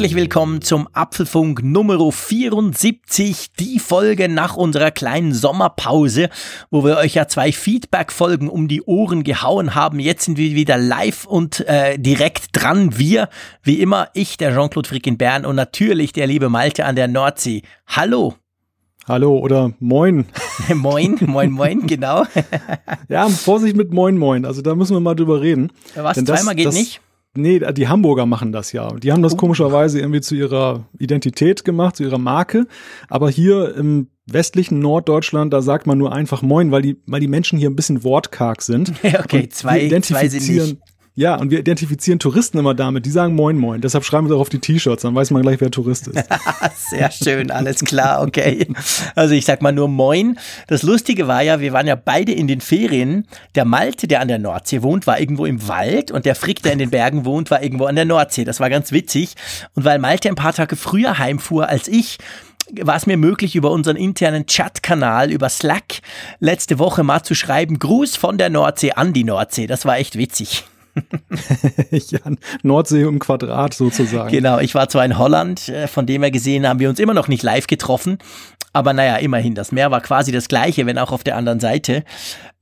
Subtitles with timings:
[0.00, 6.30] Herzlich willkommen zum Apfelfunk Nummer 74, die Folge nach unserer kleinen Sommerpause,
[6.70, 10.00] wo wir euch ja zwei Feedback-Folgen um die Ohren gehauen haben.
[10.00, 12.96] Jetzt sind wir wieder live und äh, direkt dran.
[12.96, 13.28] Wir,
[13.62, 17.06] wie immer, ich, der Jean-Claude Frick in Bern und natürlich der liebe Malte an der
[17.06, 17.60] Nordsee.
[17.86, 18.36] Hallo.
[19.06, 20.24] Hallo oder Moin.
[20.74, 22.24] moin, moin, moin, genau.
[23.10, 24.46] ja, Vorsicht mit Moin, Moin.
[24.46, 25.70] Also da müssen wir mal drüber reden.
[25.94, 27.02] Was, Denn zweimal geht das, nicht?
[27.36, 28.88] Nee, die Hamburger machen das ja.
[28.96, 29.36] Die haben das oh.
[29.36, 32.66] komischerweise irgendwie zu ihrer Identität gemacht, zu ihrer Marke.
[33.08, 37.28] Aber hier im westlichen Norddeutschland, da sagt man nur einfach Moin, weil die, weil die
[37.28, 38.92] Menschen hier ein bisschen wortkarg sind.
[39.02, 40.78] Ja, okay, zwei, zwei sind nicht.
[41.20, 43.04] Ja, und wir identifizieren Touristen immer damit.
[43.04, 43.82] Die sagen Moin Moin.
[43.82, 46.26] Deshalb schreiben wir auch auf die T-Shirts, dann weiß man gleich, wer Tourist ist.
[46.88, 48.66] Sehr schön, alles klar, okay.
[49.14, 50.38] Also ich sag mal nur Moin.
[50.68, 53.26] Das Lustige war ja, wir waren ja beide in den Ferien.
[53.54, 56.72] Der Malte, der an der Nordsee wohnt, war irgendwo im Wald und der Frick, der
[56.72, 58.46] in den Bergen wohnt, war irgendwo an der Nordsee.
[58.46, 59.34] Das war ganz witzig.
[59.74, 62.16] Und weil Malte ein paar Tage früher heimfuhr als ich,
[62.80, 66.00] war es mir möglich, über unseren internen Chat-Kanal, über Slack,
[66.38, 69.66] letzte Woche mal zu schreiben, Gruß von der Nordsee an die Nordsee.
[69.66, 70.64] Das war echt witzig.
[71.90, 72.20] ja,
[72.62, 74.30] Nordsee im Quadrat sozusagen.
[74.30, 77.14] Genau, ich war zwar in Holland, äh, von dem her gesehen haben wir uns immer
[77.14, 78.18] noch nicht live getroffen,
[78.72, 82.04] aber naja, immerhin, das Meer war quasi das gleiche, wenn auch auf der anderen Seite.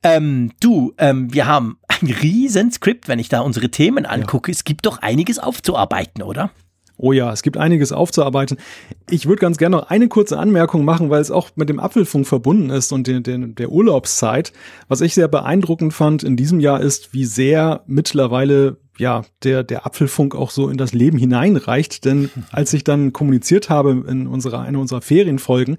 [0.03, 4.51] Ähm, du, ähm, wir haben ein riesen Skript, wenn ich da unsere Themen angucke.
[4.51, 4.57] Ja.
[4.57, 6.51] Es gibt doch einiges aufzuarbeiten, oder?
[7.01, 8.59] Oh ja, es gibt einiges aufzuarbeiten.
[9.09, 12.27] Ich würde ganz gerne noch eine kurze Anmerkung machen, weil es auch mit dem Apfelfunk
[12.27, 14.53] verbunden ist und den, den, der Urlaubszeit.
[14.89, 19.87] Was ich sehr beeindruckend fand in diesem Jahr ist, wie sehr mittlerweile ja, der, der
[19.87, 22.05] Apfelfunk auch so in das Leben hineinreicht.
[22.05, 25.79] Denn als ich dann kommuniziert habe in unserer, einer unserer Ferienfolgen,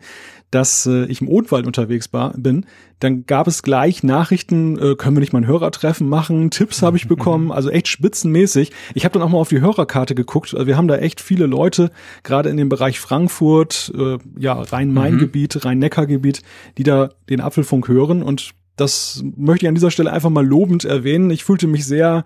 [0.51, 2.65] dass äh, ich im Odenwald unterwegs war, bin,
[2.99, 6.97] dann gab es gleich Nachrichten, äh, können wir nicht mal ein Hörertreffen machen, Tipps habe
[6.97, 8.71] ich bekommen, also echt spitzenmäßig.
[8.95, 11.91] Ich habe dann auch mal auf die Hörerkarte geguckt, wir haben da echt viele Leute,
[12.23, 15.61] gerade in dem Bereich Frankfurt, äh, ja, Rhein-Main-Gebiet, mhm.
[15.61, 16.41] Rhein-Neckar-Gebiet,
[16.77, 20.85] die da den Apfelfunk hören und das möchte ich an dieser Stelle einfach mal lobend
[20.85, 21.31] erwähnen.
[21.31, 22.23] Ich fühlte mich sehr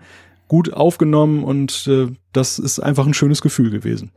[0.48, 4.10] gut aufgenommen und äh, das ist einfach ein schönes Gefühl gewesen.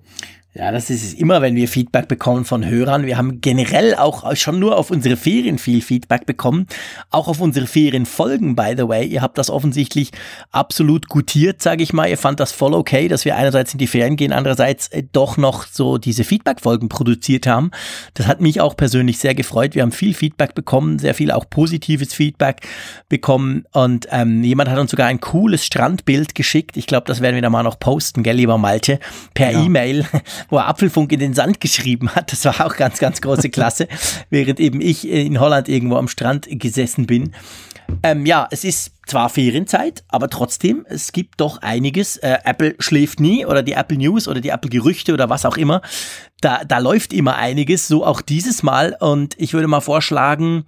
[0.57, 3.05] Ja, das ist es immer, wenn wir Feedback bekommen von Hörern.
[3.05, 6.65] Wir haben generell auch schon nur auf unsere Ferien viel Feedback bekommen.
[7.11, 9.05] Auch auf unsere Ferienfolgen, by the way.
[9.05, 10.09] Ihr habt das offensichtlich
[10.51, 12.09] absolut gutiert, sage ich mal.
[12.09, 15.37] Ihr fand das voll okay, dass wir einerseits in die Ferien gehen, andererseits äh, doch
[15.37, 17.69] noch so diese Feedback-Folgen produziert haben.
[18.15, 19.75] Das hat mich auch persönlich sehr gefreut.
[19.75, 22.61] Wir haben viel Feedback bekommen, sehr viel auch positives Feedback
[23.09, 23.65] bekommen.
[23.73, 26.77] Und ähm, jemand hat uns sogar ein cooles Strandbild geschickt.
[26.77, 28.99] Ich glaube, das werden wir da mal noch posten, gell, lieber Malte,
[29.35, 29.63] per ja.
[29.63, 30.03] E-Mail
[30.49, 32.31] wo er Apfelfunk in den Sand geschrieben hat.
[32.31, 33.87] Das war auch ganz, ganz große Klasse,
[34.29, 37.33] während eben ich in Holland irgendwo am Strand gesessen bin.
[38.03, 42.17] Ähm, ja, es ist zwar Ferienzeit, aber trotzdem, es gibt doch einiges.
[42.17, 45.57] Äh, Apple schläft nie oder die Apple News oder die Apple Gerüchte oder was auch
[45.57, 45.81] immer.
[46.41, 48.95] Da, da läuft immer einiges, so auch dieses Mal.
[48.99, 50.65] Und ich würde mal vorschlagen,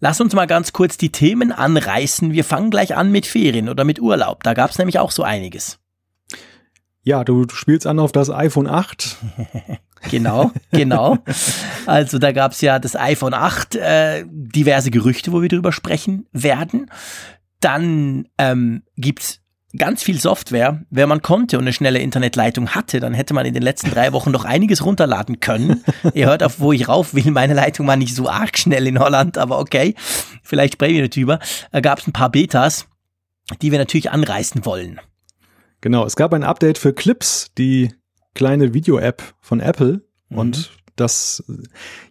[0.00, 2.32] lass uns mal ganz kurz die Themen anreißen.
[2.32, 4.42] Wir fangen gleich an mit Ferien oder mit Urlaub.
[4.44, 5.78] Da gab es nämlich auch so einiges.
[7.08, 9.16] Ja, du, du spielst an auf das iPhone 8.
[10.10, 11.16] genau, genau.
[11.86, 16.26] Also da gab es ja das iPhone 8, äh, diverse Gerüchte, wo wir drüber sprechen
[16.32, 16.90] werden.
[17.60, 19.40] Dann ähm, gibt's
[19.74, 20.84] ganz viel Software.
[20.90, 24.12] Wenn man konnte und eine schnelle Internetleitung hatte, dann hätte man in den letzten drei
[24.12, 25.82] Wochen noch einiges runterladen können.
[26.12, 27.30] Ihr hört auf, wo ich rauf will.
[27.30, 29.94] Meine Leitung war nicht so arg schnell in Holland, aber okay.
[30.42, 31.38] Vielleicht sprechen wir nicht drüber.
[31.72, 32.86] Da gab es ein paar Betas,
[33.62, 35.00] die wir natürlich anreißen wollen.
[35.80, 37.92] Genau, es gab ein Update für Clips, die
[38.34, 40.02] kleine Video-App von Apple.
[40.28, 40.38] Mhm.
[40.38, 41.44] Und das,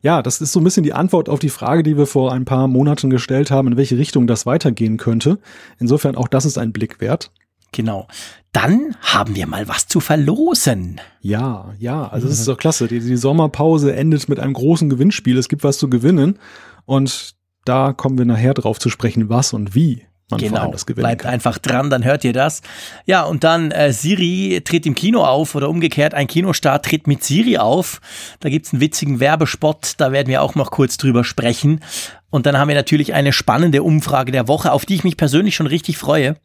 [0.02, 2.46] ja, das ist so ein bisschen die Antwort auf die Frage, die wir vor ein
[2.46, 5.40] paar Monaten gestellt haben, in welche Richtung das weitergehen könnte.
[5.80, 7.32] Insofern auch das ist ein Blick wert.
[7.74, 8.08] Genau.
[8.54, 11.02] Dann haben wir mal was zu verlosen.
[11.20, 12.88] Ja, ja, also es ist doch klasse.
[12.88, 15.38] Die, die Sommerpause endet mit einem großen Gewinnspiel.
[15.38, 16.40] Es gibt was zu gewinnen.
[16.86, 20.72] Und da kommen wir nachher drauf zu sprechen, was und wie man genau.
[20.72, 21.32] das gewinnen Bleibt kann.
[21.32, 22.62] einfach dran, dann hört ihr das.
[23.06, 27.24] Ja, und dann äh, Siri tritt im Kino auf oder umgekehrt, ein Kinostart tritt mit
[27.24, 28.02] Siri auf.
[28.42, 31.82] Da gibt's einen witzigen Werbespot, da werden wir auch noch kurz drüber sprechen.
[32.30, 35.56] Und dann haben wir natürlich eine spannende Umfrage der Woche, auf die ich mich persönlich
[35.56, 36.36] schon richtig freue.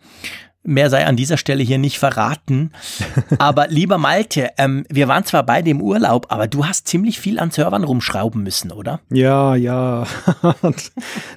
[0.65, 2.71] Mehr sei an dieser Stelle hier nicht verraten.
[3.39, 7.41] Aber lieber Malte, ähm, wir waren zwar beide im Urlaub, aber du hast ziemlich viel
[7.41, 9.01] an Servern rumschrauben müssen, oder?
[9.11, 10.07] Ja, ja.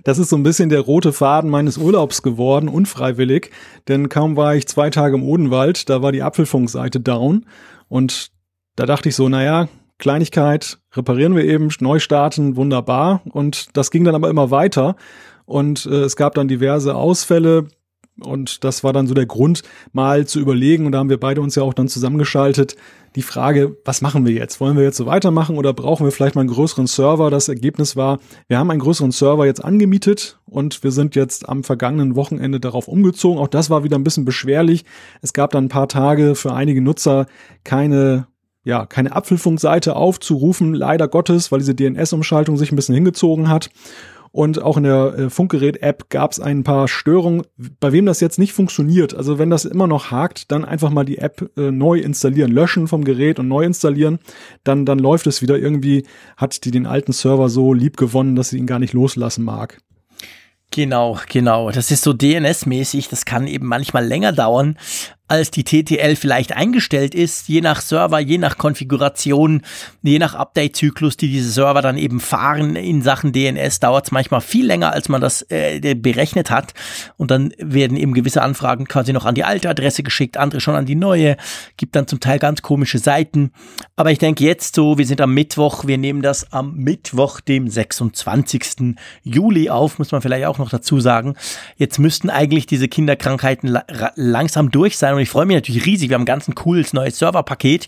[0.04, 3.50] das ist so ein bisschen der rote Faden meines Urlaubs geworden, unfreiwillig.
[3.88, 7.46] Denn kaum war ich zwei Tage im Odenwald, da war die Apfelfunkseite down.
[7.88, 8.32] Und
[8.76, 9.68] da dachte ich so, naja,
[9.98, 13.22] Kleinigkeit, reparieren wir eben, neu starten, wunderbar.
[13.26, 14.96] Und das ging dann aber immer weiter.
[15.46, 17.68] Und äh, es gab dann diverse Ausfälle.
[18.20, 20.86] Und das war dann so der Grund, mal zu überlegen.
[20.86, 22.76] Und da haben wir beide uns ja auch dann zusammengeschaltet.
[23.16, 24.60] Die Frage, was machen wir jetzt?
[24.60, 27.30] Wollen wir jetzt so weitermachen oder brauchen wir vielleicht mal einen größeren Server?
[27.30, 31.64] Das Ergebnis war, wir haben einen größeren Server jetzt angemietet und wir sind jetzt am
[31.64, 33.40] vergangenen Wochenende darauf umgezogen.
[33.40, 34.86] Auch das war wieder ein bisschen beschwerlich.
[35.22, 37.28] Es gab dann ein paar Tage für einige Nutzer
[37.64, 38.28] keine
[38.66, 43.70] ja, keine Apfelfunkseite aufzurufen, leider Gottes, weil diese DNS-Umschaltung sich ein bisschen hingezogen hat.
[44.36, 47.44] Und auch in der äh, Funkgerät-App gab es ein paar Störungen,
[47.80, 49.16] bei wem das jetzt nicht funktioniert.
[49.16, 52.90] Also wenn das immer noch hakt, dann einfach mal die App äh, neu installieren, löschen
[52.90, 54.20] vom Gerät und neu installieren.
[54.66, 55.58] Dann, dann läuft es wieder.
[55.58, 56.06] Irgendwie
[56.36, 59.78] hat die den alten Server so lieb gewonnen, dass sie ihn gar nicht loslassen mag.
[60.70, 61.72] Genau, genau.
[61.72, 63.08] Das ist so DNS-mäßig.
[63.08, 64.78] Das kann eben manchmal länger dauern,
[65.28, 69.64] als die TTL vielleicht eingestellt ist, je nach Server, je nach Konfiguration,
[70.04, 74.42] je nach Update-Zyklus, die diese Server dann eben fahren in Sachen DNS, dauert es manchmal
[74.42, 76.74] viel länger, als man das äh, berechnet hat.
[77.18, 80.76] Und dann werden eben gewisse Anfragen quasi noch an die alte Adresse geschickt, andere schon
[80.76, 81.38] an die neue.
[81.78, 83.52] Gibt dann zum Teil ganz komische Seiten.
[83.96, 87.68] Aber ich denke jetzt so, wir sind am Mittwoch, wir nehmen das am Mittwoch, dem
[87.68, 88.96] 26.
[89.24, 91.36] Juli auf, muss man vielleicht auch noch dazu sagen.
[91.78, 93.86] Jetzt müssten eigentlich diese Kinderkrankheiten la
[94.16, 96.10] langsam durch sein und ich freue mich natürlich riesig.
[96.10, 97.88] Wir haben ein ganz cooles neues Serverpaket,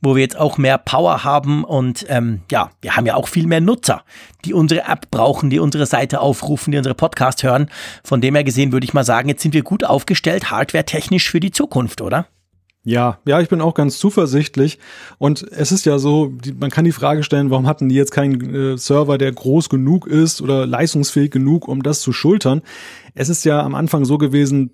[0.00, 3.46] wo wir jetzt auch mehr Power haben und ähm, ja, wir haben ja auch viel
[3.46, 4.02] mehr Nutzer,
[4.44, 7.70] die unsere App brauchen, die unsere Seite aufrufen, die unsere Podcast hören.
[8.02, 11.40] Von dem her gesehen würde ich mal sagen, jetzt sind wir gut aufgestellt, hardware-technisch für
[11.40, 12.26] die Zukunft, oder?
[12.84, 14.80] Ja, ja, ich bin auch ganz zuversichtlich.
[15.18, 18.10] Und es ist ja so, die, man kann die Frage stellen, warum hatten die jetzt
[18.10, 22.62] keinen äh, Server, der groß genug ist oder leistungsfähig genug, um das zu schultern?
[23.14, 24.72] Es ist ja am Anfang so gewesen,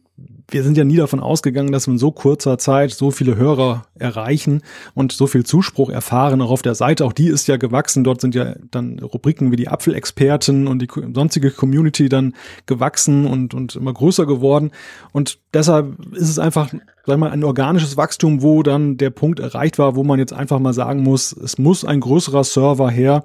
[0.50, 3.84] wir sind ja nie davon ausgegangen, dass wir in so kurzer Zeit so viele Hörer
[3.98, 4.62] erreichen
[4.94, 7.04] und so viel Zuspruch erfahren, auch auf der Seite.
[7.04, 8.02] Auch die ist ja gewachsen.
[8.02, 12.34] Dort sind ja dann Rubriken wie die Apfelexperten und die sonstige Community dann
[12.64, 14.70] gewachsen und, und immer größer geworden.
[15.12, 16.72] Und deshalb ist es einfach,
[17.04, 20.60] sag mal, ein organisches Wachstum, wo dann der Punkt erreicht war, wo man jetzt einfach
[20.60, 23.22] mal sagen muss, es muss ein größerer Server her.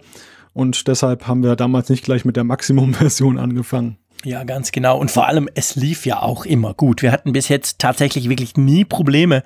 [0.51, 3.97] Und deshalb haben wir damals nicht gleich mit der Maximum-Version angefangen.
[4.25, 4.97] Ja, ganz genau.
[4.97, 7.01] Und vor allem, es lief ja auch immer gut.
[7.01, 9.43] Wir hatten bis jetzt tatsächlich wirklich nie Probleme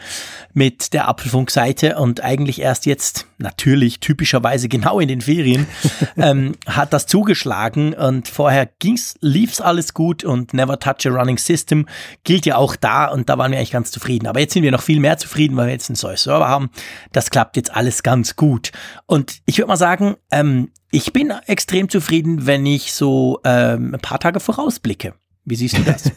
[0.53, 5.65] mit der Apfelfunk-Seite und eigentlich erst jetzt, natürlich, typischerweise genau in den Ferien,
[6.17, 11.39] ähm, hat das zugeschlagen und vorher ging's, lief's alles gut und Never Touch a Running
[11.39, 11.87] System
[12.23, 14.27] gilt ja auch da und da waren wir eigentlich ganz zufrieden.
[14.27, 16.69] Aber jetzt sind wir noch viel mehr zufrieden, weil wir jetzt einen neuen Server haben.
[17.13, 18.71] Das klappt jetzt alles ganz gut.
[19.07, 23.99] Und ich würde mal sagen, ähm, ich bin extrem zufrieden, wenn ich so ähm, ein
[23.99, 25.13] paar Tage vorausblicke.
[25.45, 26.11] Wie siehst du das?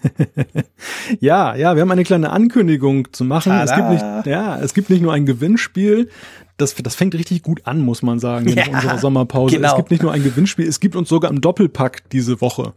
[1.21, 3.53] ja, ja, wir haben eine kleine Ankündigung zu machen.
[3.53, 6.09] Es gibt nicht, ja, es gibt nicht nur ein Gewinnspiel.
[6.57, 9.55] Das, das fängt richtig gut an, muss man sagen, in ja, unserer Sommerpause.
[9.55, 9.71] Genau.
[9.71, 12.75] Es gibt nicht nur ein Gewinnspiel, es gibt uns sogar einen Doppelpack diese Woche.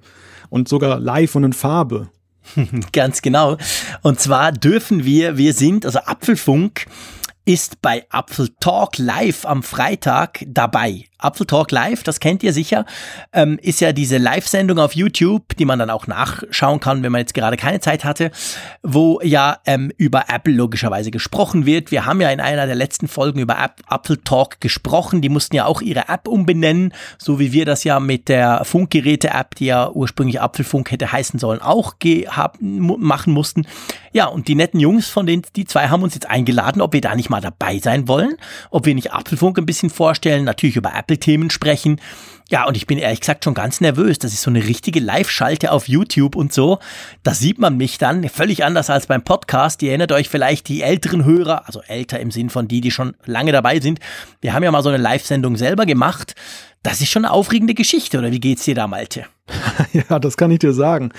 [0.50, 2.10] Und sogar live und in Farbe.
[2.94, 3.58] Ganz genau.
[4.04, 6.86] Und zwar dürfen wir, wir sind, also Apfelfunk,
[7.46, 11.06] ist bei Apfel Talk Live am Freitag dabei.
[11.18, 12.86] Apfel Talk Live, das kennt ihr sicher,
[13.32, 17.20] ähm, ist ja diese Live-Sendung auf YouTube, die man dann auch nachschauen kann, wenn man
[17.20, 18.32] jetzt gerade keine Zeit hatte,
[18.82, 21.92] wo ja ähm, über Apple logischerweise gesprochen wird.
[21.92, 25.22] Wir haben ja in einer der letzten Folgen über App, Apple Talk gesprochen.
[25.22, 29.56] Die mussten ja auch ihre App umbenennen, so wie wir das ja mit der Funkgeräte-App,
[29.56, 31.96] die ja ursprünglich Apfelfunk hätte heißen sollen, auch
[32.60, 33.66] machen mussten.
[34.14, 37.02] Ja, und die netten Jungs von den, die zwei haben uns jetzt eingeladen, ob wir
[37.02, 38.36] da nicht mal dabei sein wollen,
[38.70, 42.00] ob wir nicht Apfelfunk ein bisschen vorstellen, natürlich über Apple Apple-Themen sprechen.
[42.50, 44.20] Ja, und ich bin ehrlich gesagt schon ganz nervös.
[44.20, 46.80] Das ist so eine richtige Live-Schalte auf YouTube und so.
[47.24, 49.82] Da sieht man mich dann völlig anders als beim Podcast.
[49.82, 53.16] Ihr erinnert euch vielleicht die älteren Hörer, also älter im Sinn von die, die schon
[53.26, 54.00] lange dabei sind.
[54.42, 56.36] Wir haben ja mal so eine Live-Sendung selber gemacht.
[56.84, 59.26] Das ist schon eine aufregende Geschichte, oder wie geht's dir da, Malte?
[59.94, 61.12] ja, das kann ich dir sagen.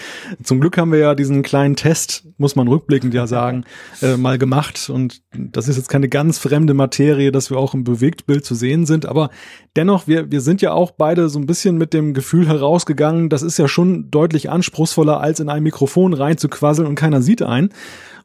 [0.43, 3.65] Zum Glück haben wir ja diesen kleinen Test, muss man rückblickend ja sagen,
[4.03, 4.91] äh, mal gemacht.
[4.91, 8.85] Und das ist jetzt keine ganz fremde Materie, dass wir auch im Bewegtbild zu sehen
[8.85, 9.07] sind.
[9.07, 9.31] Aber
[9.75, 13.43] dennoch, wir, wir sind ja auch beide so ein bisschen mit dem Gefühl herausgegangen, das
[13.43, 17.71] ist ja schon deutlich anspruchsvoller, als in ein Mikrofon reinzuquasseln und keiner sieht einen.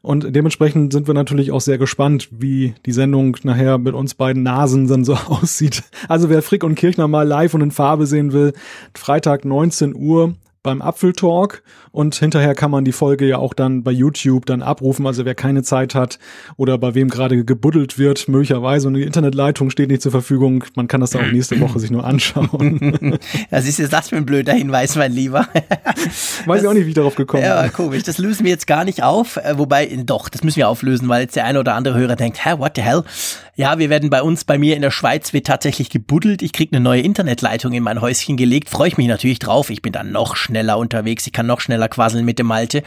[0.02, 4.42] Und dementsprechend sind wir natürlich auch sehr gespannt, wie die Sendung nachher mit uns beiden
[4.42, 5.82] Nasen dann so aussieht.
[6.08, 8.54] Also wer Frick und Kirchner mal live und in Farbe sehen will,
[8.94, 13.90] Freitag 19 Uhr beim Apfeltalk und hinterher kann man die Folge ja auch dann bei
[13.90, 15.06] YouTube dann abrufen.
[15.06, 16.18] Also wer keine Zeit hat
[16.56, 20.86] oder bei wem gerade gebuddelt wird, möglicherweise und die Internetleitung steht nicht zur Verfügung, man
[20.86, 23.18] kann das dann auch nächste Woche sich nur anschauen.
[23.50, 25.48] Das ist jetzt das für ein blöder Hinweis, mein Lieber.
[25.52, 27.50] Weiß das, ich auch nicht, wie ich darauf gekommen bin.
[27.50, 28.02] Ja, komisch.
[28.02, 29.36] Das lösen wir jetzt gar nicht auf.
[29.36, 32.44] Äh, wobei, doch, das müssen wir auflösen, weil jetzt der eine oder andere Hörer denkt,
[32.44, 33.02] hä, what the hell?
[33.56, 36.42] Ja, wir werden bei uns, bei mir in der Schweiz wird tatsächlich gebuddelt.
[36.42, 38.68] Ich kriege eine neue Internetleitung in mein Häuschen gelegt.
[38.68, 39.70] Freue ich mich natürlich drauf.
[39.70, 41.26] Ich bin dann noch schneller unterwegs.
[41.26, 42.82] Ich kann noch schneller quasseln mit dem Malte.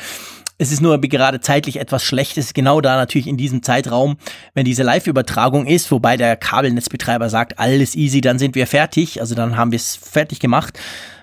[0.58, 2.38] Es ist nur gerade zeitlich etwas schlecht.
[2.38, 4.17] Es ist genau da natürlich in diesem Zeitraum,
[4.53, 9.20] wenn diese Live-Übertragung ist, wobei der Kabelnetzbetreiber sagt, alles easy, dann sind wir fertig.
[9.20, 10.79] Also dann haben wir es fertig gemacht.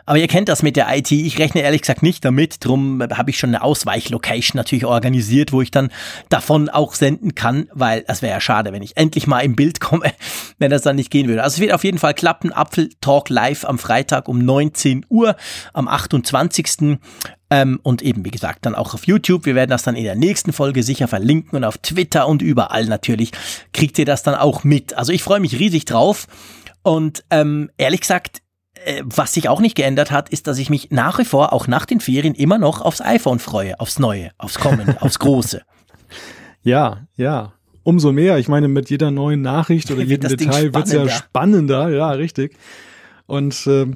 [0.06, 1.10] Aber ihr kennt das mit der IT.
[1.12, 2.64] Ich rechne ehrlich gesagt nicht damit.
[2.64, 5.90] Drum habe ich schon eine Ausweichlocation natürlich organisiert, wo ich dann
[6.28, 9.80] davon auch senden kann, weil das wäre ja schade, wenn ich endlich mal im Bild
[9.80, 10.12] komme,
[10.58, 11.42] wenn das dann nicht gehen würde.
[11.42, 12.52] Also es wird auf jeden Fall klappen.
[12.52, 15.36] Apfel Talk live am Freitag um 19 Uhr
[15.72, 16.98] am 28.
[17.52, 19.44] Ähm, und eben, wie gesagt, dann auch auf YouTube.
[19.44, 22.86] Wir werden das dann in der nächsten Folge sicher verlinken und auf Twitter und überall
[22.86, 23.32] natürlich
[23.72, 24.94] kriegt ihr das dann auch mit.
[24.94, 26.26] Also ich freue mich riesig drauf.
[26.82, 28.40] Und ähm, ehrlich gesagt,
[29.04, 31.86] was sich auch nicht geändert hat, ist, dass ich mich nach wie vor, auch nach
[31.86, 35.62] den Ferien, immer noch aufs iPhone freue, aufs Neue, aufs Kommende, aufs Große.
[36.62, 37.52] Ja, ja.
[37.82, 38.38] Umso mehr.
[38.38, 41.88] Ich meine, mit jeder neuen Nachricht oder jedem Detail wird es ja spannender.
[41.88, 42.56] Ja, richtig.
[43.26, 43.86] Und äh,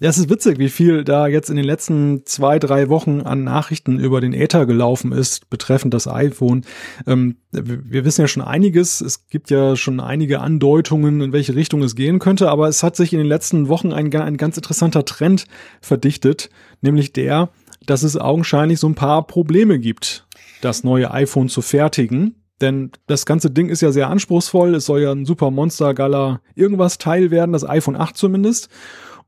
[0.00, 3.42] ja, es ist witzig, wie viel da jetzt in den letzten zwei, drei Wochen an
[3.42, 6.64] Nachrichten über den Äther gelaufen ist, betreffend das iPhone.
[7.06, 9.00] Ähm, wir wissen ja schon einiges.
[9.00, 12.94] Es gibt ja schon einige Andeutungen, in welche Richtung es gehen könnte, aber es hat
[12.94, 15.46] sich in den letzten Wochen ein, ein ganz interessanter Trend
[15.80, 16.48] verdichtet,
[16.80, 17.50] nämlich der,
[17.84, 20.26] dass es augenscheinlich so ein paar Probleme gibt,
[20.60, 22.36] das neue iPhone zu fertigen.
[22.60, 24.74] Denn das ganze Ding ist ja sehr anspruchsvoll.
[24.74, 28.68] Es soll ja ein super Monster Gala irgendwas Teil werden, das iPhone 8 zumindest.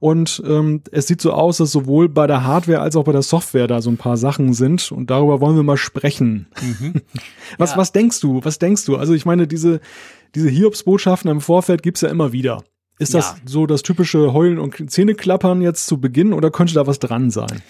[0.01, 3.23] Und ähm, es sieht so aus, dass sowohl bei der Hardware als auch bei der
[3.23, 4.91] Software da so ein paar Sachen sind.
[4.91, 6.47] Und darüber wollen wir mal sprechen.
[6.63, 7.03] Mhm.
[7.59, 7.77] was, ja.
[7.77, 8.43] was denkst du?
[8.43, 8.97] Was denkst du?
[8.97, 9.81] Also ich meine, diese,
[10.35, 12.65] diese Hiobsbotschaften im Vorfeld gibt's ja immer wieder.
[12.99, 13.37] Ist das ja.
[13.45, 17.63] so das typische Heulen und Zähneklappern jetzt zu Beginn oder könnte da was dran sein?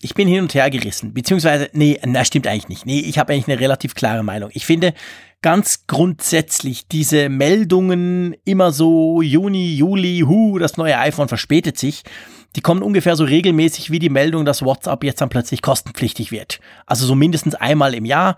[0.00, 2.86] Ich bin hin und her gerissen, beziehungsweise, nee, das stimmt eigentlich nicht.
[2.86, 4.50] Nee, ich habe eigentlich eine relativ klare Meinung.
[4.54, 4.94] Ich finde,
[5.42, 12.02] ganz grundsätzlich diese Meldungen immer so Juni, Juli, hu, das neue iPhone verspätet sich.
[12.56, 16.60] Die kommen ungefähr so regelmäßig wie die Meldung, dass WhatsApp jetzt dann plötzlich kostenpflichtig wird.
[16.84, 18.36] Also so mindestens einmal im Jahr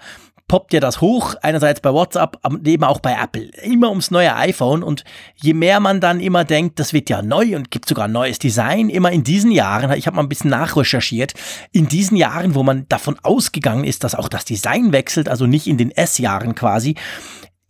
[0.52, 4.82] poppt ja das hoch, einerseits bei WhatsApp, eben auch bei Apple, immer ums neue iPhone
[4.82, 5.02] und
[5.36, 8.38] je mehr man dann immer denkt, das wird ja neu und gibt sogar ein neues
[8.38, 11.32] Design, immer in diesen Jahren, ich habe mal ein bisschen nachrecherchiert,
[11.72, 15.66] in diesen Jahren, wo man davon ausgegangen ist, dass auch das Design wechselt, also nicht
[15.66, 16.96] in den S-Jahren quasi,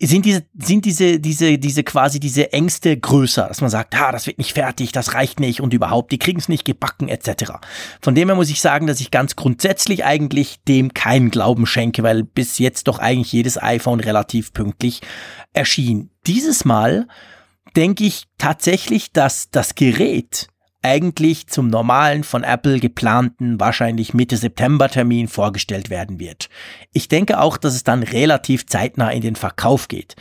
[0.07, 4.27] sind diese, sind diese, diese, diese quasi diese Ängste größer, dass man sagt, ah, das
[4.27, 7.53] wird nicht fertig, das reicht nicht und überhaupt, die kriegen es nicht gebacken, etc.
[8.01, 12.03] Von dem her muss ich sagen, dass ich ganz grundsätzlich eigentlich dem keinen Glauben schenke,
[12.03, 15.01] weil bis jetzt doch eigentlich jedes iPhone relativ pünktlich
[15.53, 16.11] erschien.
[16.27, 17.07] Dieses Mal
[17.77, 20.49] denke ich tatsächlich, dass das Gerät
[20.83, 26.49] eigentlich zum normalen von Apple geplanten wahrscheinlich Mitte September Termin vorgestellt werden wird.
[26.93, 30.17] Ich denke auch, dass es dann relativ zeitnah in den Verkauf geht.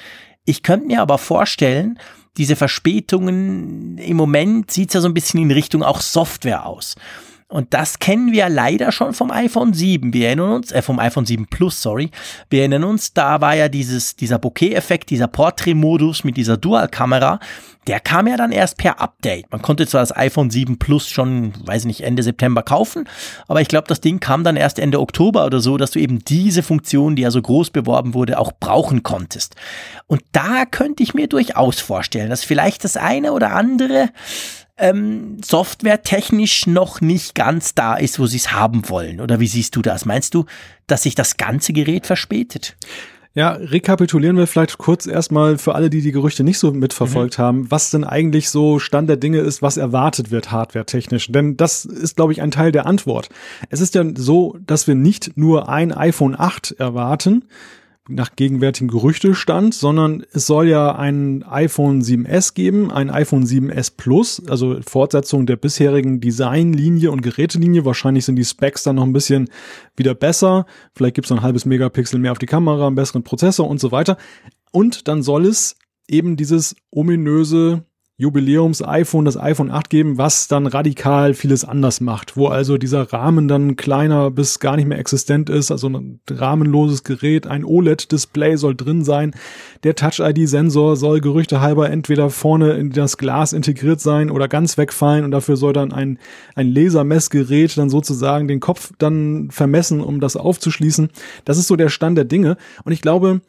[0.46, 2.00] Ich könnte mir aber vorstellen,
[2.38, 6.96] diese Verspätungen im Moment sieht es ja so ein bisschen in Richtung auch Software aus.
[7.52, 10.14] Und das kennen wir leider schon vom iPhone 7.
[10.14, 12.10] Wir erinnern uns, äh, vom iPhone 7 Plus, sorry.
[12.50, 17.42] Wir erinnern uns, da war ja dieses, dieser Bokeh-Effekt, dieser Portrait-Modus mit dieser Dual-Kamera.
[17.88, 19.52] Der kam ja dann erst per Update.
[19.52, 23.10] Man konnte zwar das iPhone 7 Plus schon, weiß ich nicht, Ende September kaufen,
[23.50, 26.20] aber ich glaube, das Ding kam dann erst Ende Oktober oder so, dass du eben
[26.20, 29.56] diese Funktion, die ja so groß beworben wurde, auch brauchen konntest.
[30.08, 34.10] Und da könnte ich mir durchaus vorstellen, dass vielleicht das eine oder andere
[34.82, 39.22] ähm, softwaretechnisch noch nicht ganz da ist, wo sie es haben wollen.
[39.22, 40.06] Oder wie siehst du das?
[40.06, 40.46] Meinst du,
[40.88, 42.76] dass sich das ganze Gerät verspätet?
[43.34, 47.44] Ja, rekapitulieren wir vielleicht kurz erstmal für alle, die die Gerüchte nicht so mitverfolgt mhm.
[47.44, 51.32] haben, was denn eigentlich so Stand der Dinge ist, was erwartet wird hardwaretechnisch.
[51.32, 53.30] Denn das ist, glaube ich, ein Teil der Antwort.
[53.70, 57.46] Es ist ja so, dass wir nicht nur ein iPhone 8 erwarten,
[58.12, 64.42] nach gegenwärtigem Gerüchtestand, sondern es soll ja ein iPhone 7S geben, ein iPhone 7S Plus,
[64.48, 67.86] also Fortsetzung der bisherigen Designlinie und Gerätelinie.
[67.86, 69.50] Wahrscheinlich sind die Specs dann noch ein bisschen
[69.96, 70.66] wieder besser.
[70.96, 73.92] Vielleicht gibt es ein halbes Megapixel mehr auf die Kamera, einen besseren Prozessor und so
[73.92, 74.18] weiter.
[74.72, 75.76] Und dann soll es
[76.08, 77.86] eben dieses ominöse
[78.22, 83.48] Jubiläums-iPhone, das iPhone 8 geben, was dann radikal vieles anders macht, wo also dieser Rahmen
[83.48, 88.76] dann kleiner bis gar nicht mehr existent ist, also ein rahmenloses Gerät, ein OLED-Display soll
[88.76, 89.34] drin sein,
[89.84, 95.26] der Touch-ID-Sensor soll Gerüchte halber entweder vorne in das Glas integriert sein oder ganz wegfallen
[95.26, 96.20] und dafür soll dann ein,
[96.54, 101.10] ein Lasermessgerät dann sozusagen den Kopf dann vermessen, um das aufzuschließen.
[101.44, 102.58] Das ist so der Stand der Dinge.
[102.84, 103.42] Und ich glaube,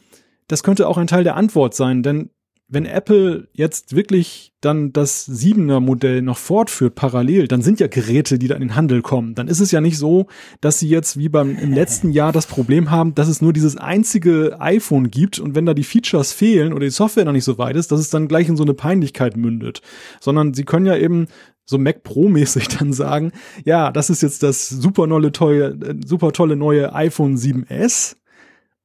[0.49, 2.31] das könnte auch ein Teil der Antwort sein, denn
[2.73, 8.38] wenn Apple jetzt wirklich dann das siebener Modell noch fortführt parallel, dann sind ja Geräte,
[8.38, 9.35] die dann in den Handel kommen.
[9.35, 10.26] Dann ist es ja nicht so,
[10.62, 13.76] dass sie jetzt wie beim im letzten Jahr das Problem haben, dass es nur dieses
[13.76, 17.59] einzige iPhone gibt und wenn da die Features fehlen oder die Software noch nicht so
[17.59, 19.83] weit ist, dass es dann gleich in so eine Peinlichkeit mündet.
[20.21, 21.26] Sondern sie können ja eben
[21.67, 23.33] so Mac Pro mäßig dann sagen,
[23.67, 25.76] ja, das ist jetzt das super tolle,
[26.07, 28.17] super tolle neue iPhone 7S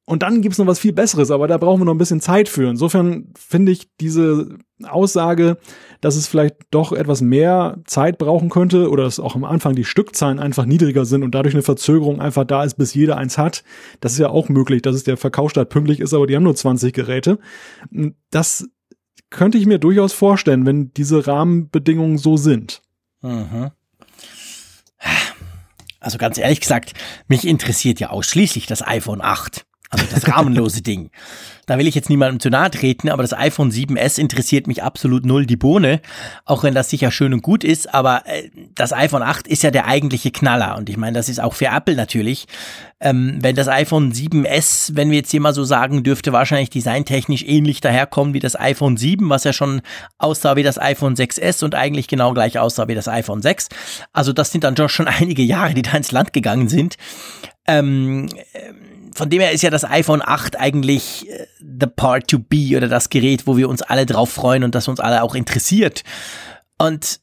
[0.08, 2.48] und dann gibt's noch was viel Besseres, aber da brauchen wir noch ein bisschen Zeit
[2.48, 2.70] für.
[2.70, 5.58] Insofern finde ich diese Aussage,
[6.00, 9.84] dass es vielleicht doch etwas mehr Zeit brauchen könnte oder dass auch am Anfang die
[9.84, 13.64] Stückzahlen einfach niedriger sind und dadurch eine Verzögerung einfach da ist, bis jeder eins hat.
[14.00, 16.56] Das ist ja auch möglich, dass es der Verkaufsstart pünktlich ist, aber die haben nur
[16.56, 17.38] 20 Geräte.
[18.30, 18.66] Das
[19.28, 22.80] könnte ich mir durchaus vorstellen, wenn diese Rahmenbedingungen so sind.
[23.20, 23.72] Mhm.
[26.00, 26.94] Also ganz ehrlich gesagt,
[27.26, 29.66] mich interessiert ja ausschließlich das iPhone 8.
[29.90, 31.10] Also das rahmenlose Ding.
[31.64, 35.24] Da will ich jetzt niemandem zu nahe treten, aber das iPhone 7S interessiert mich absolut
[35.24, 36.00] null die Bohne,
[36.44, 39.70] auch wenn das sicher schön und gut ist, aber äh, das iPhone 8 ist ja
[39.70, 42.46] der eigentliche Knaller und ich meine, das ist auch für Apple natürlich.
[43.00, 47.44] Ähm, wenn das iPhone 7S, wenn wir jetzt hier mal so sagen, dürfte wahrscheinlich designtechnisch
[47.44, 49.82] ähnlich daherkommen wie das iPhone 7, was ja schon
[50.18, 53.68] aussah wie das iPhone 6S und eigentlich genau gleich aussah wie das iPhone 6.
[54.12, 56.96] Also das sind dann doch schon einige Jahre, die da ins Land gegangen sind.
[57.66, 58.28] Ähm,
[59.18, 62.88] von dem her ist ja das iPhone 8 eigentlich äh, the part to be oder
[62.88, 66.04] das Gerät, wo wir uns alle drauf freuen und das uns alle auch interessiert.
[66.78, 67.20] Und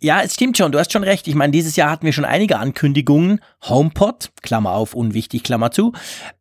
[0.00, 1.28] ja, es stimmt schon, du hast schon recht.
[1.28, 3.40] Ich meine, dieses Jahr hatten wir schon einige Ankündigungen.
[3.62, 5.92] HomePod, Klammer auf, unwichtig, Klammer zu.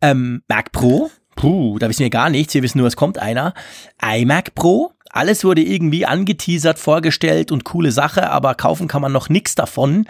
[0.01, 2.53] Ähm, Mac Pro, puh, da wissen wir gar nichts.
[2.53, 3.53] Wir wissen nur, es kommt einer.
[4.01, 9.29] iMac Pro, alles wurde irgendwie angeteasert, vorgestellt und coole Sache, aber kaufen kann man noch
[9.29, 10.05] nichts davon.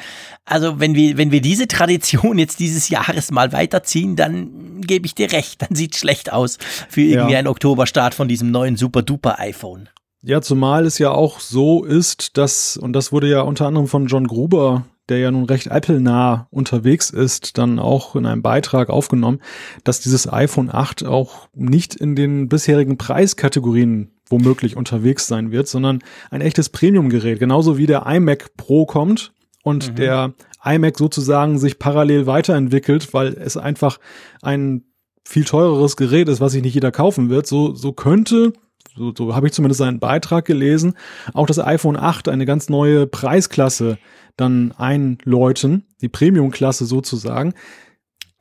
[0.46, 5.14] Also wenn wir, wenn wir diese Tradition jetzt dieses Jahres mal weiterziehen, dann gebe ich
[5.14, 6.58] dir recht, dann sieht schlecht aus
[6.90, 7.40] für irgendwie ja.
[7.40, 9.90] einen Oktoberstart von diesem neuen super-duper iPhone.
[10.22, 14.08] Ja, zumal es ja auch so ist, dass, und das wurde ja unter anderem von
[14.08, 19.42] John Gruber der ja nun recht Apple-nah unterwegs ist, dann auch in einem Beitrag aufgenommen,
[19.84, 26.00] dass dieses iPhone 8 auch nicht in den bisherigen Preiskategorien womöglich unterwegs sein wird, sondern
[26.32, 29.96] ein echtes Premium-Gerät, genauso wie der iMac Pro kommt und mhm.
[29.96, 30.34] der
[30.66, 34.00] iMac sozusagen sich parallel weiterentwickelt, weil es einfach
[34.42, 34.86] ein
[35.24, 37.46] viel teureres Gerät ist, was sich nicht jeder kaufen wird.
[37.46, 38.54] So, so könnte,
[38.98, 40.96] so, so habe ich zumindest einen Beitrag gelesen,
[41.34, 44.00] auch das iPhone 8 eine ganz neue Preisklasse
[44.36, 47.54] dann einläuten, die Premium-Klasse sozusagen.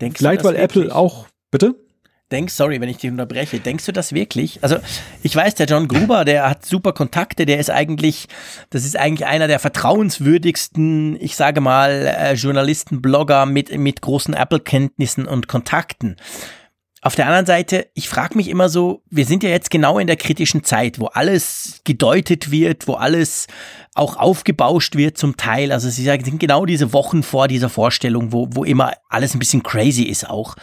[0.00, 0.84] Denkst Vielleicht, weil wirklich?
[0.86, 1.81] Apple auch, bitte?
[2.32, 4.58] Denkst, sorry, wenn ich dich unterbreche, denkst du das wirklich?
[4.62, 4.78] Also,
[5.22, 8.26] ich weiß, der John Gruber, der hat super Kontakte, der ist eigentlich,
[8.70, 14.34] das ist eigentlich einer der vertrauenswürdigsten, ich sage mal, äh, Journalisten, Blogger mit, mit großen
[14.34, 16.16] Apple-Kenntnissen und Kontakten.
[17.04, 20.06] Auf der anderen Seite, ich frage mich immer so, wir sind ja jetzt genau in
[20.06, 23.48] der kritischen Zeit, wo alles gedeutet wird, wo alles
[23.94, 25.72] auch aufgebauscht wird zum Teil.
[25.72, 29.64] Also sie sind genau diese Wochen vor dieser Vorstellung, wo, wo immer alles ein bisschen
[29.64, 30.54] crazy ist auch.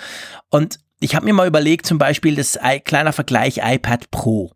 [0.49, 4.51] Und ich habe mir mal überlegt, zum Beispiel das kleiner Vergleich iPad Pro.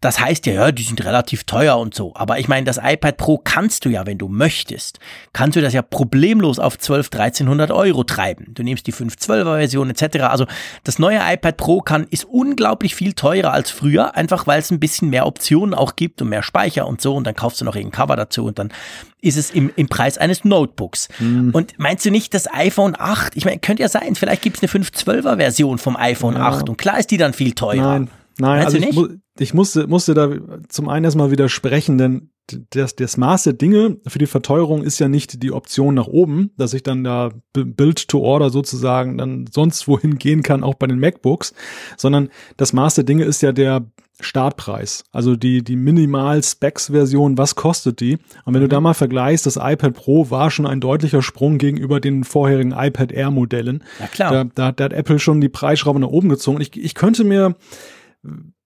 [0.00, 2.12] Das heißt ja, ja, die sind relativ teuer und so.
[2.14, 5.00] Aber ich meine, das iPad Pro kannst du ja, wenn du möchtest,
[5.32, 8.54] kannst du das ja problemlos auf 12, 1300 Euro treiben.
[8.54, 10.20] Du nimmst die 512er Version etc.
[10.20, 10.46] Also
[10.84, 14.78] das neue iPad Pro kann, ist unglaublich viel teurer als früher, einfach weil es ein
[14.78, 17.16] bisschen mehr Optionen auch gibt und mehr Speicher und so.
[17.16, 18.72] Und dann kaufst du noch irgendein Cover dazu und dann
[19.20, 21.08] ist es im, im Preis eines Notebooks.
[21.18, 21.50] Hm.
[21.52, 24.62] Und meinst du nicht, das iPhone 8, ich meine, könnte ja sein, vielleicht gibt es
[24.62, 26.42] eine 512er Version vom iPhone ja.
[26.42, 27.98] 8 und klar ist die dann viel teurer.
[27.98, 28.10] Nein.
[28.38, 30.30] Nein, also ich, mu ich, musste, musste da
[30.68, 32.30] zum einen erstmal widersprechen, denn
[32.70, 36.50] das, das Maß der Dinge für die Verteuerung ist ja nicht die Option nach oben,
[36.56, 40.86] dass ich dann da Build to Order sozusagen dann sonst wohin gehen kann, auch bei
[40.86, 41.52] den MacBooks,
[41.96, 43.86] sondern das Maß der Dinge ist ja der
[44.20, 48.18] Startpreis, also die, die Minimal-Specs-Version, was kostet die?
[48.44, 52.00] Und wenn du da mal vergleichst, das iPad Pro war schon ein deutlicher Sprung gegenüber
[52.00, 53.84] den vorherigen iPad Air-Modellen.
[54.00, 54.32] Ja, klar.
[54.32, 56.60] Da, da, da hat Apple schon die Preisschraube nach oben gezogen.
[56.60, 57.54] Ich, ich könnte mir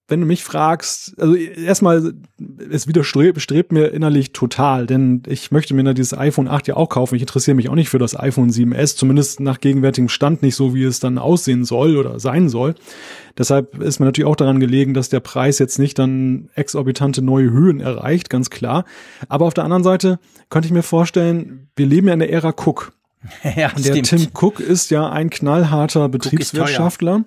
[0.07, 2.13] wenn du mich fragst, also erstmal,
[2.69, 6.89] es widerstrebt strebt mir innerlich total, denn ich möchte mir dieses iPhone 8 ja auch
[6.89, 7.15] kaufen.
[7.15, 10.75] Ich interessiere mich auch nicht für das iPhone 7S, zumindest nach gegenwärtigem Stand nicht so,
[10.75, 12.75] wie es dann aussehen soll oder sein soll.
[13.37, 17.51] Deshalb ist mir natürlich auch daran gelegen, dass der Preis jetzt nicht dann exorbitante neue
[17.51, 18.83] Höhen erreicht, ganz klar.
[19.29, 22.49] Aber auf der anderen Seite könnte ich mir vorstellen, wir leben ja in der Ära
[22.49, 22.91] Cook.
[23.55, 24.07] Ja, und der stimmt.
[24.07, 27.23] Tim Cook ist ja ein knallharter Betriebswirtschaftler.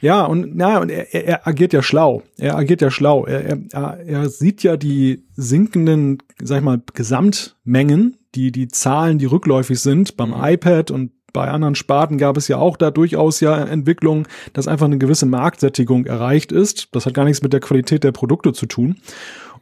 [0.00, 2.22] Ja, und na, und er, er, er agiert ja schlau.
[2.36, 3.26] Er agiert ja schlau.
[3.26, 9.26] Er, er, er sieht ja die sinkenden, sag ich mal, Gesamtmengen, die die Zahlen, die
[9.26, 10.44] rückläufig sind beim mhm.
[10.44, 14.86] iPad und bei anderen Sparten gab es ja auch da durchaus ja Entwicklungen, dass einfach
[14.86, 16.88] eine gewisse Marktsättigung erreicht ist.
[16.92, 18.96] Das hat gar nichts mit der Qualität der Produkte zu tun.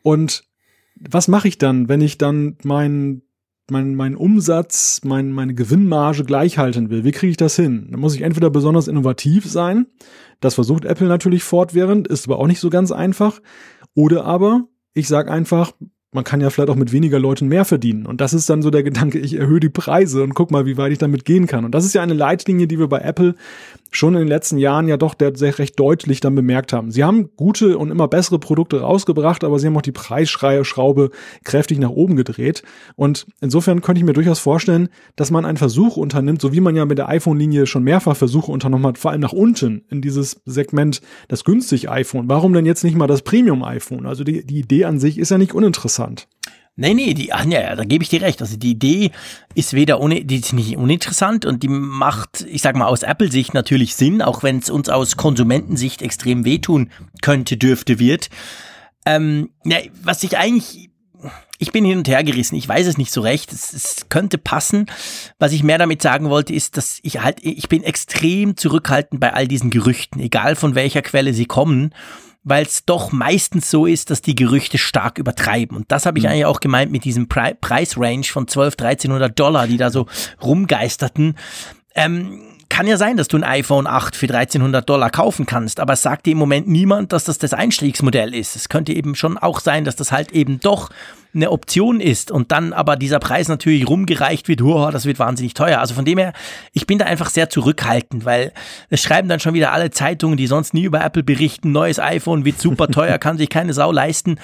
[0.02, 0.44] Und
[0.98, 3.22] was mache ich dann, wenn ich dann meinen
[3.70, 7.88] mein, mein Umsatz, mein, meine Gewinnmarge gleich halten will, wie kriege ich das hin?
[7.90, 9.86] Da muss ich entweder besonders innovativ sein,
[10.40, 13.40] das versucht Apple natürlich fortwährend, ist aber auch nicht so ganz einfach,
[13.94, 15.72] oder aber ich sage einfach,
[16.10, 18.06] man kann ja vielleicht auch mit weniger Leuten mehr verdienen.
[18.06, 20.78] Und das ist dann so der Gedanke, ich erhöhe die Preise und guck mal, wie
[20.78, 21.66] weit ich damit gehen kann.
[21.66, 23.34] Und das ist ja eine Leitlinie, die wir bei Apple
[23.90, 26.90] schon in den letzten Jahren ja doch recht deutlich dann bemerkt haben.
[26.90, 31.10] Sie haben gute und immer bessere Produkte rausgebracht, aber sie haben auch die Preisschraube
[31.44, 32.62] kräftig nach oben gedreht.
[32.96, 36.76] Und insofern könnte ich mir durchaus vorstellen, dass man einen Versuch unternimmt, so wie man
[36.76, 40.40] ja mit der iPhone-Linie schon mehrfach Versuche unternommen hat, vor allem nach unten in dieses
[40.46, 42.28] Segment das günstig iPhone.
[42.28, 44.06] Warum denn jetzt nicht mal das Premium iPhone?
[44.06, 45.97] Also die, die Idee an sich ist ja nicht uninteressant.
[46.80, 48.40] Nee, nee, die, ach, ja, da gebe ich dir recht.
[48.40, 49.10] Also die Idee
[49.56, 53.52] ist weder ohne, die ist nicht uninteressant und die macht, ich sag mal, aus Apple-Sicht
[53.52, 58.30] natürlich Sinn, auch wenn es uns aus Konsumentensicht extrem wehtun könnte, dürfte, wird.
[59.06, 60.90] Ähm, ja, was ich eigentlich,
[61.58, 64.38] ich bin hin und her gerissen, ich weiß es nicht so recht, es, es könnte
[64.38, 64.86] passen.
[65.40, 69.32] Was ich mehr damit sagen wollte, ist, dass ich halt, ich bin extrem zurückhaltend bei
[69.32, 71.92] all diesen Gerüchten, egal von welcher Quelle sie kommen
[72.48, 75.76] weil es doch meistens so ist, dass die Gerüchte stark übertreiben.
[75.76, 76.30] Und das habe ich mhm.
[76.30, 80.06] eigentlich auch gemeint mit diesem Pre Preisrange von 12, 1300 Dollar, die da so
[80.42, 81.36] rumgeisterten.
[81.94, 82.47] Ähm,
[82.78, 86.02] kann ja sein, dass du ein iPhone 8 für 1300 Dollar kaufen kannst, aber es
[86.02, 88.54] sagt dir im Moment niemand, dass das das Einstiegsmodell ist.
[88.54, 90.88] Es könnte eben schon auch sein, dass das halt eben doch
[91.34, 95.54] eine Option ist und dann aber dieser Preis natürlich rumgereicht wird, oh, das wird wahnsinnig
[95.54, 95.80] teuer.
[95.80, 96.32] Also von dem her,
[96.72, 98.52] ich bin da einfach sehr zurückhaltend, weil
[98.90, 102.44] es schreiben dann schon wieder alle Zeitungen, die sonst nie über Apple berichten, neues iPhone
[102.44, 104.38] wird super teuer, kann sich keine Sau leisten.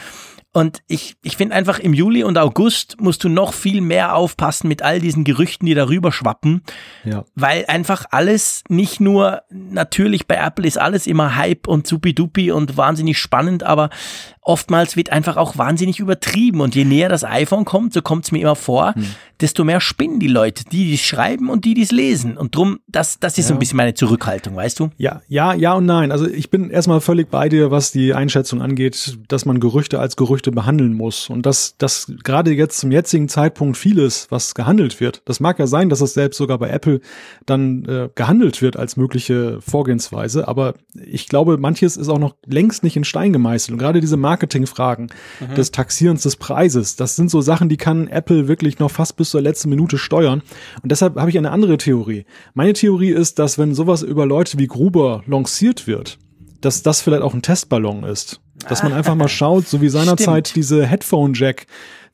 [0.55, 4.69] Und ich, ich finde einfach, im Juli und August musst du noch viel mehr aufpassen
[4.69, 6.62] mit all diesen Gerüchten, die darüber schwappen.
[7.03, 7.25] Ja.
[7.35, 12.77] Weil einfach alles, nicht nur, natürlich bei Apple ist alles immer Hype und supi-dupi und
[12.77, 13.90] wahnsinnig spannend, aber
[14.43, 16.61] oftmals wird einfach auch wahnsinnig übertrieben.
[16.61, 19.07] Und je näher das iPhone kommt, so kommt es mir immer vor, hm.
[19.40, 22.37] Desto mehr spinnen die Leute, die die schreiben und die die es lesen.
[22.37, 23.49] Und drum, das, das ist ja.
[23.49, 24.90] so ein bisschen meine Zurückhaltung, weißt du?
[24.97, 26.12] Ja, ja, ja und nein.
[26.12, 30.16] Also ich bin erstmal völlig bei dir, was die Einschätzung angeht, dass man Gerüchte als
[30.16, 31.29] Gerüchte behandeln muss.
[31.29, 35.66] Und dass, dass gerade jetzt zum jetzigen Zeitpunkt vieles, was gehandelt wird, das mag ja
[35.66, 37.01] sein, dass es selbst sogar bei Apple
[37.47, 40.47] dann äh, gehandelt wird als mögliche Vorgehensweise.
[40.47, 43.73] Aber ich glaube, manches ist auch noch längst nicht in Stein gemeißelt.
[43.73, 45.55] Und gerade diese Marke Marketingfragen, mhm.
[45.55, 46.97] des Taxierens des Preises.
[46.97, 50.42] Das sind so Sachen, die kann Apple wirklich noch fast bis zur letzten Minute steuern.
[50.85, 52.25] Und deshalb habe ich eine andere Theorie.
[52.55, 56.18] Meine Theorie ist, dass wenn sowas über Leute wie Gruber lanciert wird,
[56.61, 58.40] dass das vielleicht auch ein Testballon ist.
[58.68, 61.66] Dass man einfach mal schaut, so wie seinerzeit diese Headphone-Jack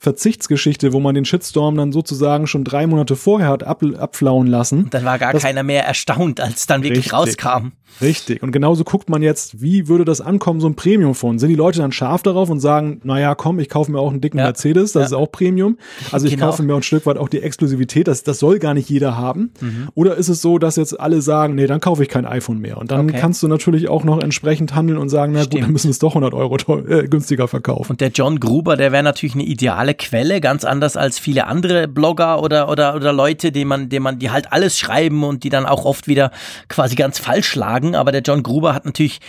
[0.02, 4.84] Verzichtsgeschichte, wo man den Shitstorm dann sozusagen schon drei Monate vorher hat ab, abflauen lassen.
[4.84, 7.72] Und dann war gar das, keiner mehr erstaunt, als dann wirklich richtig, rauskam.
[8.00, 8.42] Richtig.
[8.42, 11.38] Und genauso guckt man jetzt, wie würde das ankommen, so ein Premium-Phone?
[11.38, 14.22] Sind die Leute dann scharf darauf und sagen, naja, komm, ich kaufe mir auch einen
[14.22, 14.44] dicken ja.
[14.44, 15.06] Mercedes, das ja.
[15.08, 15.76] ist auch Premium.
[16.12, 16.46] Also ich genau.
[16.46, 19.52] kaufe mir ein Stück weit auch die Exklusivität, das, das soll gar nicht jeder haben.
[19.60, 19.88] Mhm.
[19.94, 22.78] Oder ist es so, dass jetzt alle sagen, nee, dann kaufe ich kein iPhone mehr.
[22.78, 23.18] Und dann okay.
[23.20, 25.52] kannst du natürlich auch noch entsprechend handeln und sagen, na Stimmt.
[25.52, 26.56] gut, dann müssen wir es doch 100 Euro
[26.88, 27.92] äh, günstiger verkaufen.
[27.92, 31.46] Und der John Gruber, der wäre natürlich eine ideale zentrale Quelle, ganz anders als viele
[31.46, 35.44] andere Blogger oder, oder, oder Leute, die man, die man, die halt alles schreiben und
[35.44, 36.30] die dann auch oft wieder
[36.68, 37.94] quasi ganz falsch schlagen.
[37.94, 39.20] Aber der John Gruber hat natürlich,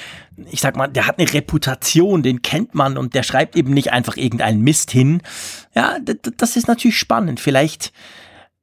[0.49, 3.91] ich sag mal, der hat eine Reputation, den kennt man und der schreibt eben nicht
[3.91, 5.21] einfach irgendeinen Mist hin.
[5.75, 5.97] Ja,
[6.37, 7.39] das ist natürlich spannend.
[7.39, 7.91] Vielleicht,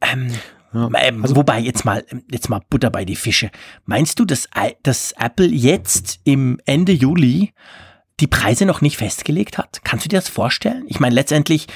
[0.00, 0.28] ähm,
[0.74, 0.90] ja.
[0.96, 3.50] Ähm, also, wobei, jetzt mal, jetzt mal Butter bei die Fische.
[3.86, 4.48] Meinst du, dass,
[4.82, 7.54] dass Apple jetzt im Ende Juli
[8.20, 9.80] die Preise noch nicht festgelegt hat.
[9.84, 10.84] Kannst du dir das vorstellen?
[10.88, 11.66] Ich meine, letztendlich,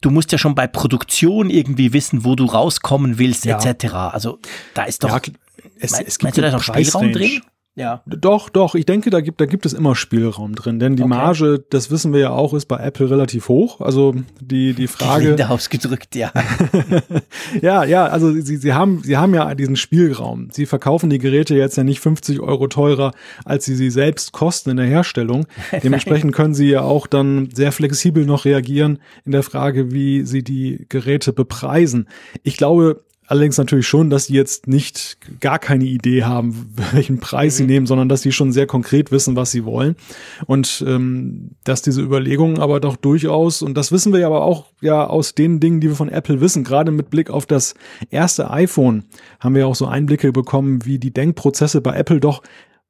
[0.00, 3.58] du musst ja schon bei Produktion irgendwie wissen, wo du rauskommen willst, ja.
[3.58, 3.94] etc.
[3.94, 4.38] Also
[4.74, 5.10] da ist doch.
[5.10, 5.20] Ja,
[5.78, 7.42] es, es gibt du da noch Spielraum drin?
[7.76, 8.02] Ja.
[8.06, 11.10] Doch, doch, ich denke, da gibt, da gibt es immer Spielraum drin, denn die Okay.
[11.10, 13.82] Marge, das wissen wir ja auch, ist bei Apple relativ hoch.
[13.82, 15.24] Also die, die Frage.
[15.24, 16.32] Gelinde ausgedrückt, ja.
[17.60, 20.48] ja, ja, also sie, sie haben, sie haben ja diesen Spielraum.
[20.52, 23.12] Sie verkaufen die Geräte jetzt ja nicht 50 Euro teurer,
[23.44, 25.46] als sie sie selbst kosten in der Herstellung.
[25.82, 30.42] Dementsprechend können sie ja auch dann sehr flexibel noch reagieren in der Frage, wie sie
[30.42, 32.08] die Geräte bepreisen.
[32.42, 37.56] Ich glaube, Allerdings natürlich schon, dass sie jetzt nicht gar keine Idee haben, welchen Preis
[37.56, 39.96] sie nehmen, sondern dass sie schon sehr konkret wissen, was sie wollen.
[40.46, 44.66] Und ähm, dass diese Überlegungen aber doch durchaus, und das wissen wir ja aber auch
[44.80, 47.74] ja aus den Dingen, die wir von Apple wissen, gerade mit Blick auf das
[48.10, 49.04] erste iPhone,
[49.40, 52.42] haben wir ja auch so Einblicke bekommen, wie die Denkprozesse bei Apple doch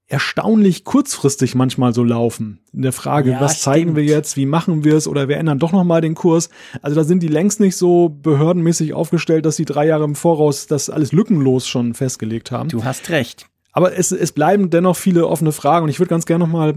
[0.08, 2.60] erstaunlich kurzfristig manchmal so laufen.
[2.72, 3.96] In der Frage, Ja, was zeigen stimmt.
[3.96, 6.48] wir jetzt, wie machen wir es oder wir ändern doch nochmal den Kurs.
[6.80, 10.68] Also da sind die längst nicht so behördenmäßig aufgestellt, dass sie drei Jahre im Voraus
[10.68, 12.68] das alles lückenlos schon festgelegt haben.
[12.68, 13.46] Du hast recht.
[13.72, 16.74] Aber es, es bleiben dennoch viele offene Fragen und ich würde ganz gerne nochmal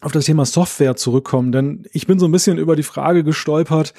[0.00, 3.92] auf das Thema Software zurückkommen, denn ich bin so ein bisschen über die Frage gestolpert,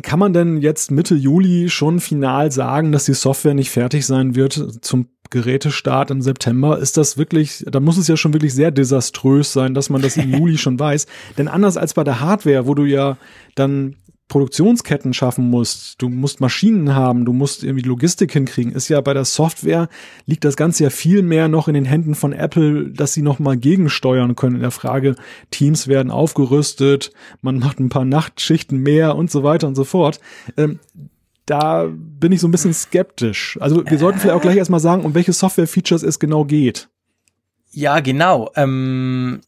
[0.00, 4.34] kann man denn jetzt Mitte Juli schon final sagen, dass die Software nicht fertig sein
[4.34, 6.78] wird zum Gerätestart im September?
[6.78, 10.16] Ist das wirklich, da muss es ja schon wirklich sehr desaströs sein, dass man das
[10.16, 11.06] im Juli schon weiß.
[11.36, 13.18] Denn anders als bei der Hardware, wo du ja
[13.54, 13.96] dann
[14.32, 19.12] Produktionsketten schaffen musst, du musst Maschinen haben, du musst irgendwie Logistik hinkriegen, ist ja bei
[19.12, 19.90] der Software
[20.24, 23.40] liegt das Ganze ja viel mehr noch in den Händen von Apple, dass sie noch
[23.40, 25.16] mal gegensteuern können in der Frage,
[25.50, 30.18] Teams werden aufgerüstet, man macht ein paar Nachtschichten mehr und so weiter und so fort.
[30.56, 30.78] Ähm,
[31.44, 33.58] da bin ich so ein bisschen skeptisch.
[33.60, 36.88] Also wir sollten vielleicht auch gleich erstmal sagen, um welche Software-Features es genau geht.
[37.74, 38.50] Ja, genau.
[38.54, 39.40] Ähm,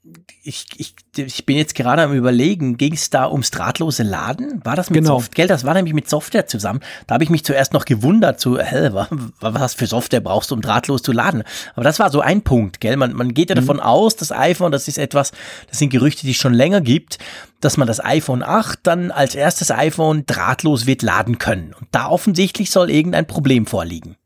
[0.43, 4.63] ich, ich, ich bin jetzt gerade am überlegen, ging es da ums drahtlose Laden?
[4.65, 5.19] War das mit Genau.
[5.19, 5.35] Software?
[5.35, 6.81] Gell, das war nämlich mit Software zusammen.
[7.07, 9.09] Da habe ich mich zuerst noch gewundert, so, hä, wa-
[9.41, 11.43] was für Software brauchst du, um drahtlos zu laden?
[11.75, 12.97] Aber das war so ein Punkt, gell?
[12.97, 15.33] Man, man geht ja davon aus, das iPhone, das ist etwas,
[15.69, 17.19] das sind Gerüchte, die es schon länger gibt,
[17.61, 21.75] dass man das iPhone 8 dann als erstes iPhone drahtlos wird laden können.
[21.79, 24.17] Und da offensichtlich soll irgendein Problem vorliegen.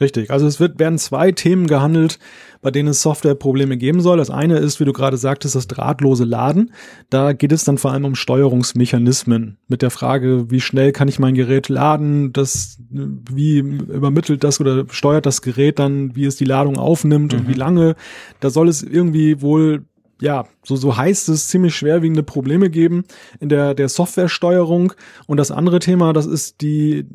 [0.00, 0.30] Richtig.
[0.30, 2.18] Also es wird, werden zwei Themen gehandelt,
[2.62, 4.18] bei denen es Softwareprobleme geben soll.
[4.18, 6.72] Das eine ist, wie du gerade sagtest, das drahtlose Laden.
[7.10, 11.18] Da geht es dann vor allem um Steuerungsmechanismen mit der Frage, wie schnell kann ich
[11.18, 16.44] mein Gerät laden, das, wie übermittelt das oder steuert das Gerät dann, wie es die
[16.44, 17.96] Ladung aufnimmt und wie lange.
[18.40, 19.84] Da soll es irgendwie wohl
[20.20, 23.04] ja, so, so heißt es, ziemlich schwerwiegende Probleme geben
[23.40, 24.94] in der, der Softwaresteuerung.
[25.26, 27.06] Und das andere Thema, das ist die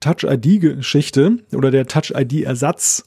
[0.00, 3.04] Touch-ID-Geschichte oder der Touch-ID-Ersatz,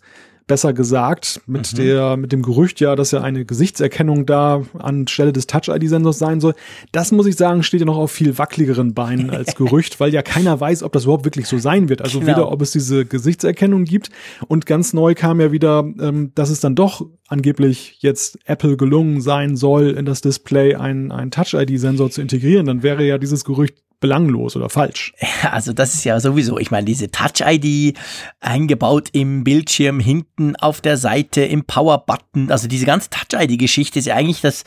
[0.48, 5.48] besser gesagt, mit der, mit dem Gerücht ja, dass ja eine Gesichtserkennung da anstelle des
[5.48, 6.54] Touch-ID-Sensors sein soll.
[6.92, 10.22] Das muss ich sagen, steht ja noch auf viel wackeligeren Beinen als Gerücht, weil ja
[10.22, 12.02] keiner weiß, ob das überhaupt wirklich so sein wird.
[12.02, 12.32] Also Genau.
[12.32, 14.10] weder, ob es diese Gesichtserkennung gibt
[14.48, 19.22] und ganz neu kam ja wieder, ähm, dass es dann doch angeblich jetzt Apple gelungen
[19.22, 22.66] sein soll, in das Display einen, einen Touch-ID-Sensor zu integrieren.
[22.66, 25.14] Dann wäre ja dieses Gerücht belanglos oder falsch.
[25.50, 27.98] Also das ist ja sowieso, ich meine, diese Touch-ID
[28.40, 34.16] eingebaut im Bildschirm, hinten auf der Seite, im Power-Button, also diese ganze Touch-ID-Geschichte ist ja
[34.16, 34.64] eigentlich das,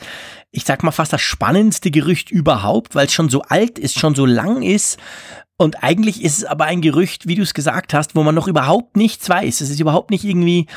[0.51, 4.15] ich sag mal fast das spannendste Gerücht überhaupt, weil es schon so alt ist, schon
[4.15, 4.97] so lang ist.
[5.59, 8.47] Und eigentlich ist es aber ein Gerücht, wie du es gesagt hast, wo man noch
[8.47, 9.61] überhaupt nichts weiß.
[9.61, 10.67] Es ist überhaupt nicht irgendwie,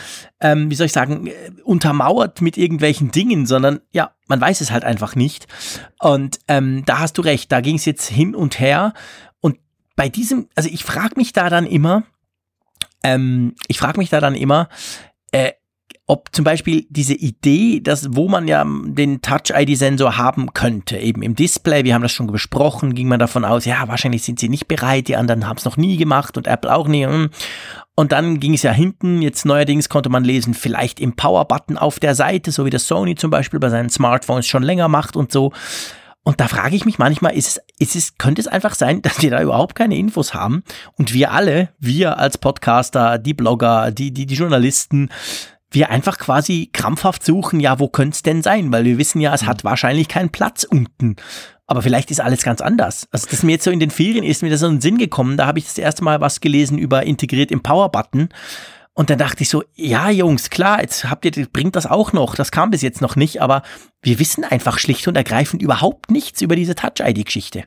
[0.41, 1.33] ähm, wie soll ich sagen, äh,
[1.65, 5.47] untermauert mit irgendwelchen Dingen, sondern ja, man weiß es halt einfach nicht.
[6.01, 8.95] Und ähm, da hast du recht, da ging es jetzt hin und her.
[9.41, 9.59] Und
[9.97, 12.05] bei diesem, also ich frage mich da dann immer,
[13.03, 14.71] ähm, ich frage mich da dann immer,
[15.31, 15.53] äh,
[16.11, 21.37] ob zum Beispiel diese Idee, dass wo man ja den Touch-ID-Sensor haben könnte, eben im
[21.37, 24.67] Display, wir haben das schon besprochen, ging man davon aus, ja, wahrscheinlich sind sie nicht
[24.67, 27.07] bereit, die anderen haben es noch nie gemacht und Apple auch nie.
[27.07, 27.31] hm.
[27.95, 32.01] Und dann ging es ja hinten, jetzt neuerdings konnte man lesen, vielleicht im Power-Button auf
[32.01, 35.31] der Seite, so wie das Sony zum Beispiel bei seinen Smartphones schon länger macht und
[35.31, 35.53] so.
[36.25, 39.23] Und da frage ich mich manchmal, ist es, ist es, könnte es einfach sein, dass
[39.23, 40.65] wir da überhaupt keine Infos haben
[40.99, 45.09] und wir alle, wir als Podcaster, die Blogger, die, die, die Journalisten,
[45.71, 48.73] wir einfach quasi krampfhaft suchen, ja, wo könnte es denn sein?
[48.73, 51.17] Weil wir wissen ja, es hat wahrscheinlich keinen Platz unten.
[51.67, 53.07] Aber vielleicht ist alles ganz anders.
[53.13, 54.99] Also das mir jetzt so in den Ferien ist mir das so in den Sinn
[54.99, 55.37] gekommen.
[55.37, 58.31] Da habe ich das erste Mal was gelesen über integriert im Power-Button.
[58.93, 62.35] Und dann dachte ich so, ja, Jungs, klar, jetzt habt ihr, bringt das auch noch.
[62.35, 63.63] Das kam bis jetzt noch nicht, aber
[64.03, 67.65] wir wissen einfach schlicht und ergreifend überhaupt nichts über diese Touch-ID-Geschichte.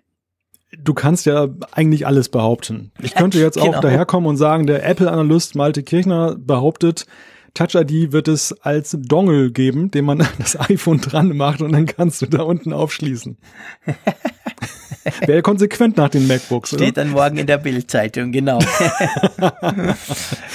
[0.77, 2.91] Du kannst ja eigentlich alles behaupten.
[3.01, 3.79] Ich könnte jetzt auch Genau.
[3.79, 7.05] daherkommen und sagen, der Apple-Analyst Malte Kirchner behauptet,
[7.53, 11.71] Touch ID wird es als Dongle geben, den man an das iPhone dran macht und
[11.73, 13.37] dann kannst du da unten aufschließen.
[15.25, 16.69] Wäre konsequent nach den MacBooks.
[16.69, 16.91] Steht oder?
[16.91, 18.59] dann morgen in der Bildzeitung, genau.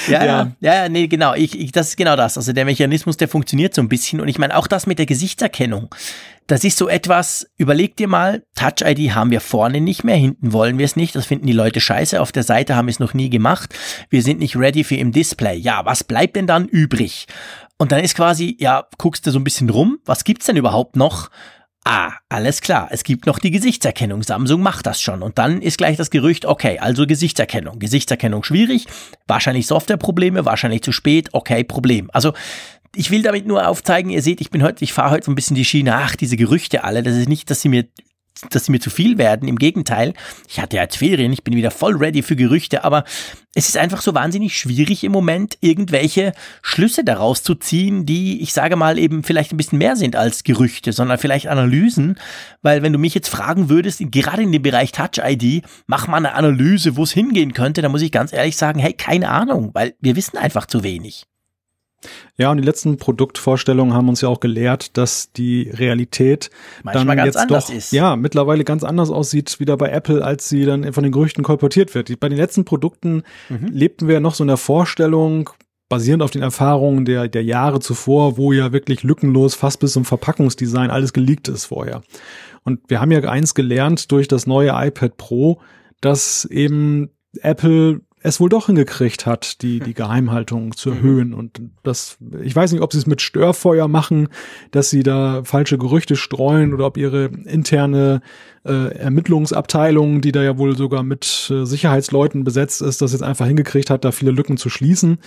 [0.08, 1.34] ja, ja, ja, nee, genau.
[1.34, 2.38] Ich, ich, das ist genau das.
[2.38, 4.20] Also der Mechanismus, der funktioniert so ein bisschen.
[4.20, 5.94] Und ich meine, auch das mit der Gesichtserkennung.
[6.48, 10.54] Das ist so etwas, überleg dir mal, Touch ID haben wir vorne nicht mehr, hinten
[10.54, 13.00] wollen wir es nicht, das finden die Leute scheiße, auf der Seite haben wir es
[13.00, 13.74] noch nie gemacht,
[14.08, 15.58] wir sind nicht ready für im Display.
[15.58, 17.26] Ja, was bleibt denn dann übrig?
[17.76, 20.96] Und dann ist quasi, ja, guckst du so ein bisschen rum, was gibt's denn überhaupt
[20.96, 21.28] noch?
[21.84, 24.22] Ah, alles klar, es gibt noch die Gesichtserkennung.
[24.22, 25.22] Samsung macht das schon.
[25.22, 27.78] Und dann ist gleich das Gerücht, okay, also Gesichtserkennung.
[27.78, 28.86] Gesichtserkennung schwierig,
[29.26, 32.10] wahrscheinlich Softwareprobleme, wahrscheinlich zu spät, okay, Problem.
[32.12, 32.34] Also
[32.94, 35.34] ich will damit nur aufzeigen, ihr seht, ich bin heute, ich fahre heute so ein
[35.34, 37.86] bisschen die Schiene, ach, diese Gerüchte alle, das ist nicht, dass sie mir
[38.50, 39.48] dass sie mir zu viel werden.
[39.48, 40.14] Im Gegenteil,
[40.48, 43.04] ich hatte ja jetzt Ferien, ich bin wieder voll ready für Gerüchte, aber
[43.54, 48.52] es ist einfach so wahnsinnig schwierig im Moment, irgendwelche Schlüsse daraus zu ziehen, die, ich
[48.52, 52.18] sage mal, eben vielleicht ein bisschen mehr sind als Gerüchte, sondern vielleicht Analysen.
[52.62, 56.18] Weil wenn du mich jetzt fragen würdest, gerade in dem Bereich Touch ID, mach mal
[56.18, 59.70] eine Analyse, wo es hingehen könnte, dann muss ich ganz ehrlich sagen, hey, keine Ahnung,
[59.74, 61.24] weil wir wissen einfach zu wenig.
[62.36, 66.50] Ja, und die letzten Produktvorstellungen haben uns ja auch gelehrt, dass die Realität
[66.84, 67.92] Manchmal dann jetzt doch ist.
[67.92, 71.94] ja mittlerweile ganz anders aussieht wieder bei Apple, als sie dann von den Gerüchten kolportiert
[71.94, 72.20] wird.
[72.20, 73.66] Bei den letzten Produkten mhm.
[73.72, 75.50] lebten wir noch so in der Vorstellung,
[75.88, 80.04] basierend auf den Erfahrungen der, der Jahre zuvor, wo ja wirklich lückenlos fast bis zum
[80.04, 82.02] Verpackungsdesign alles geleakt ist vorher.
[82.62, 85.60] Und wir haben ja eins gelernt durch das neue iPad Pro,
[86.00, 90.96] dass eben Apple es wohl doch hingekriegt hat, die, die Geheimhaltung zu mhm.
[90.96, 91.34] erhöhen.
[91.34, 94.28] Und das, ich weiß nicht, ob sie es mit Störfeuer machen,
[94.70, 98.20] dass sie da falsche Gerüchte streuen oder ob ihre interne
[98.64, 103.46] äh, Ermittlungsabteilung, die da ja wohl sogar mit äh, Sicherheitsleuten besetzt ist, das jetzt einfach
[103.46, 105.18] hingekriegt hat, da viele Lücken zu schließen.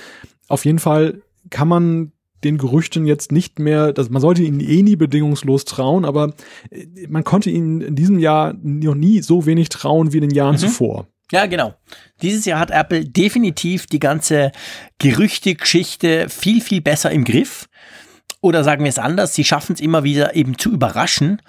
[0.48, 2.12] Auf jeden Fall kann man
[2.44, 6.34] den Gerüchten jetzt nicht mehr, dass man sollte ihnen eh nie bedingungslos trauen, aber
[6.70, 10.36] äh, man konnte ihnen in diesem Jahr noch nie so wenig trauen wie in den
[10.36, 10.60] Jahren mhm.
[10.60, 11.08] zuvor.
[11.32, 11.74] Ja, genau.
[12.22, 14.52] Dieses Jahr hat Apple definitiv die ganze
[15.00, 17.68] Gerüchte-Geschichte viel, viel besser im Griff.
[18.42, 21.42] Oder sagen wir es anders, sie schaffen es immer wieder eben zu überraschen.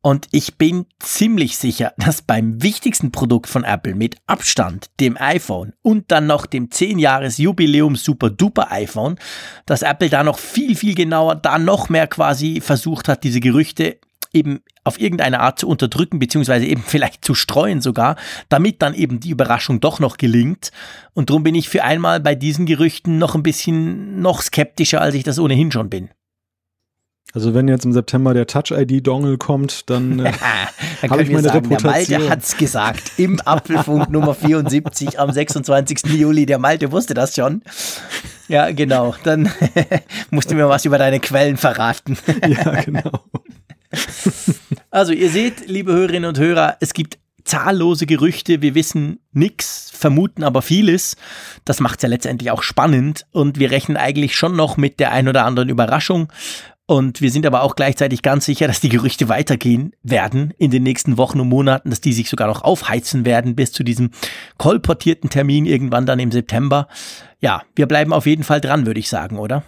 [0.00, 5.72] Und ich bin ziemlich sicher, dass beim wichtigsten Produkt von Apple mit Abstand, dem iPhone
[5.82, 9.18] und dann noch dem 10 Jahres Jubiläum Super Duper iPhone,
[9.66, 13.98] dass Apple da noch viel, viel genauer, da noch mehr quasi versucht hat, diese Gerüchte
[14.32, 18.16] eben auf irgendeine Art zu unterdrücken, beziehungsweise eben vielleicht zu streuen sogar,
[18.48, 20.70] damit dann eben die Überraschung doch noch gelingt.
[21.14, 25.14] Und darum bin ich für einmal bei diesen Gerüchten noch ein bisschen noch skeptischer, als
[25.14, 26.10] ich das ohnehin schon bin.
[27.36, 30.32] Also wenn jetzt im September der Touch-ID-Dongle kommt, dann, äh,
[31.02, 32.06] dann habe ich meine sagen, Reputation.
[32.08, 36.04] Der Malte hat's gesagt, im Apfelfunk Nummer 74 am 26.
[36.14, 36.46] Juli.
[36.46, 37.62] Der Malte wusste das schon.
[38.48, 39.14] Ja, genau.
[39.24, 39.50] Dann
[40.30, 42.16] musst du mir was über deine Quellen verraten.
[42.46, 43.10] ja, genau.
[44.90, 50.42] Also ihr seht, liebe Hörerinnen und Hörer, es gibt zahllose Gerüchte, wir wissen nichts, vermuten
[50.42, 51.16] aber vieles.
[51.64, 55.12] Das macht es ja letztendlich auch spannend und wir rechnen eigentlich schon noch mit der
[55.12, 56.32] ein oder anderen Überraschung.
[56.88, 60.84] Und wir sind aber auch gleichzeitig ganz sicher, dass die Gerüchte weitergehen werden in den
[60.84, 64.10] nächsten Wochen und Monaten, dass die sich sogar noch aufheizen werden bis zu diesem
[64.56, 66.86] kolportierten Termin irgendwann dann im September.
[67.40, 69.64] Ja, wir bleiben auf jeden Fall dran, würde ich sagen, oder?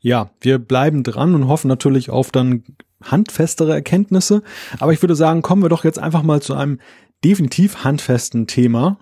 [0.00, 2.64] Ja, wir bleiben dran und hoffen natürlich auf dann
[3.02, 4.42] handfestere Erkenntnisse.
[4.78, 6.78] Aber ich würde sagen, kommen wir doch jetzt einfach mal zu einem
[7.24, 8.98] definitiv handfesten Thema,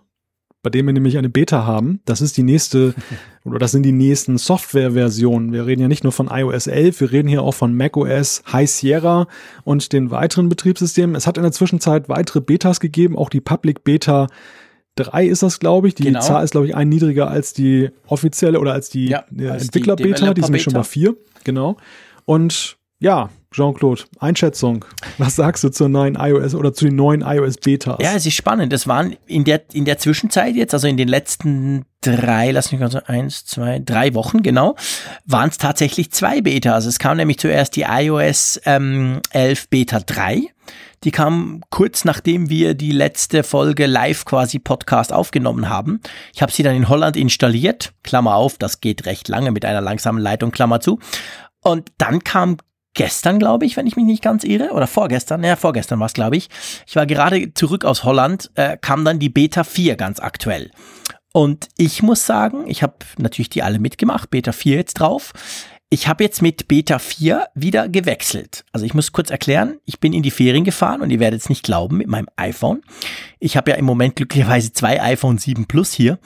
[0.63, 2.01] bei dem wir nämlich eine Beta haben.
[2.05, 2.95] Das ist die nächste,
[3.45, 5.53] oder das sind die nächsten Softwareversionen.
[5.53, 8.71] Wir reden ja nicht nur von iOS 11, wir reden hier auch von macOS High
[8.71, 9.27] Sierra
[9.65, 11.17] und den weiteren Betriebssystemen.
[11.17, 14.29] Es hat in der Zwischenzeit weitere Betas gegeben, auch die Public Beta
[14.97, 15.95] 3 ist das, glaube ich.
[15.95, 16.21] Die genau.
[16.21, 20.35] Zahl ist, glaube ich, ein niedriger als die offizielle oder als die ja, äh, Entwickler-Beta.
[20.35, 21.17] Die, die sind schon mal vier.
[21.45, 21.77] Genau.
[22.25, 24.85] Und ja, Jean-Claude, Einschätzung.
[25.19, 27.99] Was sagst du zur neuen iOS oder zu den neuen iOS Betas?
[28.01, 28.73] Ja, es ist spannend.
[28.73, 32.81] Das waren in der, in der Zwischenzeit jetzt, also in den letzten drei, lass mich
[32.81, 34.75] mal so, eins, zwei, drei Wochen, genau,
[35.25, 36.75] waren es tatsächlich zwei Betas.
[36.75, 40.49] Also es kam nämlich zuerst die iOS ähm, 11 Beta 3.
[41.05, 46.01] Die kam kurz nachdem wir die letzte Folge live quasi Podcast aufgenommen haben.
[46.35, 47.93] Ich habe sie dann in Holland installiert.
[48.03, 50.99] Klammer auf, das geht recht lange mit einer langsamen Leitung, Klammer zu.
[51.63, 52.57] Und dann kam
[52.95, 56.15] gestern, glaube ich, wenn ich mich nicht ganz irre, oder vorgestern, ja, vorgestern war es,
[56.15, 56.49] glaube ich.
[56.87, 60.71] Ich war gerade zurück aus Holland, äh, kam dann die Beta 4 ganz aktuell.
[61.33, 65.33] Und ich muss sagen, ich habe natürlich die alle mitgemacht, Beta 4 jetzt drauf.
[65.95, 68.65] Ich habe jetzt mit Beta 4 wieder gewechselt.
[68.73, 71.49] Also ich muss kurz erklären, ich bin in die Ferien gefahren und ihr werdet es
[71.49, 72.83] nicht glauben mit meinem iPhone.
[73.39, 76.19] Ich habe ja im Moment glücklicherweise zwei iPhone 7 Plus hier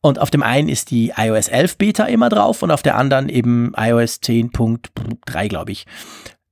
[0.00, 3.28] und auf dem einen ist die iOS 11 Beta immer drauf und auf der anderen
[3.28, 5.86] eben iOS 10.3 glaube ich.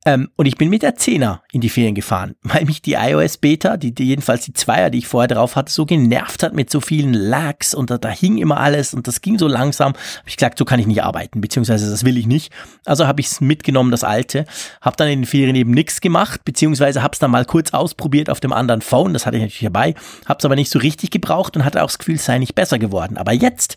[0.06, 3.36] Ähm, und ich bin mit der 10er in die Ferien gefahren, weil mich die iOS
[3.36, 6.70] Beta, die, die jedenfalls die Zweier, die ich vorher drauf hatte, so genervt hat mit
[6.70, 9.92] so vielen Lags und da, da hing immer alles und das ging so langsam.
[9.92, 12.50] Hab ich gesagt, so kann ich nicht arbeiten, beziehungsweise das will ich nicht.
[12.86, 14.46] Also habe ich es mitgenommen, das alte,
[14.80, 18.30] habe dann in den Ferien eben nichts gemacht, beziehungsweise habe es dann mal kurz ausprobiert
[18.30, 19.94] auf dem anderen Phone, das hatte ich natürlich dabei,
[20.26, 22.54] habe es aber nicht so richtig gebraucht und hatte auch das Gefühl, es sei nicht
[22.54, 23.18] besser geworden.
[23.18, 23.76] Aber jetzt,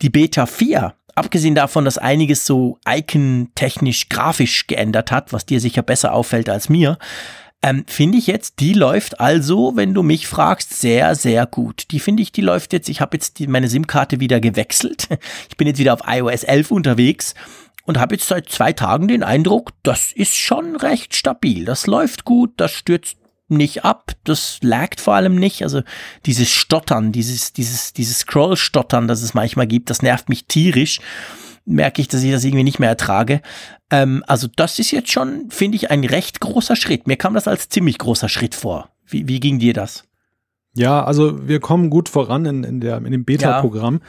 [0.00, 5.82] die Beta 4, abgesehen davon, dass einiges so icon-technisch, grafisch geändert hat, was dir sicher
[5.82, 6.98] besser auffällt als mir,
[7.62, 11.90] ähm, finde ich jetzt, die läuft also, wenn du mich fragst, sehr, sehr gut.
[11.90, 15.08] Die finde ich, die läuft jetzt, ich habe jetzt die, meine SIM-Karte wieder gewechselt.
[15.48, 17.34] Ich bin jetzt wieder auf iOS 11 unterwegs
[17.84, 21.64] und habe jetzt seit zwei Tagen den Eindruck, das ist schon recht stabil.
[21.64, 23.16] Das läuft gut, das stürzt
[23.48, 25.62] nicht ab, das lagt vor allem nicht.
[25.62, 25.82] Also
[26.24, 31.00] dieses Stottern, dieses, dieses, dieses Scroll-Stottern, das es manchmal gibt, das nervt mich tierisch.
[31.64, 33.40] Merke ich, dass ich das irgendwie nicht mehr ertrage.
[33.90, 37.06] Ähm, also das ist jetzt schon, finde ich, ein recht großer Schritt.
[37.06, 38.90] Mir kam das als ziemlich großer Schritt vor.
[39.06, 40.04] Wie, wie ging dir das?
[40.74, 44.00] Ja, also wir kommen gut voran in, in, der, in dem Beta-Programm.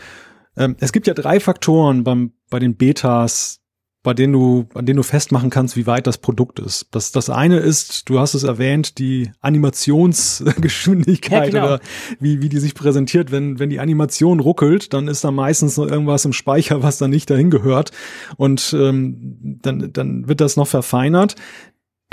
[0.55, 0.65] Ja.
[0.65, 3.61] Ähm, es gibt ja drei Faktoren beim, bei den Betas,
[4.03, 6.87] bei denen du, an denen du festmachen kannst, wie weit das Produkt ist.
[6.91, 11.65] Das, das eine ist, du hast es erwähnt, die Animationsgeschwindigkeit ja, genau.
[11.65, 11.79] oder
[12.19, 13.31] wie, wie die sich präsentiert.
[13.31, 17.07] Wenn, wenn die Animation ruckelt, dann ist da meistens noch irgendwas im Speicher, was da
[17.07, 17.91] nicht dahin gehört.
[18.37, 21.35] Und ähm, dann, dann wird das noch verfeinert.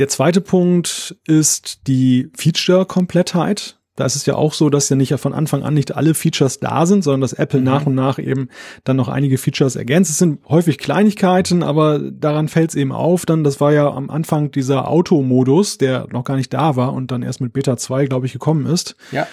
[0.01, 3.79] Der zweite Punkt ist die Feature-Komplettheit.
[3.97, 6.59] Da ist es ja auch so, dass ja nicht von Anfang an nicht alle Features
[6.59, 7.67] da sind, sondern dass Apple mhm.
[7.67, 8.49] nach und nach eben
[8.83, 10.11] dann noch einige Features ergänzt.
[10.11, 13.25] Es sind häufig Kleinigkeiten, aber daran fällt es eben auf.
[13.25, 17.11] Dann, das war ja am Anfang dieser Automodus, der noch gar nicht da war und
[17.11, 18.97] dann erst mit Beta 2, glaube ich, gekommen ist.
[19.13, 19.27] Ja.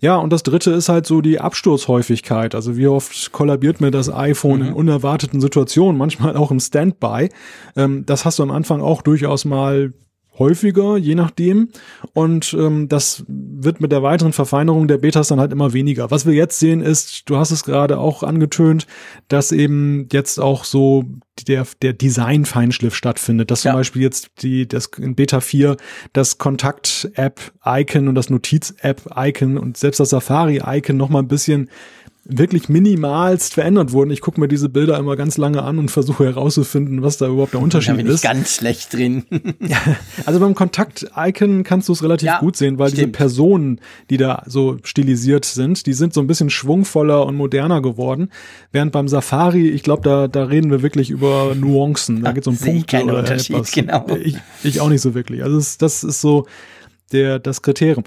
[0.00, 2.54] Ja, und das dritte ist halt so die Absturzhäufigkeit.
[2.54, 4.66] Also wie oft kollabiert mir das iPhone mhm.
[4.68, 7.30] in unerwarteten Situationen, manchmal auch im Standby.
[7.74, 9.92] Ähm, das hast du am Anfang auch durchaus mal
[10.38, 11.68] häufiger, je nachdem.
[12.12, 16.10] Und ähm, das wird mit der weiteren Verfeinerung der Betas dann halt immer weniger.
[16.10, 18.86] Was wir jetzt sehen ist, du hast es gerade auch angetönt,
[19.28, 21.04] dass eben jetzt auch so
[21.46, 23.50] der, der Design-Feinschliff stattfindet.
[23.50, 23.70] Dass ja.
[23.70, 25.76] zum Beispiel jetzt die, das in Beta 4
[26.12, 31.70] das Kontakt-App-Icon und das Notiz-App-Icon und selbst das Safari-Icon noch mal ein bisschen
[32.24, 34.10] wirklich minimalst verändert wurden.
[34.10, 37.54] Ich gucke mir diese Bilder immer ganz lange an und versuche herauszufinden, was da überhaupt
[37.54, 38.16] der Unterschied da bin ist.
[38.16, 39.24] Ich ganz schlecht drin.
[40.26, 42.98] also beim Kontakt-Icon kannst du es relativ ja, gut sehen, weil stimmt.
[42.98, 47.80] diese Personen, die da so stilisiert sind, die sind so ein bisschen schwungvoller und moderner
[47.80, 48.30] geworden.
[48.72, 52.22] Während beim Safari, ich glaube, da, da reden wir wirklich über Nuancen.
[52.22, 53.72] Da geht es um Punkte oder etwas.
[53.72, 54.06] Genau.
[54.22, 55.42] Ich, ich auch nicht so wirklich.
[55.42, 56.46] Also das, das ist so
[57.12, 58.04] der, das Kriterium.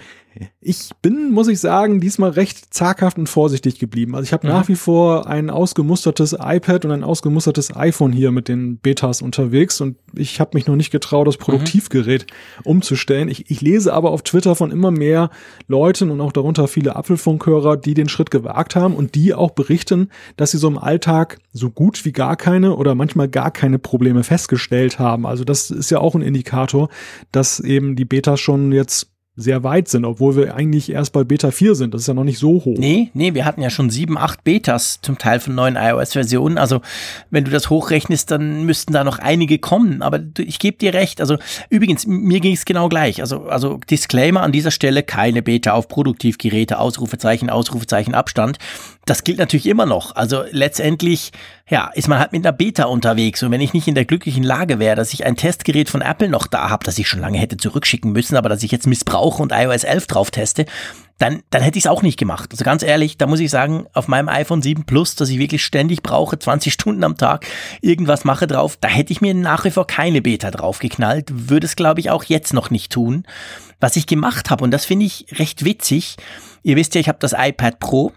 [0.61, 4.15] Ich bin, muss ich sagen, diesmal recht zaghaft und vorsichtig geblieben.
[4.15, 4.53] Also ich habe mhm.
[4.53, 9.81] nach wie vor ein ausgemustertes iPad und ein ausgemustertes iPhone hier mit den Betas unterwegs
[9.81, 12.65] und ich habe mich noch nicht getraut, das Produktivgerät mhm.
[12.65, 13.27] umzustellen.
[13.27, 15.31] Ich, ich lese aber auf Twitter von immer mehr
[15.67, 20.09] Leuten und auch darunter viele Apfelfunkhörer, die den Schritt gewagt haben und die auch berichten,
[20.37, 24.23] dass sie so im Alltag so gut wie gar keine oder manchmal gar keine Probleme
[24.23, 25.25] festgestellt haben.
[25.25, 26.89] Also das ist ja auch ein Indikator,
[27.31, 31.51] dass eben die Betas schon jetzt sehr weit sind, obwohl wir eigentlich erst bei Beta
[31.51, 31.93] 4 sind.
[31.93, 32.77] Das ist ja noch nicht so hoch.
[32.77, 36.57] Nee, nee, wir hatten ja schon sieben, acht Betas zum Teil von neuen iOS-Versionen.
[36.57, 36.81] Also
[37.29, 40.01] wenn du das hochrechnest, dann müssten da noch einige kommen.
[40.01, 41.21] Aber ich gebe dir recht.
[41.21, 41.37] Also
[41.69, 43.21] übrigens, mir ging es genau gleich.
[43.21, 48.57] Also, also Disclaimer an dieser Stelle, keine Beta auf Produktivgeräte, Ausrufezeichen, Ausrufezeichen, Abstand.
[49.05, 50.15] Das gilt natürlich immer noch.
[50.15, 51.31] Also letztendlich
[51.71, 53.41] ja, ist man halt mit einer Beta unterwegs.
[53.41, 56.27] Und wenn ich nicht in der glücklichen Lage wäre, dass ich ein Testgerät von Apple
[56.27, 59.41] noch da habe, das ich schon lange hätte zurückschicken müssen, aber das ich jetzt missbrauche
[59.41, 60.65] und iOS 11 drauf teste,
[61.17, 62.49] dann, dann hätte ich es auch nicht gemacht.
[62.51, 65.63] Also ganz ehrlich, da muss ich sagen, auf meinem iPhone 7 Plus, das ich wirklich
[65.63, 67.45] ständig brauche, 20 Stunden am Tag,
[67.81, 71.77] irgendwas mache drauf, da hätte ich mir nach wie vor keine Beta draufgeknallt, würde es
[71.77, 73.23] glaube ich auch jetzt noch nicht tun.
[73.79, 76.17] Was ich gemacht habe, und das finde ich recht witzig,
[76.63, 78.11] ihr wisst ja, ich habe das iPad Pro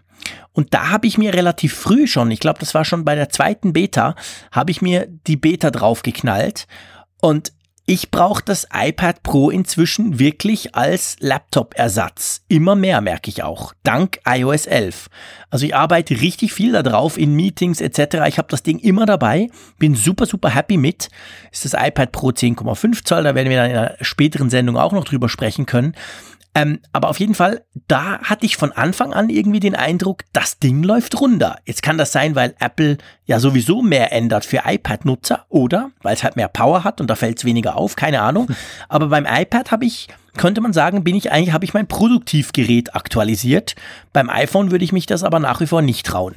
[0.53, 3.29] und da habe ich mir relativ früh schon, ich glaube, das war schon bei der
[3.29, 4.15] zweiten Beta,
[4.53, 6.67] habe ich mir die Beta draufgeknallt.
[7.21, 7.53] Und
[7.87, 12.41] ich brauche das iPad Pro inzwischen wirklich als Laptop-Ersatz.
[12.49, 15.11] Immer mehr merke ich auch, dank iOS 11.
[15.51, 18.27] Also ich arbeite richtig viel da drauf in Meetings etc.
[18.27, 19.49] Ich habe das Ding immer dabei,
[19.79, 21.11] bin super, super happy mit.
[21.53, 24.93] Ist das iPad Pro 10,5 Zoll, da werden wir dann in einer späteren Sendung auch
[24.93, 25.95] noch drüber sprechen können.
[26.55, 30.61] Ähm, aber auf jeden Fall, da hatte ich von Anfang an irgendwie den Eindruck, das
[30.61, 31.59] Ding läuft runter.
[31.65, 36.23] Jetzt kann das sein, weil Apple ja sowieso mehr ändert für iPad-Nutzer oder weil es
[36.23, 38.49] halt mehr Power hat und da fällt es weniger auf, keine Ahnung.
[38.89, 42.95] Aber beim iPad habe ich, könnte man sagen, bin ich eigentlich, habe ich mein Produktivgerät
[42.95, 43.75] aktualisiert.
[44.13, 46.37] Beim iPhone würde ich mich das aber nach wie vor nicht trauen.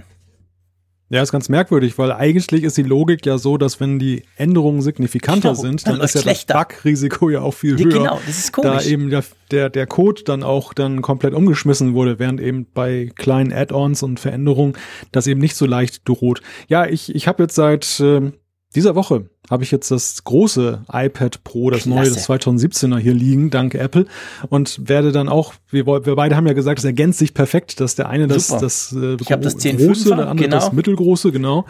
[1.10, 4.82] Ja, ist ganz merkwürdig, weil eigentlich ist die Logik ja so, dass wenn die Änderungen
[4.82, 6.54] signifikanter genau, sind, dann, dann ist ja schlechter.
[6.54, 7.90] das Bug-Risiko ja auch viel höher.
[7.90, 8.84] Genau, das ist komisch.
[8.84, 13.10] Da eben der, der, der Code dann auch dann komplett umgeschmissen wurde, während eben bei
[13.16, 14.74] kleinen Add-ons und Veränderungen
[15.14, 16.42] das eben nicht so leicht droht.
[16.68, 18.34] Ja, ich, ich habe jetzt seit äh,
[18.76, 21.90] dieser Woche habe ich jetzt das große iPad Pro, das Klasse.
[21.96, 24.06] neue, das 2017er hier liegen, dank Apple.
[24.50, 27.96] Und werde dann auch, wir, wir beide haben ja gesagt, es ergänzt sich perfekt, dass
[27.96, 30.60] der eine das, das, äh, ich das 10 große, der andere genau.
[30.60, 31.66] das mittelgroße, genau.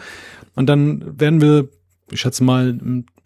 [0.54, 1.68] Und dann werden wir
[2.10, 2.78] ich schätze mal,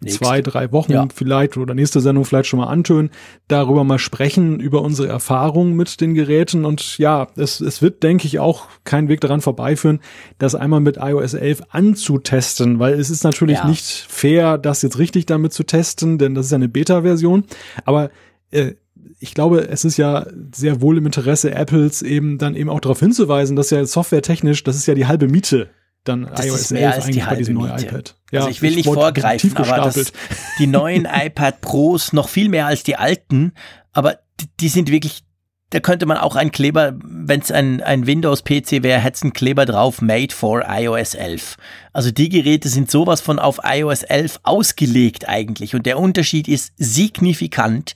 [0.07, 1.07] zwei, drei Wochen ja.
[1.13, 3.11] vielleicht oder nächste Sendung vielleicht schon mal antönen,
[3.47, 6.65] darüber mal sprechen, über unsere Erfahrungen mit den Geräten.
[6.65, 9.99] Und ja, es, es wird, denke ich, auch kein Weg daran vorbeiführen,
[10.37, 13.67] das einmal mit iOS 11 anzutesten, weil es ist natürlich ja.
[13.67, 17.45] nicht fair, das jetzt richtig damit zu testen, denn das ist ja eine Beta-Version.
[17.85, 18.09] Aber
[18.51, 18.73] äh,
[19.19, 22.99] ich glaube, es ist ja sehr wohl im Interesse Apples eben dann eben auch darauf
[22.99, 25.69] hinzuweisen, dass ja softwaretechnisch, das ist ja die halbe Miete
[26.03, 28.15] dann das iOS 11 eigentlich die bei diesem neuen iPad.
[28.31, 30.11] Ja, also ich will nicht vorgreifen, aber das,
[30.59, 33.53] die neuen iPad Pros noch viel mehr als die alten,
[33.91, 35.23] aber die, die sind wirklich,
[35.69, 39.33] da könnte man auch einen Kleber, wenn es ein, ein Windows-PC wäre, hätte es einen
[39.33, 41.57] Kleber drauf, made for iOS 11.
[41.93, 46.73] Also die Geräte sind sowas von auf iOS 11 ausgelegt eigentlich und der Unterschied ist
[46.77, 47.95] signifikant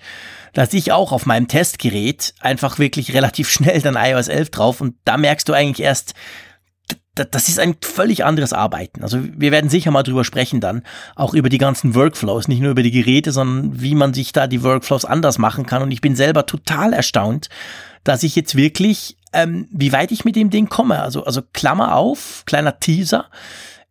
[0.54, 4.96] dass ich auch auf meinem Testgerät einfach wirklich relativ schnell dann iOS 11 drauf und
[5.06, 6.16] da merkst du eigentlich erst,
[7.26, 9.04] das ist ein völlig anderes Arbeiten.
[9.04, 10.84] Also wir werden sicher mal drüber sprechen dann,
[11.16, 14.48] auch über die ganzen Workflows, nicht nur über die Geräte, sondern wie man sich da
[14.48, 15.82] die Workflows anders machen kann.
[15.82, 17.50] Und ich bin selber total erstaunt,
[18.04, 21.02] dass ich jetzt wirklich, ähm, wie weit ich mit dem Ding komme.
[21.02, 23.26] Also, also Klammer auf, kleiner Teaser.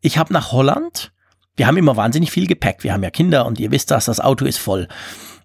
[0.00, 1.12] Ich habe nach Holland,
[1.56, 2.84] wir haben immer wahnsinnig viel Gepäck.
[2.84, 4.88] Wir haben ja Kinder und ihr wisst das, das Auto ist voll.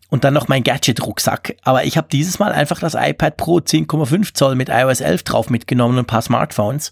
[0.09, 1.55] Und dann noch mein Gadget-Rucksack.
[1.63, 5.49] Aber ich habe dieses Mal einfach das iPad Pro 10,5 Zoll mit iOS 11 drauf
[5.49, 6.91] mitgenommen und ein paar Smartphones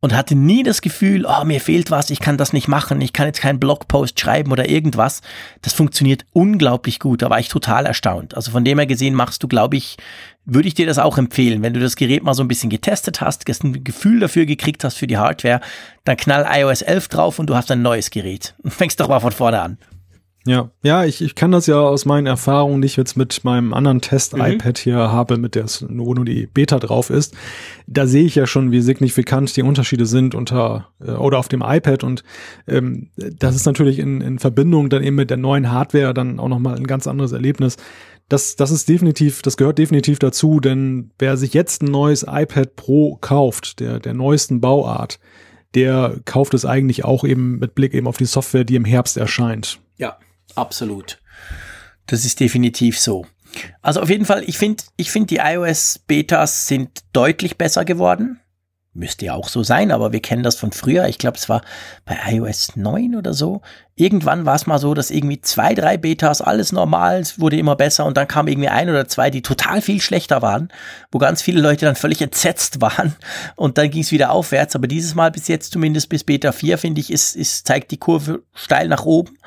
[0.00, 3.12] und hatte nie das Gefühl, oh, mir fehlt was, ich kann das nicht machen, ich
[3.12, 5.22] kann jetzt keinen Blogpost schreiben oder irgendwas.
[5.62, 8.34] Das funktioniert unglaublich gut, da war ich total erstaunt.
[8.34, 9.96] Also von dem her gesehen machst du, glaube ich,
[10.44, 13.20] würde ich dir das auch empfehlen, wenn du das Gerät mal so ein bisschen getestet
[13.20, 15.60] hast, ein Gefühl dafür gekriegt hast für die Hardware,
[16.04, 18.54] dann knall iOS 11 drauf und du hast ein neues Gerät.
[18.64, 19.78] Fängst doch mal von vorne an.
[20.46, 23.74] Ja, ja, ich, ich kann das ja aus meinen Erfahrungen, die ich jetzt mit meinem
[23.74, 24.82] anderen Test-iPad mhm.
[24.82, 27.36] hier habe, mit der es nur, nur die Beta drauf ist.
[27.86, 31.62] Da sehe ich ja schon, wie signifikant die Unterschiede sind unter äh, oder auf dem
[31.62, 32.24] iPad und
[32.66, 36.48] ähm, das ist natürlich in, in Verbindung dann eben mit der neuen Hardware dann auch
[36.48, 37.76] nochmal ein ganz anderes Erlebnis.
[38.28, 42.76] Das, das ist definitiv, das gehört definitiv dazu, denn wer sich jetzt ein neues iPad
[42.76, 45.18] Pro kauft, der, der neuesten Bauart,
[45.74, 49.16] der kauft es eigentlich auch eben mit Blick eben auf die Software, die im Herbst
[49.16, 49.80] erscheint.
[49.96, 50.16] Ja.
[50.58, 51.18] Absolut.
[52.06, 53.26] Das ist definitiv so.
[53.82, 58.40] Also auf jeden Fall, ich finde, ich finde die iOS-Betas sind deutlich besser geworden.
[58.94, 61.06] Müsste ja auch so sein, aber wir kennen das von früher.
[61.06, 61.62] Ich glaube, es war
[62.04, 63.60] bei iOS 9 oder so.
[63.94, 67.76] Irgendwann war es mal so, dass irgendwie zwei, drei Betas, alles normal, es wurde immer
[67.76, 70.72] besser und dann kam irgendwie ein oder zwei, die total viel schlechter waren,
[71.12, 73.14] wo ganz viele Leute dann völlig entsetzt waren
[73.54, 74.74] und dann ging es wieder aufwärts.
[74.74, 77.98] Aber dieses Mal bis jetzt, zumindest bis Beta 4, finde ich, ist, ist, zeigt die
[77.98, 79.38] Kurve steil nach oben.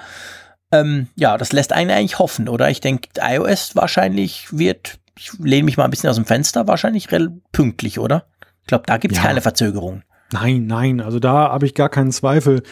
[0.71, 2.69] Ähm, ja, das lässt einen eigentlich hoffen, oder?
[2.69, 7.09] Ich denke, iOS wahrscheinlich wird, ich lehne mich mal ein bisschen aus dem Fenster, wahrscheinlich
[7.51, 8.25] pünktlich, oder?
[8.61, 9.27] Ich glaube, da gibt es ja.
[9.27, 10.03] keine Verzögerung.
[10.33, 12.63] Nein, nein, also da habe ich gar keinen Zweifel,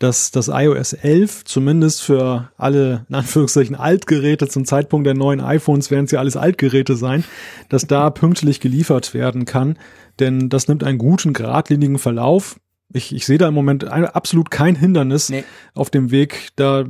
[0.00, 5.92] dass das iOS 11 zumindest für alle, in Anführungszeichen, Altgeräte zum Zeitpunkt der neuen iPhones
[5.92, 7.22] werden es ja alles Altgeräte sein,
[7.68, 9.78] dass da pünktlich geliefert werden kann.
[10.18, 12.56] Denn das nimmt einen guten, geradlinigen Verlauf.
[12.94, 15.44] Ich, ich sehe da im Moment ein, absolut kein Hindernis nee.
[15.74, 16.50] auf dem Weg.
[16.56, 16.84] Da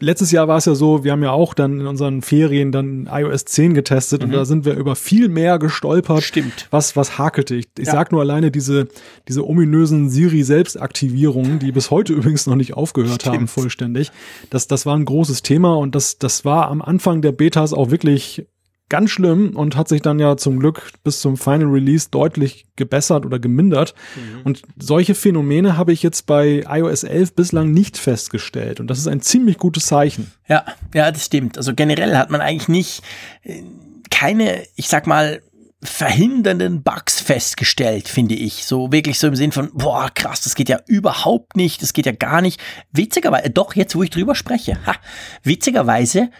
[0.00, 3.08] letztes Jahr war es ja so, wir haben ja auch dann in unseren Ferien dann
[3.10, 4.26] iOS 10 getestet mhm.
[4.26, 6.22] und da sind wir über viel mehr gestolpert.
[6.22, 6.68] Stimmt.
[6.70, 7.54] Was was hakelte.
[7.54, 7.92] Ich, ich ja.
[7.92, 8.88] sag nur alleine diese
[9.28, 13.36] diese ominösen Siri Selbstaktivierungen, die bis heute übrigens noch nicht aufgehört Stimmt.
[13.36, 14.12] haben vollständig.
[14.50, 17.90] Das das war ein großes Thema und das das war am Anfang der Betas auch
[17.90, 18.46] wirklich
[18.88, 23.26] ganz schlimm und hat sich dann ja zum Glück bis zum Final Release deutlich gebessert
[23.26, 23.94] oder gemindert.
[24.14, 24.42] Mhm.
[24.44, 28.78] Und solche Phänomene habe ich jetzt bei iOS 11 bislang nicht festgestellt.
[28.78, 30.30] Und das ist ein ziemlich gutes Zeichen.
[30.48, 30.64] Ja,
[30.94, 31.58] ja, das stimmt.
[31.58, 33.02] Also generell hat man eigentlich nicht
[33.42, 33.62] äh,
[34.10, 35.42] keine, ich sag mal,
[35.82, 38.64] verhindernden Bugs festgestellt, finde ich.
[38.64, 42.06] So wirklich so im Sinn von, boah, krass, das geht ja überhaupt nicht, das geht
[42.06, 42.60] ja gar nicht.
[42.92, 44.94] Witzigerweise, doch, jetzt wo ich drüber spreche, ha,
[45.42, 46.30] witzigerweise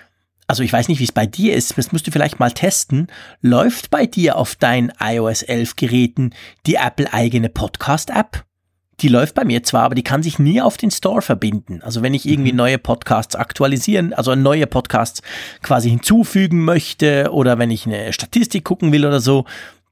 [0.47, 3.09] also ich weiß nicht, wie es bei dir ist, das musst du vielleicht mal testen.
[3.41, 6.31] Läuft bei dir auf deinen iOS 11 Geräten
[6.67, 8.45] die Apple eigene Podcast App?
[9.01, 11.83] Die läuft bei mir zwar, aber die kann sich nie auf den Store verbinden.
[11.83, 12.59] Also wenn ich irgendwie mhm.
[12.59, 15.21] neue Podcasts aktualisieren, also neue Podcasts
[15.63, 19.45] quasi hinzufügen möchte oder wenn ich eine Statistik gucken will oder so,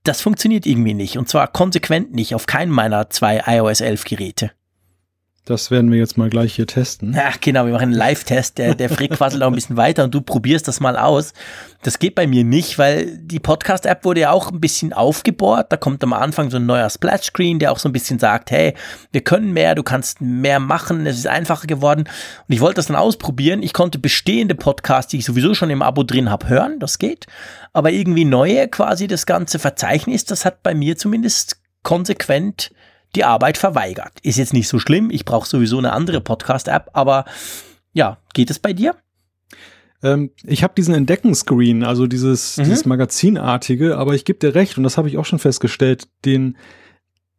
[0.04, 1.18] das funktioniert irgendwie nicht.
[1.18, 4.52] Und zwar konsequent nicht auf keinem meiner zwei iOS 11 Geräte.
[5.46, 7.14] Das werden wir jetzt mal gleich hier testen.
[7.20, 8.56] Ach, genau, wir machen einen Live-Test.
[8.56, 11.34] Der, der Frick quasselt auch ein bisschen weiter und du probierst das mal aus.
[11.82, 15.70] Das geht bei mir nicht, weil die Podcast-App wurde ja auch ein bisschen aufgebohrt.
[15.70, 18.72] Da kommt am Anfang so ein neuer Splash-Screen, der auch so ein bisschen sagt, hey,
[19.12, 22.04] wir können mehr, du kannst mehr machen, es ist einfacher geworden.
[22.48, 23.62] Und ich wollte das dann ausprobieren.
[23.62, 27.26] Ich konnte bestehende Podcasts, die ich sowieso schon im Abo drin habe, hören, das geht.
[27.74, 32.70] Aber irgendwie neue, quasi das ganze Verzeichnis, das hat bei mir zumindest konsequent
[33.16, 34.12] die Arbeit verweigert.
[34.22, 37.24] Ist jetzt nicht so schlimm, ich brauche sowieso eine andere Podcast-App, aber
[37.92, 38.96] ja, geht es bei dir?
[40.02, 42.64] Ähm, ich habe diesen Entdecken-Screen, also dieses, mhm.
[42.64, 46.56] dieses Magazinartige, aber ich gebe dir recht, und das habe ich auch schon festgestellt, den,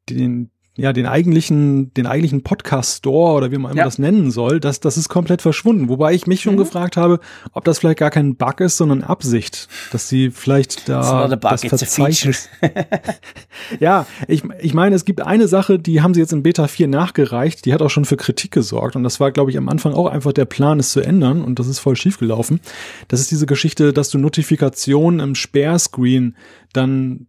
[0.10, 3.86] den, ja, den eigentlichen, den eigentlichen Podcast Store oder wie man immer ja.
[3.86, 5.88] das nennen soll, das, das ist komplett verschwunden.
[5.88, 6.60] Wobei ich mich schon mhm.
[6.60, 7.20] gefragt habe,
[7.54, 12.50] ob das vielleicht gar kein Bug ist, sondern Absicht, dass sie vielleicht da das Verzeichnis.
[13.80, 16.90] ja, ich, ich meine, es gibt eine Sache, die haben sie jetzt in Beta 4
[16.90, 19.94] nachgereicht, die hat auch schon für Kritik gesorgt und das war, glaube ich, am Anfang
[19.94, 22.60] auch einfach der Plan, es zu ändern und das ist voll schief gelaufen.
[23.08, 26.36] Das ist diese Geschichte, dass du Notifikationen im Sperrscreen
[26.74, 27.28] dann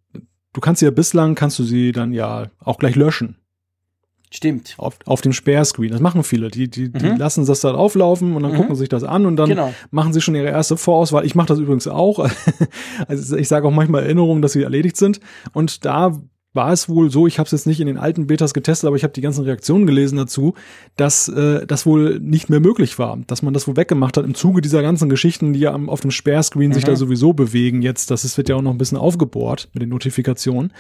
[0.57, 3.37] du kannst sie ja bislang, kannst du sie dann ja auch gleich löschen.
[4.31, 4.75] Stimmt.
[4.79, 5.93] Auf, auf dem Sperrscreen.
[5.93, 6.51] Das machen viele.
[6.51, 7.17] Die, die, die mhm.
[7.17, 8.57] lassen das dann auflaufen und dann mhm.
[8.57, 9.73] gucken sich das an und dann genau.
[9.91, 11.25] machen sie schon ihre erste Vorauswahl.
[11.27, 12.29] Ich mache das übrigens auch.
[13.09, 15.21] also ich sage auch manchmal Erinnerungen, dass sie erledigt sind.
[15.53, 16.19] Und da
[16.57, 18.97] war es wohl so, ich habe es jetzt nicht in den alten Betas getestet, aber
[18.97, 20.55] ich habe die ganzen Reaktionen gelesen dazu,
[20.97, 24.35] dass äh, das wohl nicht mehr möglich war, dass man das wohl weggemacht hat im
[24.35, 26.75] Zuge dieser ganzen Geschichten, die ja auf dem Sperrscreen mhm.
[26.75, 26.97] sich da mhm.
[26.97, 28.11] sowieso bewegen jetzt.
[28.11, 30.73] Das ist, wird ja auch noch ein bisschen aufgebohrt mit den Notifikationen.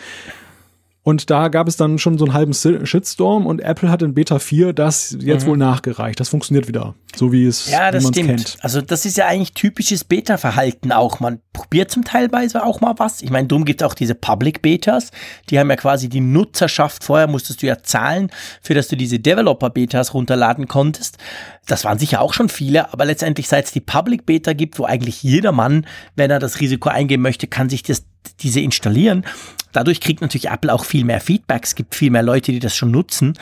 [1.07, 4.40] Und da gab es dann schon so einen halben Shitstorm und Apple hat in Beta
[4.40, 5.50] 4 das jetzt mhm.
[5.50, 6.18] wohl nachgereicht.
[6.18, 8.26] Das funktioniert wieder, so wie es ja, das stimmt.
[8.26, 8.57] kennt.
[8.61, 11.20] Also das ist ja eigentlich typisches Beta-Verhalten auch.
[11.20, 13.22] Man probiert zum Teilweise auch mal was.
[13.22, 15.12] Ich meine, drum gibt es auch diese Public Betas.
[15.48, 17.04] Die haben ja quasi die Nutzerschaft.
[17.04, 21.18] Vorher musstest du ja zahlen, für dass du diese Developer-Betas runterladen konntest.
[21.66, 24.84] Das waren sicher auch schon viele, aber letztendlich, seit es die Public Beta gibt, wo
[24.84, 25.86] eigentlich jeder Mann,
[26.16, 28.02] wenn er das Risiko eingehen möchte, kann sich das
[28.36, 29.24] diese installieren.
[29.72, 31.64] Dadurch kriegt natürlich Apple auch viel mehr Feedback.
[31.64, 33.34] Es gibt viel mehr Leute, die das schon nutzen.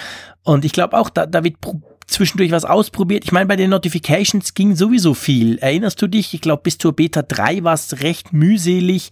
[0.42, 1.56] Und ich glaube auch, da, da wird
[2.06, 3.24] zwischendurch was ausprobiert.
[3.24, 5.58] Ich meine, bei den Notifications ging sowieso viel.
[5.58, 6.34] Erinnerst du dich?
[6.34, 9.10] Ich glaube, bis zur Beta 3 war es recht mühselig,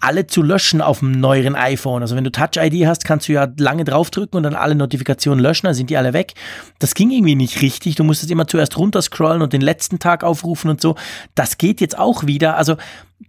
[0.00, 2.02] alle zu löschen auf dem neueren iPhone.
[2.02, 5.42] Also wenn du Touch ID hast, kannst du ja lange draufdrücken und dann alle Notifikationen
[5.42, 6.34] löschen, dann sind die alle weg.
[6.78, 7.94] Das ging irgendwie nicht richtig.
[7.94, 10.96] Du musstest immer zuerst runterscrollen und den letzten Tag aufrufen und so.
[11.34, 12.56] Das geht jetzt auch wieder.
[12.56, 12.76] Also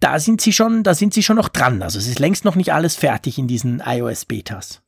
[0.00, 1.82] da sind sie schon, da sind sie schon noch dran.
[1.82, 4.80] Also es ist längst noch nicht alles fertig in diesen iOS-Betas.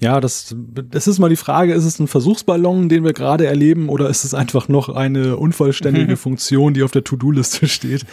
[0.00, 3.88] Ja, das, das ist mal die Frage, ist es ein Versuchsballon, den wir gerade erleben,
[3.88, 8.04] oder ist es einfach noch eine unvollständige Funktion, die auf der To-Do-Liste steht?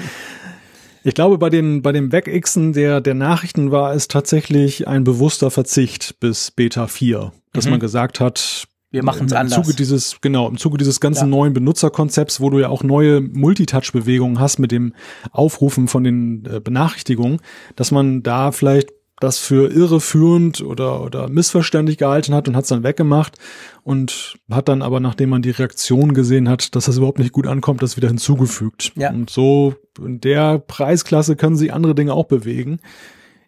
[1.04, 5.50] Ich glaube, bei den, bei dem Wegixen der, der Nachrichten war es tatsächlich ein bewusster
[5.50, 7.72] Verzicht bis Beta 4, dass mhm.
[7.72, 9.58] man gesagt hat, wir machen es anders.
[9.58, 11.28] Im Zuge dieses, genau, im Zuge dieses ganzen ja.
[11.28, 14.94] neuen Benutzerkonzepts, wo du ja auch neue Multitouch-Bewegungen hast mit dem
[15.32, 17.40] Aufrufen von den äh, Benachrichtigungen,
[17.78, 18.90] dass man da vielleicht
[19.24, 23.38] das für irreführend oder, oder missverständlich gehalten hat und hat es dann weggemacht
[23.84, 27.48] und hat dann aber, nachdem man die Reaktion gesehen hat, dass das überhaupt nicht gut
[27.48, 28.92] ankommt, das wieder hinzugefügt.
[28.96, 29.12] Ja.
[29.12, 32.80] Und so in der Preisklasse können sich andere Dinge auch bewegen.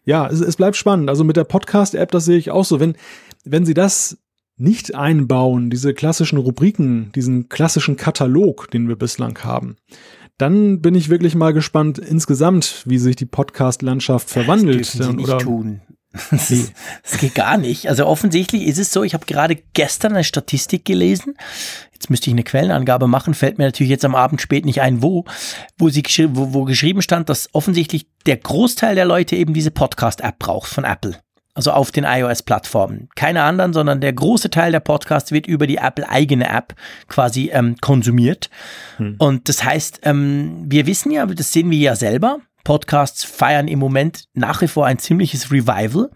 [0.06, 1.10] Ja, es, es bleibt spannend.
[1.10, 2.80] Also mit der Podcast-App, das sehe ich auch so.
[2.80, 2.96] Wenn,
[3.44, 4.18] wenn sie das
[4.56, 9.78] nicht einbauen, diese klassischen Rubriken, diesen klassischen Katalog, den wir bislang haben,
[10.44, 14.82] dann bin ich wirklich mal gespannt insgesamt, wie sich die Podcast-Landschaft verwandelt.
[14.82, 15.82] Das sie nicht oder tun.
[16.30, 17.90] Das, ist, das geht gar nicht.
[17.90, 21.34] Also offensichtlich ist es so, ich habe gerade gestern eine Statistik gelesen.
[21.92, 25.02] Jetzt müsste ich eine Quellenangabe machen, fällt mir natürlich jetzt am Abend spät nicht ein,
[25.02, 25.26] wo,
[25.80, 30.38] wo, sie wo, wo geschrieben stand, dass offensichtlich der Großteil der Leute eben diese Podcast-App
[30.38, 31.18] braucht von Apple
[31.56, 33.10] also auf den iOS-Plattformen.
[33.16, 36.74] Keine anderen, sondern der große Teil der Podcasts wird über die Apple-eigene App
[37.08, 38.50] quasi ähm, konsumiert.
[38.98, 39.16] Hm.
[39.20, 43.80] Und das heißt, ähm, wir wissen ja, das sehen wir ja selber, Podcasts feiern im
[43.80, 46.10] Moment nach wie vor ein ziemliches Revival.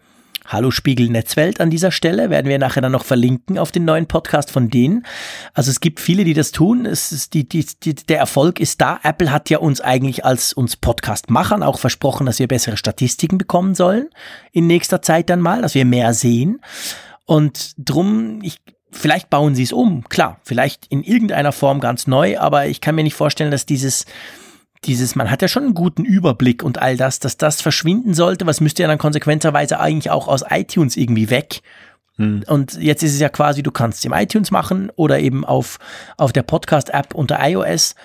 [0.50, 4.08] Hallo Spiegel Netzwelt an dieser Stelle, werden wir nachher dann noch verlinken auf den neuen
[4.08, 5.06] Podcast von denen.
[5.54, 6.86] Also es gibt viele, die das tun.
[6.86, 8.98] Es ist die, die, die, der Erfolg ist da.
[9.04, 13.76] Apple hat ja uns eigentlich als uns Podcast-Machern auch versprochen, dass wir bessere Statistiken bekommen
[13.76, 14.08] sollen
[14.54, 16.62] in nächster Zeit dann mal, dass wir mehr sehen.
[17.26, 22.40] Und drum, ich, vielleicht bauen sie es um, klar, vielleicht in irgendeiner Form ganz neu,
[22.40, 24.06] aber ich kann mir nicht vorstellen, dass dieses
[24.86, 28.46] dieses, man hat ja schon einen guten Überblick und all das, dass das verschwinden sollte,
[28.46, 31.62] was müsste ja dann konsequenterweise eigentlich auch aus iTunes irgendwie weg.
[32.18, 32.44] Hm.
[32.48, 35.80] Und jetzt ist es ja quasi, du kannst es im iTunes machen oder eben auf,
[36.18, 37.96] auf der Podcast-App unter iOS.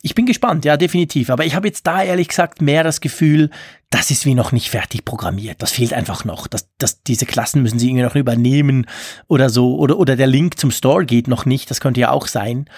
[0.00, 1.28] Ich bin gespannt, ja, definitiv.
[1.28, 3.50] Aber ich habe jetzt da ehrlich gesagt mehr das Gefühl,
[3.90, 5.60] das ist wie noch nicht fertig programmiert.
[5.60, 6.46] Das fehlt einfach noch.
[6.46, 8.86] Das, das, diese Klassen müssen sie irgendwie noch übernehmen
[9.26, 9.76] oder so.
[9.76, 11.70] Oder, oder der Link zum Store geht noch nicht.
[11.70, 12.70] Das könnte ja auch sein.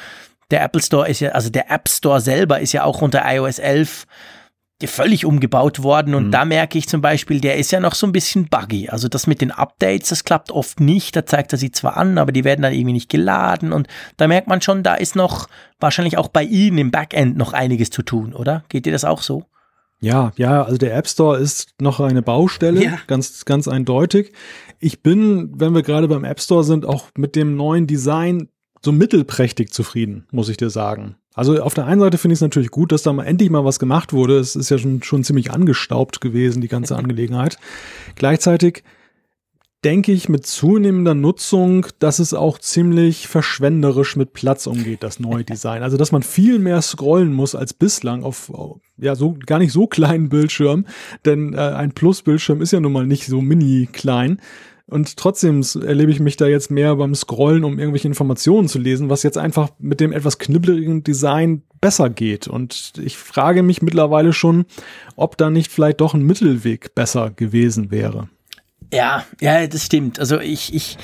[0.51, 3.59] Der Apple Store ist ja, also der App Store selber ist ja auch unter iOS
[3.59, 4.07] 11
[4.87, 6.31] völlig umgebaut worden und mhm.
[6.31, 8.89] da merke ich zum Beispiel, der ist ja noch so ein bisschen buggy.
[8.89, 11.15] Also das mit den Updates, das klappt oft nicht.
[11.15, 14.27] Da zeigt er sie zwar an, aber die werden dann irgendwie nicht geladen und da
[14.27, 15.49] merkt man schon, da ist noch
[15.79, 18.65] wahrscheinlich auch bei Ihnen im Backend noch einiges zu tun, oder?
[18.69, 19.45] Geht dir das auch so?
[20.01, 22.99] Ja, ja, also der App Store ist noch eine Baustelle, ja.
[23.07, 24.33] ganz, ganz eindeutig.
[24.79, 28.49] Ich bin, wenn wir gerade beim App Store sind, auch mit dem neuen Design
[28.83, 31.17] so mittelprächtig zufrieden, muss ich dir sagen.
[31.35, 33.65] Also auf der einen Seite finde ich es natürlich gut, dass da mal endlich mal
[33.65, 34.39] was gemacht wurde.
[34.39, 37.59] Es ist ja schon, schon ziemlich angestaubt gewesen, die ganze Angelegenheit.
[38.17, 38.83] Gleichzeitig
[39.85, 45.45] denke ich mit zunehmender Nutzung, dass es auch ziemlich verschwenderisch mit Platz umgeht, das neue
[45.51, 45.83] Design.
[45.83, 48.53] Also, dass man viel mehr scrollen muss als bislang auf,
[48.99, 50.87] ja, so, gar nicht so kleinen Bildschirm,
[51.25, 54.41] denn äh, ein Plus-Bildschirm ist ja nun mal nicht so mini klein.
[54.91, 59.09] Und trotzdem erlebe ich mich da jetzt mehr beim Scrollen, um irgendwelche Informationen zu lesen,
[59.09, 62.49] was jetzt einfach mit dem etwas knibbeligen Design besser geht.
[62.49, 64.67] Und ich frage mich mittlerweile schon,
[65.15, 68.29] ob da nicht vielleicht doch ein Mittelweg besser gewesen wäre.
[68.93, 70.19] Ja, ja, das stimmt.
[70.19, 70.99] Also ich, ich,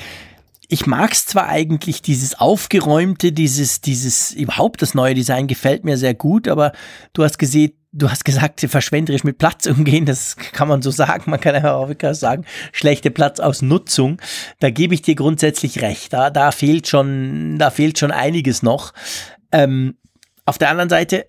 [0.69, 6.15] ich mag's zwar eigentlich, dieses aufgeräumte, dieses, dieses, überhaupt das neue Design gefällt mir sehr
[6.15, 6.73] gut, aber
[7.13, 11.31] du hast gesehen, du hast gesagt, verschwenderisch mit Platz umgehen, das kann man so sagen.
[11.31, 14.21] Man kann ja auch sagen, schlechte Platzausnutzung.
[14.61, 16.13] Da gebe ich dir grundsätzlich recht.
[16.13, 18.93] Da, da fehlt schon, da fehlt schon einiges noch.
[19.51, 19.97] Ähm,
[20.45, 21.27] auf der anderen Seite,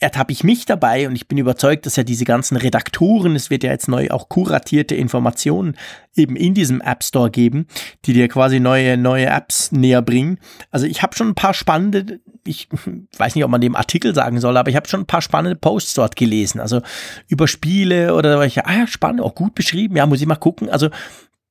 [0.00, 3.62] ertappe ich mich dabei und ich bin überzeugt, dass ja diese ganzen Redaktoren, es wird
[3.62, 5.76] ja jetzt neu auch kuratierte Informationen
[6.16, 7.66] eben in diesem App Store geben,
[8.06, 10.38] die dir quasi neue, neue Apps näher bringen.
[10.70, 12.68] Also ich habe schon ein paar spannende, ich
[13.16, 15.56] weiß nicht, ob man dem Artikel sagen soll, aber ich habe schon ein paar spannende
[15.56, 16.60] Posts dort gelesen.
[16.60, 16.80] Also
[17.28, 20.70] über Spiele oder welche, ah ja, spannend, auch gut beschrieben, ja, muss ich mal gucken.
[20.70, 20.88] Also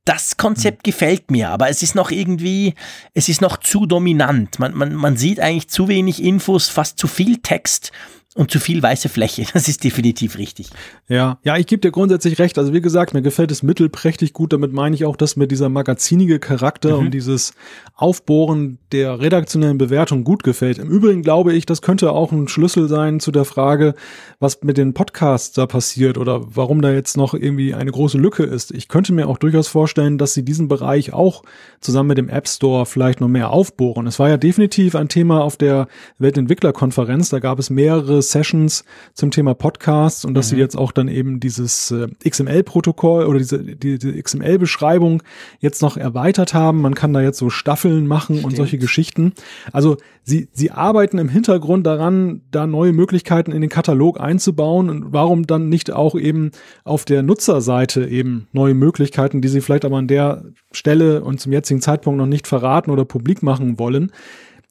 [0.05, 0.89] das Konzept mhm.
[0.89, 2.73] gefällt mir, aber es ist noch irgendwie,
[3.13, 4.57] es ist noch zu dominant.
[4.57, 7.91] Man, man, man sieht eigentlich zu wenig Infos, fast zu viel Text
[8.35, 9.45] und zu viel weiße Fläche.
[9.53, 10.69] Das ist definitiv richtig.
[11.07, 12.57] Ja, ja, ich gebe dir grundsätzlich recht.
[12.59, 14.53] Also wie gesagt, mir gefällt es mittelprächtig gut.
[14.53, 17.05] Damit meine ich auch, dass mir dieser magazinige Charakter mhm.
[17.05, 17.53] und dieses
[17.95, 20.77] Aufbohren der redaktionellen Bewertung gut gefällt.
[20.77, 23.95] Im Übrigen glaube ich, das könnte auch ein Schlüssel sein zu der Frage,
[24.39, 28.43] was mit den Podcasts da passiert oder warum da jetzt noch irgendwie eine große Lücke
[28.43, 28.71] ist.
[28.71, 31.41] Ich könnte mir auch durchaus vorstellen, dass sie diesen Bereich auch
[31.81, 34.05] zusammen mit dem App Store vielleicht noch mehr aufbohren.
[34.05, 35.87] Es war ja definitiv ein Thema auf der
[36.19, 37.29] Weltentwicklerkonferenz.
[37.29, 40.55] Da gab es mehrere Sessions zum Thema Podcasts und dass mhm.
[40.55, 45.23] sie jetzt auch dann eben dieses äh, XML-Protokoll oder diese, die, diese XML-Beschreibung
[45.59, 46.81] jetzt noch erweitert haben.
[46.81, 48.45] Man kann da jetzt so Staffeln machen Stimmt.
[48.45, 49.33] und solche Geschichten.
[49.71, 55.13] Also sie, sie arbeiten im Hintergrund daran, da neue Möglichkeiten in den Katalog einzubauen und
[55.13, 56.51] warum dann nicht auch eben
[56.83, 61.51] auf der Nutzerseite eben neue Möglichkeiten, die sie vielleicht aber an der Stelle und zum
[61.51, 64.11] jetzigen Zeitpunkt noch nicht verraten oder publik machen wollen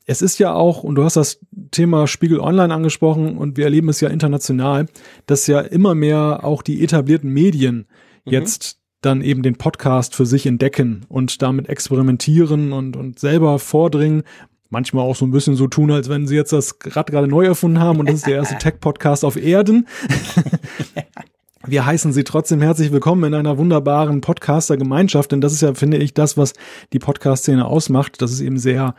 [0.08, 1.38] es ist ja auch, und du hast das
[1.70, 4.86] Thema Spiegel Online angesprochen und wir erleben es ja international,
[5.26, 7.86] dass ja immer mehr auch die etablierten Medien
[8.24, 8.32] mhm.
[8.32, 14.22] jetzt dann eben den Podcast für sich entdecken und damit experimentieren und, und selber vordringen.
[14.70, 17.44] Manchmal auch so ein bisschen so tun, als wenn sie jetzt das Rad gerade neu
[17.44, 19.86] erfunden haben und das ist der erste Tech-Podcast auf Erden.
[21.66, 25.98] Wir heißen Sie trotzdem herzlich willkommen in einer wunderbaren Podcaster-Gemeinschaft, denn das ist ja, finde
[25.98, 26.54] ich, das, was
[26.94, 28.22] die Podcast-Szene ausmacht.
[28.22, 28.94] Das ist eben sehr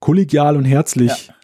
[0.00, 1.34] kollegial und herzlich ja.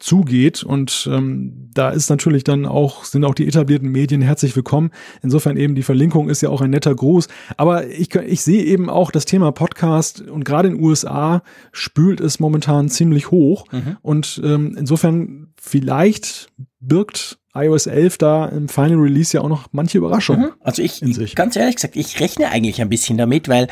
[0.00, 0.64] zugeht.
[0.64, 4.90] Und ähm, da ist natürlich dann auch, sind auch die etablierten Medien herzlich willkommen.
[5.22, 7.28] Insofern eben die Verlinkung ist ja auch ein netter Gruß.
[7.56, 11.42] Aber ich, ich sehe eben auch das Thema Podcast und gerade in den USA
[11.72, 13.66] spült es momentan ziemlich hoch.
[13.70, 13.96] Mhm.
[14.02, 16.48] Und ähm, insofern vielleicht
[16.80, 20.50] birgt iOS 11 da im Final Release ja auch noch manche Überraschungen.
[20.50, 20.54] Mhm.
[20.60, 21.02] Also ich,
[21.34, 23.66] ganz ehrlich gesagt, ich rechne eigentlich ein bisschen damit, weil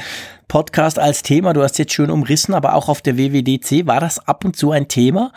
[0.48, 4.18] Podcast als Thema, du hast jetzt schön umrissen, aber auch auf der WWDC war das
[4.26, 5.32] ab und zu ein Thema.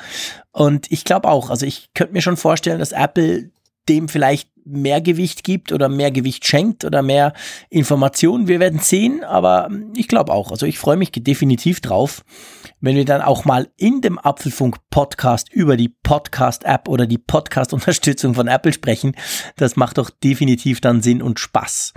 [0.51, 3.51] Und ich glaube auch, also ich könnte mir schon vorstellen, dass Apple
[3.89, 7.33] dem vielleicht mehr Gewicht gibt oder mehr Gewicht schenkt oder mehr
[7.69, 8.47] Informationen.
[8.47, 10.51] Wir werden sehen, aber ich glaube auch.
[10.51, 12.23] Also ich freue mich definitiv drauf,
[12.81, 17.19] wenn wir dann auch mal in dem Apfelfunk Podcast über die Podcast App oder die
[17.19, 19.15] Podcast Unterstützung von Apple sprechen.
[19.55, 21.93] Das macht doch definitiv dann Sinn und Spaß.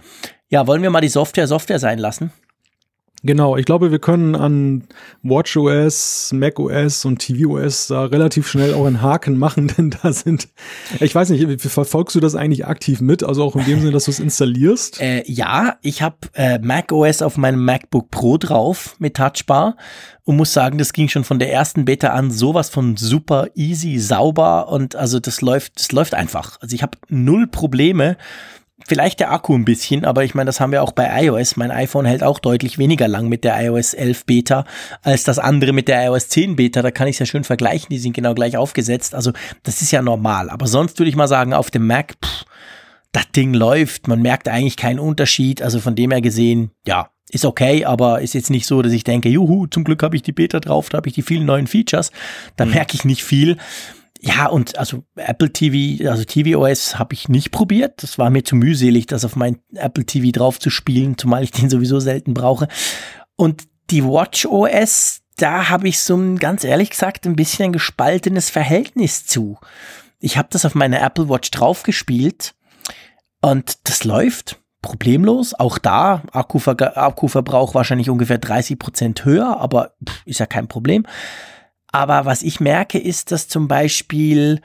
[0.49, 2.33] Ja, wollen wir mal die Software Software sein lassen?
[3.27, 4.85] Genau, ich glaube, wir können an
[5.23, 10.49] WatchOS, macOS und tvOS da relativ schnell auch einen Haken machen, denn da sind,
[11.01, 14.05] ich weiß nicht, verfolgst du das eigentlich aktiv mit, also auch in dem Sinne, dass
[14.05, 15.01] du es installierst?
[15.01, 19.79] Äh, ja, ich habe äh, macOS auf meinem MacBook Pro drauf mit Touchbar
[20.25, 23.99] und muss sagen, das ging schon von der ersten Beta an sowas von super easy,
[23.99, 26.59] sauber und also das läuft, das läuft einfach.
[26.61, 28.19] Also ich habe null Probleme
[28.87, 31.57] Vielleicht der Akku ein bisschen, aber ich meine, das haben wir auch bei iOS.
[31.57, 34.65] Mein iPhone hält auch deutlich weniger lang mit der iOS 11 Beta
[35.03, 36.83] als das andere mit der iOS 10 Beta.
[36.83, 37.89] Da kann ich es ja schön vergleichen.
[37.91, 39.15] Die sind genau gleich aufgesetzt.
[39.15, 39.33] Also
[39.63, 40.51] das ist ja normal.
[40.51, 42.45] Aber sonst würde ich mal sagen, auf dem Mac, pff,
[43.13, 44.09] das Ding läuft.
[44.09, 45.63] Man merkt eigentlich keinen Unterschied.
[45.63, 49.05] Also von dem her gesehen, ja, ist okay, aber ist jetzt nicht so, dass ich
[49.05, 51.67] denke, juhu, zum Glück habe ich die Beta drauf, da habe ich die vielen neuen
[51.67, 52.13] Features.
[52.57, 52.73] Da mhm.
[52.73, 53.57] merke ich nicht viel.
[54.27, 58.03] Ja, und also Apple TV, also tvOS habe ich nicht probiert.
[58.03, 61.51] Das war mir zu mühselig, das auf mein Apple TV drauf zu spielen, zumal ich
[61.51, 62.69] den sowieso selten brauche.
[63.37, 68.49] Und die WatchOS, da habe ich so ein, ganz ehrlich gesagt, ein bisschen ein gespaltenes
[68.49, 69.59] Verhältnis zu.
[70.21, 72.55] Ich habe das auf meiner Apple Watch draufgespielt
[73.43, 75.53] und das läuft problemlos.
[75.53, 81.07] Auch da Akkuver Akkuverbrauch wahrscheinlich ungefähr 30 Prozent höher, aber ist ja kein Problem.
[81.95, 84.61] Aber was ich merke, ist, dass zum Beispiel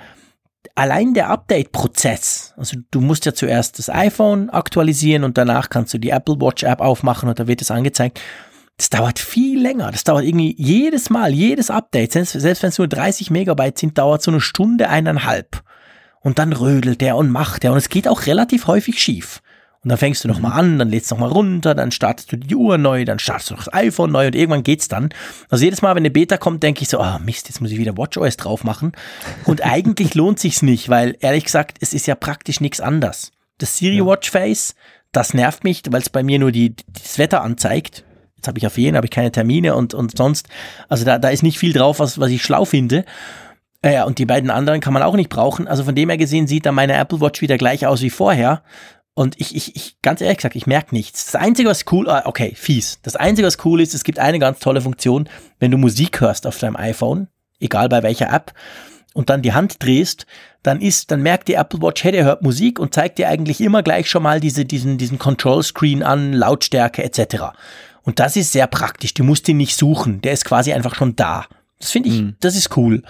[0.74, 6.00] allein der Update-Prozess, also du musst ja zuerst das iPhone aktualisieren und danach kannst du
[6.00, 8.20] die Apple Watch App aufmachen und da wird es angezeigt.
[8.78, 9.92] Das dauert viel länger.
[9.92, 14.00] Das dauert irgendwie jedes Mal, jedes Update, selbst, selbst wenn es nur 30 Megabyte sind,
[14.00, 15.62] dauert so eine Stunde, eineinhalb.
[16.22, 19.44] Und dann rödelt der und macht der und es geht auch relativ häufig schief.
[19.82, 20.58] Und dann fängst du nochmal mhm.
[20.58, 23.56] an, dann lädst du nochmal runter, dann startest du die Uhr neu, dann startest du
[23.56, 25.10] das iPhone neu und irgendwann geht's dann.
[25.50, 27.72] Also jedes Mal, wenn eine Beta kommt, denke ich so, ah oh Mist, jetzt muss
[27.72, 28.92] ich wieder WatchOS drauf machen.
[29.46, 33.32] Und eigentlich lohnt sich's nicht, weil ehrlich gesagt, es ist ja praktisch nichts anders.
[33.58, 34.06] Das Siri.
[34.06, 34.76] Watch Face,
[35.14, 38.04] das nervt mich, weil es bei mir nur die, das Wetter anzeigt.
[38.36, 40.48] Jetzt habe ich auf jeden, habe ich keine Termine und, und sonst,
[40.88, 43.06] also da, da ist nicht viel drauf, was, was ich schlau finde.
[43.82, 45.68] Äh, ja, und die beiden anderen kann man auch nicht brauchen.
[45.68, 48.62] Also von dem her gesehen sieht dann meine Apple Watch wieder gleich aus wie vorher.
[49.14, 51.26] Und ich, ich, ich, ganz ehrlich gesagt, ich merke nichts.
[51.26, 52.99] Das Einzige, was cool, ah, okay, fies.
[53.01, 55.28] Das Einzige, was cool ist, es gibt eine ganz tolle Funktion,
[55.60, 57.28] wenn du Musik hörst auf deinem iPhone,
[57.60, 58.53] egal bei welcher App,
[59.14, 60.26] und dann die Hand drehst,
[60.64, 63.60] dann ist, dann merkt die Apple Watch, hey, der hört Musik und zeigt dir eigentlich
[63.60, 67.47] immer gleich schon mal diese, diesen, diesen Control Screen an, Lautstärke etc.
[68.03, 69.14] Und das ist sehr praktisch.
[69.14, 70.22] Du musst ihn nicht suchen.
[70.22, 71.45] Der ist quasi einfach schon da.
[71.80, 72.36] Das finde ich, mhm.
[72.39, 73.03] das ist cool.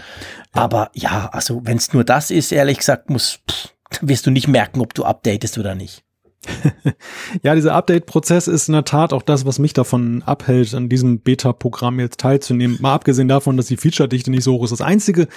[0.51, 3.69] Aber ja, also wenn es nur das ist, ehrlich gesagt, muss, pff,
[4.01, 6.03] wirst du nicht merken, ob du updatest oder nicht.
[7.43, 11.19] ja, dieser Update-Prozess ist in der Tat auch das, was mich davon abhält, an diesem
[11.19, 12.77] Beta-Programm jetzt teilzunehmen.
[12.79, 14.71] Mal abgesehen davon, dass die Feature-Dichte nicht so hoch ist.
[14.71, 15.27] Das Einzige,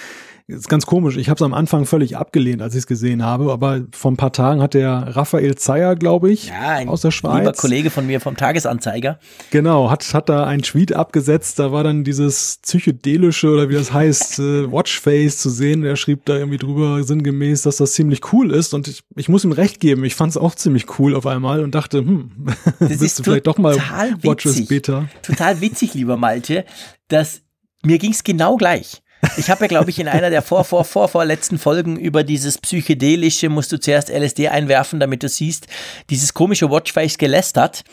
[0.49, 1.17] ist ganz komisch.
[1.17, 4.17] Ich habe es am Anfang völlig abgelehnt, als ich es gesehen habe, aber vor ein
[4.17, 7.41] paar Tagen hat der Raphael Zeyer, glaube ich, ja, aus der Schweiz.
[7.41, 9.19] Lieber Kollege von mir vom Tagesanzeiger.
[9.51, 13.93] Genau, hat, hat da ein Tweet abgesetzt, da war dann dieses psychedelische oder wie das
[13.93, 15.85] heißt, äh, Watchface zu sehen.
[15.85, 19.45] Er schrieb da irgendwie drüber sinngemäß, dass das ziemlich cool ist und ich, ich muss
[19.45, 22.31] ihm recht geben, ich fand es auch ziemlich cool auf einmal und dachte, hm,
[22.81, 23.77] das bist du vielleicht doch mal
[24.23, 25.09] Watches Beta.
[25.23, 26.65] Total witzig, lieber Malte,
[27.09, 27.43] dass
[27.85, 29.03] mir ging's genau gleich.
[29.37, 32.59] Ich habe ja, glaube ich, in einer der vor, vor, vor, vorletzten Folgen über dieses
[32.59, 35.69] psychedelische, musst du zuerst LSD einwerfen, damit du siehst,
[36.11, 37.85] dieses komische Watchface gelästert.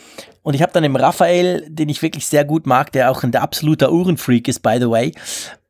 [0.42, 3.36] Und ich habe dann dem Raphael, den ich wirklich sehr gut mag, der auch ein
[3.36, 5.14] absoluter Uhrenfreak ist, by the way,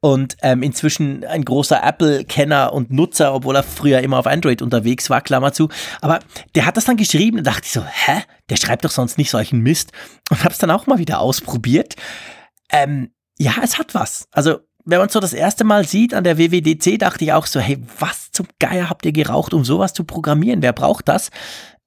[0.01, 5.10] und ähm, inzwischen ein großer Apple-Kenner und Nutzer, obwohl er früher immer auf Android unterwegs
[5.10, 5.68] war, Klammer zu.
[5.99, 6.20] Aber
[6.55, 8.24] der hat das dann geschrieben und dachte ich so, hä?
[8.49, 9.91] Der schreibt doch sonst nicht solchen Mist.
[10.30, 11.95] Und habe es dann auch mal wieder ausprobiert.
[12.72, 14.28] Ähm, ja, es hat was.
[14.32, 14.60] Also
[14.90, 17.78] wenn man so das erste Mal sieht an der WWDC, dachte ich auch so, hey,
[18.00, 20.62] was zum Geier habt ihr geraucht, um sowas zu programmieren?
[20.62, 21.30] Wer braucht das?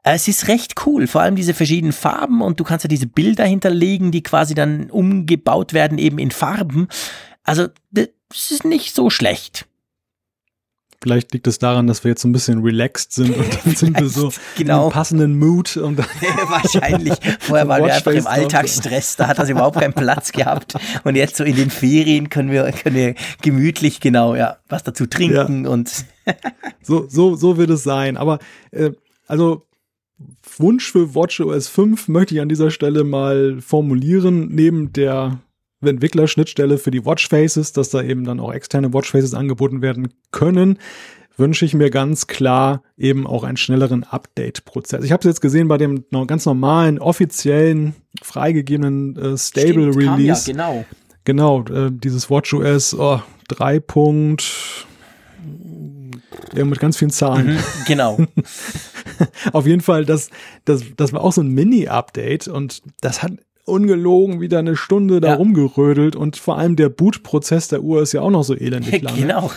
[0.05, 3.45] Es ist recht cool, vor allem diese verschiedenen Farben und du kannst ja diese Bilder
[3.45, 6.89] hinterlegen, die quasi dann umgebaut werden eben in Farben.
[7.45, 8.09] Also, das
[8.51, 9.67] ist nicht so schlecht.
[11.03, 13.99] Vielleicht liegt es daran, dass wir jetzt so ein bisschen relaxed sind und dann sind
[13.99, 14.87] wir so genau.
[14.87, 15.77] im passenden Mood.
[15.77, 15.99] Und
[16.49, 17.15] Wahrscheinlich.
[17.41, 20.75] Vorher waren wir einfach im Alltagsstress, da hat das überhaupt keinen Platz gehabt.
[21.03, 25.07] Und jetzt so in den Ferien können wir, können wir gemütlich genau ja was dazu
[25.07, 25.71] trinken ja.
[25.71, 26.05] und
[26.83, 28.17] so, so, so wird es sein.
[28.17, 28.39] Aber
[28.71, 28.93] äh,
[29.27, 29.67] also
[30.59, 35.41] Wunsch für WatchOS 5 möchte ich an dieser Stelle mal formulieren, neben der
[35.91, 40.79] Entwicklerschnittstelle für die Watchfaces, dass da eben dann auch externe Watchfaces angeboten werden können,
[41.37, 45.05] wünsche ich mir ganz klar eben auch einen schnelleren Update-Prozess.
[45.05, 50.51] Ich habe es jetzt gesehen bei dem ganz normalen, offiziellen, freigegebenen äh, Stable Stimmt, Release.
[50.51, 50.85] Ja, genau.
[51.25, 53.81] Genau, äh, dieses WatchOS oh, 3.
[53.81, 54.45] Punkt,
[56.55, 57.55] mit ganz vielen Zahlen.
[57.55, 58.19] Mhm, genau.
[59.53, 60.31] Auf jeden Fall, das,
[60.65, 63.33] das, das war auch so ein Mini-Update und das hat
[63.65, 65.35] ungelogen wieder eine Stunde da Ja.
[65.35, 69.19] rumgerödelt und vor allem der Bootprozess der Uhr ist ja auch noch so elendig lange
[69.21, 69.51] genau.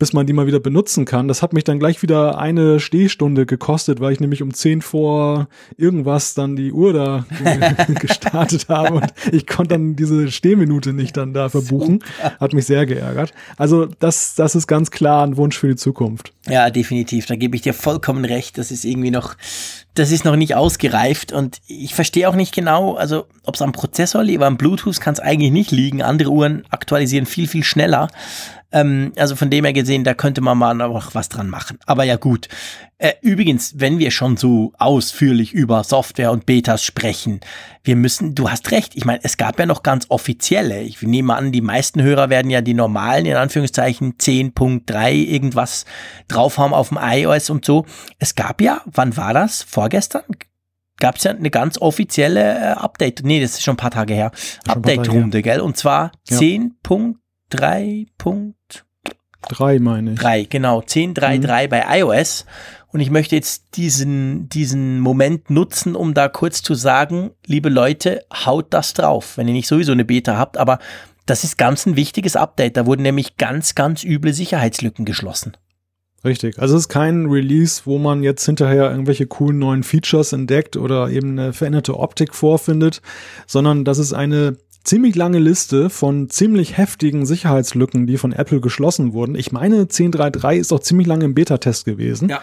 [0.00, 1.28] Bis man die mal wieder benutzen kann.
[1.28, 5.46] Das hat mich dann gleich wieder eine Stehstunde gekostet, weil ich nämlich um 10 vor
[5.76, 7.26] irgendwas dann die Uhr da
[8.00, 12.02] gestartet habe und ich konnte dann diese Stehminute nicht dann da verbuchen.
[12.40, 13.34] Hat mich sehr geärgert.
[13.58, 16.32] Also das, das ist ganz klar ein Wunsch für die Zukunft.
[16.48, 17.26] Ja, definitiv.
[17.26, 18.56] Da gebe ich dir vollkommen recht.
[18.56, 19.36] Das ist irgendwie noch,
[19.92, 23.72] das ist noch nicht ausgereift und ich verstehe auch nicht genau, also ob es am
[23.72, 26.00] Prozessor liegt, aber am Bluetooth kann es eigentlich nicht liegen.
[26.00, 28.08] Andere Uhren aktualisieren viel, viel schneller.
[28.72, 31.78] Ähm, also von dem her gesehen, da könnte man mal noch was dran machen.
[31.86, 32.48] Aber ja gut.
[32.98, 37.40] Äh, übrigens, wenn wir schon so ausführlich über Software und Betas sprechen,
[37.82, 40.82] wir müssen, du hast recht, ich meine, es gab ja noch ganz offizielle.
[40.82, 45.86] Ich nehme an, die meisten Hörer werden ja die normalen, in Anführungszeichen 10.3 irgendwas
[46.28, 47.86] drauf haben auf dem iOS und so.
[48.18, 49.62] Es gab ja, wann war das?
[49.62, 50.24] Vorgestern?
[50.98, 53.22] Gab es ja eine ganz offizielle äh, Update.
[53.24, 54.30] Nee, das ist schon ein paar Tage her.
[54.68, 55.60] Update-Runde, gell?
[55.60, 56.36] Und zwar Ja.
[57.52, 58.54] 10.3.3,
[59.48, 60.50] Drei meine ich.
[60.50, 62.46] genau, 10.3.3 bei iOS.
[62.92, 68.24] Und ich möchte jetzt diesen, diesen Moment nutzen, um da kurz zu sagen, liebe Leute,
[68.34, 70.78] haut das drauf, wenn ihr nicht sowieso eine Beta habt, aber
[71.26, 72.76] das ist ganz ein wichtiges Update.
[72.76, 75.56] Da wurden nämlich ganz, ganz üble Sicherheitslücken geschlossen.
[76.24, 76.58] Richtig.
[76.58, 81.08] Also es ist kein Release, wo man jetzt hinterher irgendwelche coolen neuen Features entdeckt oder
[81.08, 83.00] eben eine veränderte Optik vorfindet,
[83.46, 89.12] sondern das ist eine ziemlich lange Liste von ziemlich heftigen Sicherheitslücken, die von Apple geschlossen
[89.12, 89.34] wurden.
[89.34, 92.28] Ich meine, 10.3.3 ist auch ziemlich lange im Beta-Test gewesen.
[92.28, 92.40] Ja.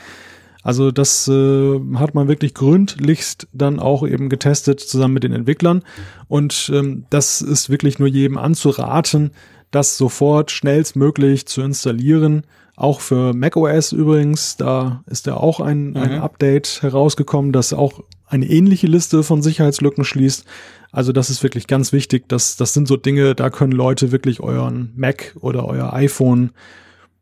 [0.64, 5.82] Also das äh, hat man wirklich gründlichst dann auch eben getestet zusammen mit den Entwicklern.
[6.28, 9.32] Und ähm, das ist wirklich nur jedem anzuraten,
[9.72, 12.44] das sofort schnellstmöglich zu installieren.
[12.76, 16.22] Auch für macOS übrigens, da ist ja auch ein, ein Mhm.
[16.22, 20.46] Update herausgekommen, das auch eine ähnliche Liste von Sicherheitslücken schließt.
[20.92, 22.28] Also das ist wirklich ganz wichtig.
[22.30, 26.52] Das, das sind so Dinge, da können Leute wirklich euren Mac oder euer iPhone,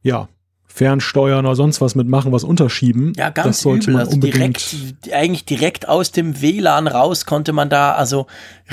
[0.01, 0.27] ja,
[0.67, 3.13] fernsteuern oder sonst was mitmachen, was unterschieben.
[3.15, 3.93] Ja, das ganz sollte übel.
[3.93, 4.71] man Also unbedingt.
[4.71, 8.27] direkt, eigentlich direkt aus dem WLAN raus konnte man da also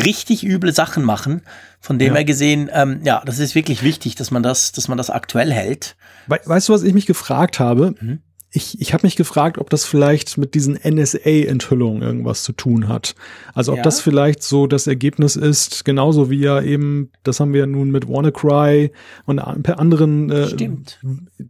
[0.04, 1.42] richtig üble Sachen machen.
[1.80, 2.14] Von dem Ja.
[2.16, 5.52] her gesehen, ähm, ja, das ist wirklich wichtig, dass man das, dass man das aktuell
[5.52, 5.96] hält.
[6.26, 7.94] We weißt du, was ich mich gefragt habe?
[8.00, 8.18] Mhm.
[8.54, 13.14] Ich, ich habe mich gefragt, ob das vielleicht mit diesen NSA-Enthüllungen irgendwas zu tun hat.
[13.54, 13.82] Also ob Ja.
[13.84, 17.90] das vielleicht so das Ergebnis ist, genauso wie ja eben, das haben wir ja nun
[17.90, 18.92] mit WannaCry
[19.24, 21.00] und an- per anderen äh, Stimmt.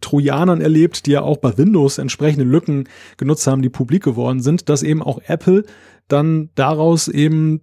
[0.00, 4.68] Trojanern erlebt, die ja auch bei Windows entsprechende Lücken genutzt haben, die publik geworden sind,
[4.68, 5.64] dass eben auch Apple
[6.09, 7.62] dann daraus eben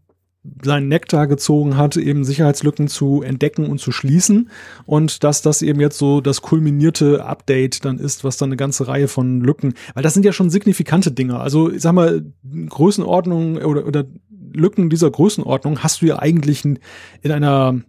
[0.63, 4.49] seinen Nektar gezogen hat, eben Sicherheitslücken zu entdecken und zu schließen
[4.85, 8.87] und dass das eben jetzt so das kulminierte Update dann ist, was dann eine ganze
[8.87, 11.39] Reihe von Lücken, weil das sind ja schon signifikante Dinge.
[11.39, 12.25] Also ich sag mal,
[12.69, 14.05] Größenordnung oder, oder
[14.53, 16.79] Lücken dieser Größenordnung hast du ja eigentlich in,
[17.21, 17.81] in einer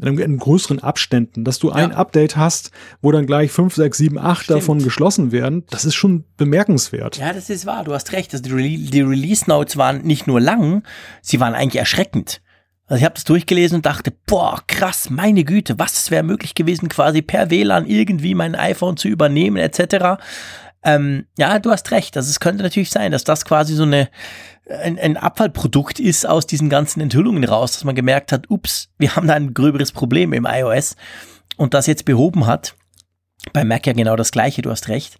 [0.00, 1.96] in, größeren Abständen, dass du ein Ja.
[1.96, 2.70] Update hast,
[3.02, 4.60] wo dann gleich fünf, sechs, sieben, acht Stimmt.
[4.60, 7.18] davon geschlossen werden, das ist schon bemerkenswert.
[7.18, 7.84] Ja, das ist wahr.
[7.84, 8.32] Du hast recht.
[8.32, 10.82] Also die, Rele die Release Notes waren nicht nur lang,
[11.22, 12.40] sie waren eigentlich erschreckend.
[12.86, 16.88] Also ich habe das durchgelesen und dachte, boah, krass, meine Güte, was wäre möglich gewesen,
[16.88, 20.22] quasi per WLAN irgendwie mein iPhone zu übernehmen, etc.
[20.84, 22.16] Ähm, ja, du hast recht.
[22.16, 24.08] Also es könnte natürlich sein, dass das quasi so eine
[24.68, 29.16] ein, ein Abfallprodukt ist aus diesen ganzen Enthüllungen raus, dass man gemerkt hat, ups, wir
[29.16, 30.96] haben da ein gröberes Problem im iOS
[31.56, 32.74] und das jetzt behoben hat.
[33.52, 35.18] Bei Mac ja genau das gleiche, du hast recht.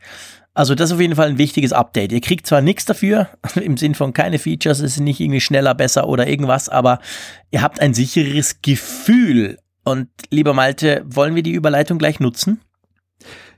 [0.54, 2.10] Also das ist auf jeden Fall ein wichtiges Update.
[2.10, 5.74] Ihr kriegt zwar nichts dafür, im Sinn von keine Features, es ist nicht irgendwie schneller,
[5.74, 6.98] besser oder irgendwas, aber
[7.50, 9.58] ihr habt ein sicheres Gefühl.
[9.84, 12.60] Und lieber Malte, wollen wir die Überleitung gleich nutzen?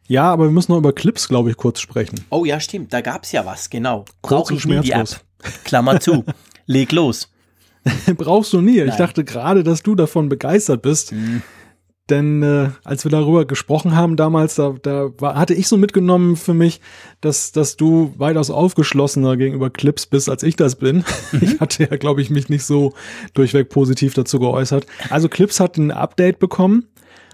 [0.06, 2.24] Ja, aber wir müssen noch über Clips, glaube ich, kurz sprechen.
[2.30, 4.04] Oh ja, stimmt, da gab's ja was, genau.
[4.20, 5.20] Kurz Brauche und ich nie die App.
[5.64, 6.24] Klammer zu.
[6.66, 7.30] Leg los.
[8.16, 8.80] Brauchst du nie.
[8.80, 8.98] Ich Nein.
[8.98, 11.12] dachte gerade, dass du davon begeistert bist.
[12.10, 16.36] Denn äh, als wir darüber gesprochen haben damals, da, da war, hatte ich so mitgenommen
[16.36, 16.80] für mich,
[17.20, 21.04] dass, dass du weitaus aufgeschlossener gegenüber Clips bist, als ich das bin.
[21.40, 22.92] Ich hatte ja, glaube ich, mich nicht so
[23.34, 24.86] durchweg positiv dazu geäußert.
[25.08, 26.88] Also Clips hat ein Update bekommen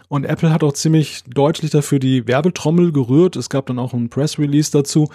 [0.09, 3.36] und Apple hat auch ziemlich deutlich dafür die Werbetrommel gerührt.
[3.36, 5.09] Es gab dann auch ein Press Release dazu.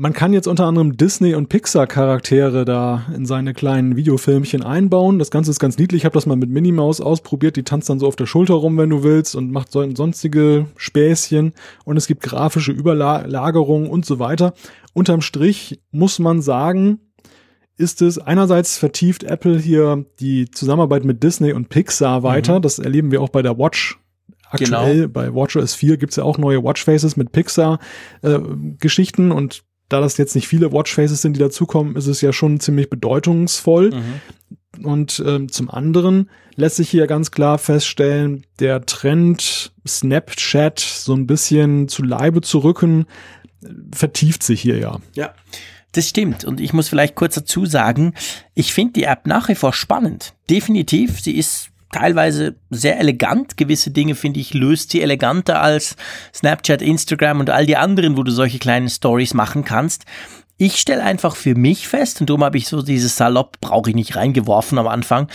[0.00, 5.18] Man kann jetzt unter anderem Disney- und Pixar-Charaktere da in seine kleinen Videofilmchen einbauen.
[5.18, 6.02] Das Ganze ist ganz niedlich.
[6.02, 7.56] Ich habe das mal mit Minnie Maus ausprobiert.
[7.56, 10.66] Die tanzt dann so auf der Schulter rum, wenn du willst, und macht so sonstige
[10.76, 11.52] Späßchen.
[11.84, 14.54] Und es gibt grafische Überlagerungen und so weiter.
[14.94, 17.00] Unterm Strich muss man sagen,
[17.76, 22.60] ist es einerseits vertieft Apple hier die Zusammenarbeit mit Disney und Pixar weiter.
[22.60, 23.98] Das erleben wir auch bei der Watch.
[24.50, 30.34] Aktuell bei WatchOS 4 gibt's ja auch neue Watchfaces mit Pixar-Geschichten und da das jetzt
[30.34, 33.92] nicht viele Watchfaces sind, die dazukommen, ist es ja schon ziemlich bedeutungsvoll.
[34.82, 41.26] Und ähm, zum anderen lässt sich hier ganz klar feststellen, der Trend Snapchat so ein
[41.26, 43.06] bisschen zu Leibe zu rücken,
[43.92, 44.98] vertieft sich hier ja.
[45.14, 45.34] Ja.
[45.92, 46.44] Das stimmt.
[46.44, 48.12] Und ich muss vielleicht kurz dazu sagen,
[48.54, 50.34] ich finde die App nach wie vor spannend.
[50.50, 51.20] Definitiv.
[51.20, 53.56] Sie ist teilweise sehr elegant.
[53.56, 55.96] Gewisse Dinge, finde ich, löst sie eleganter als
[56.34, 60.04] Snapchat, Instagram und all die anderen, wo du solche kleinen Stories machen kannst.
[60.56, 63.96] Ich stelle einfach für mich fest, und darum habe ich so dieses Salopp, brauche ich
[63.96, 65.28] nicht reingeworfen am Anfang,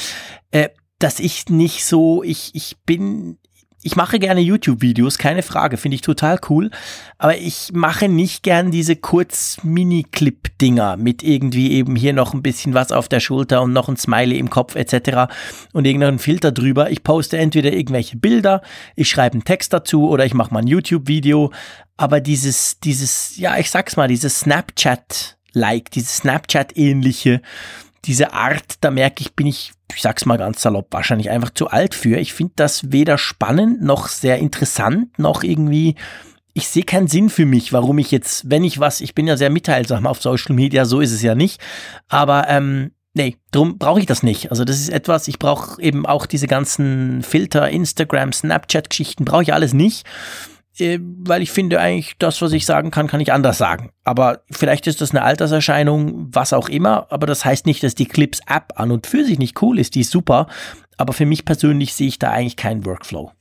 [0.52, 3.38] äh, dass ich nicht so, ich, ich bin
[3.84, 6.72] ich mache gerne YouTube-Videos, keine Frage, finde ich total cool.
[7.18, 12.94] Aber ich mache nicht gern diese Kurz-Mini-Clip-Dinger mit irgendwie eben hier noch ein bisschen was
[12.94, 15.34] auf der Schulter und noch ein Smiley im Kopf etc.
[15.74, 16.92] und irgendeinen Filter drüber.
[16.92, 18.62] Ich poste entweder irgendwelche Bilder,
[18.96, 21.52] ich schreibe einen Text dazu oder ich mache mal ein YouTube-Video.
[21.98, 27.42] Aber dieses, dieses, ja, ich sag's mal, dieses Snapchat-like, dieses Snapchat-ähnliche,
[28.06, 31.68] diese Art, da merke ich, bin ich, ich sag's mal ganz salopp, wahrscheinlich einfach zu
[31.68, 32.18] alt für.
[32.18, 35.96] Ich finde das weder spannend noch sehr interessant, noch irgendwie,
[36.54, 39.38] ich sehe keinen Sinn für mich, warum ich jetzt, wenn ich was, ich bin ja
[39.38, 41.62] sehr mitteilsam auf Social Media, so ist es ja nicht,
[42.08, 44.52] aber ähm, nee, drum brauche ich das nicht.
[44.52, 49.54] Also das ist etwas, ich brauche eben auch diese ganzen Filter, Instagram, Snapchat-Geschichten, brauche ich
[49.54, 50.06] alles nicht.
[50.80, 53.92] Äh, weil ich finde eigentlich, das, was ich sagen kann, kann ich anders sagen.
[54.04, 58.08] Aber vielleicht ist das eine Alterserscheinung, was auch immer, aber das heißt nicht, dass die
[58.08, 60.48] Clips-App an und für sich nicht cool ist, die ist super,
[60.98, 63.32] aber für mich persönlich sehe ich da eigentlich keinen Workflow.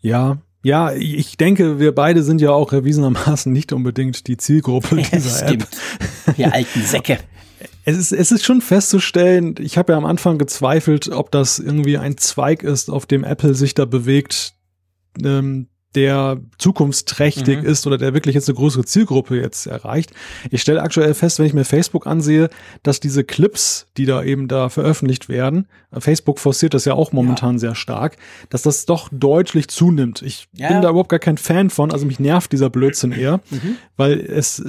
[0.00, 5.48] Ja, ja, ich denke, wir beide sind ja auch erwiesenermaßen nicht unbedingt die Zielgruppe dieser
[5.48, 5.66] App.
[6.36, 7.18] Wir alten Säcke.
[7.84, 11.98] Es ist, es ist schon festzustellen, ich habe ja am Anfang gezweifelt, ob das irgendwie
[11.98, 14.54] ein Zweig ist, auf dem Apple sich da bewegt,
[15.22, 17.66] ähm, der zukunftsträchtig mhm.
[17.66, 20.12] ist oder der wirklich jetzt eine größere Zielgruppe jetzt erreicht.
[20.50, 22.48] Ich stelle aktuell fest, wenn ich mir Facebook ansehe,
[22.82, 25.66] dass diese Clips, die da eben da veröffentlicht werden,
[25.98, 27.58] Facebook forciert das ja auch momentan ja.
[27.58, 28.16] sehr stark,
[28.48, 30.22] dass das doch deutlich zunimmt.
[30.22, 30.68] Ich ja.
[30.68, 33.76] bin da überhaupt gar kein Fan von, also mich nervt dieser Blödsinn eher, mhm.
[33.96, 34.62] weil es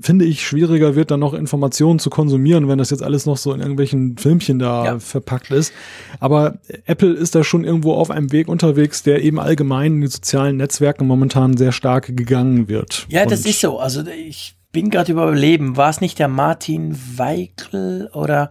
[0.00, 3.52] finde ich schwieriger wird, dann noch Informationen zu konsumieren, wenn das jetzt alles noch so
[3.52, 4.98] in irgendwelchen Filmchen da ja.
[4.98, 5.72] verpackt ist.
[6.18, 10.06] Aber Apple ist da schon irgendwo auf einem Weg unterwegs, der eben allgemein in die
[10.08, 13.06] sozialen Netzwerken momentan sehr stark gegangen wird.
[13.08, 13.78] Ja, das ist so.
[13.78, 15.76] Also ich bin gerade überleben.
[15.76, 18.50] War es nicht der Martin Weichel oder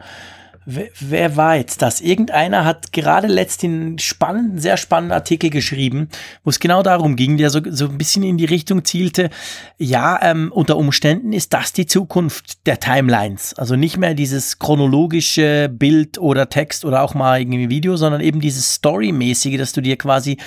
[0.65, 2.01] wer war jetzt das?
[2.01, 6.09] Irgendeiner hat gerade letztens einen spannenden, sehr spannenden Artikel geschrieben,
[6.43, 9.29] wo es genau darum ging, der so, so ein bisschen in die Richtung zielte,
[9.77, 13.53] ja, ähm, unter Umständen ist das die Zukunft der Timelines.
[13.53, 18.39] Also nicht mehr dieses chronologische Bild oder Text oder auch mal irgendwie Video, sondern eben
[18.39, 20.37] dieses Story-mäßige, dass du dir quasi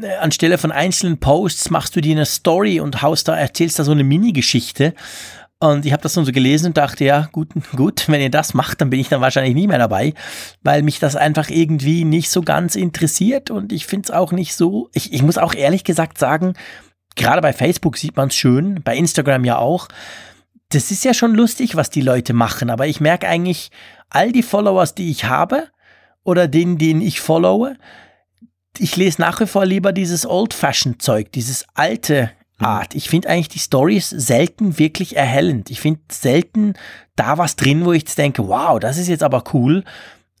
[0.00, 3.84] äh, anstelle von einzelnen Posts machst du dir eine Story und haust da, erzählst da
[3.84, 4.94] so eine Mini-Geschichte.
[5.64, 8.54] Und ich habe das nun so gelesen und dachte, ja, gut, gut, wenn ihr das
[8.54, 10.14] macht, dann bin ich dann wahrscheinlich nie mehr dabei,
[10.62, 14.54] weil mich das einfach irgendwie nicht so ganz interessiert und ich finde es auch nicht
[14.54, 14.88] so.
[14.92, 16.54] Ich, ich muss auch ehrlich gesagt sagen,
[17.16, 19.88] gerade bei Facebook sieht man es schön, bei Instagram ja auch.
[20.70, 23.70] Das ist ja schon lustig, was die Leute machen, aber ich merke eigentlich,
[24.10, 25.68] all die Followers, die ich habe
[26.24, 27.76] oder denen, denen ich followe,
[28.78, 32.30] ich lese nach wie vor lieber dieses Old-Fashioned-Zeug, dieses alte.
[32.64, 32.94] Art.
[32.94, 35.70] Ich finde eigentlich die Stories selten wirklich erhellend.
[35.70, 36.74] Ich finde selten
[37.16, 39.84] da was drin, wo ich jetzt denke, wow, das ist jetzt aber cool.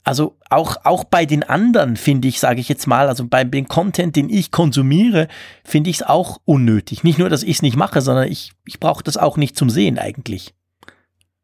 [0.02, 3.68] Also auch, auch bei den anderen finde ich, sage ich jetzt mal, also bei dem
[3.68, 5.28] Content, den ich konsumiere,
[5.64, 7.04] finde ich es auch unnötig.
[7.04, 9.70] Nicht nur, dass ich es nicht mache, sondern ich, ich brauche das auch nicht zum
[9.70, 10.54] Sehen eigentlich.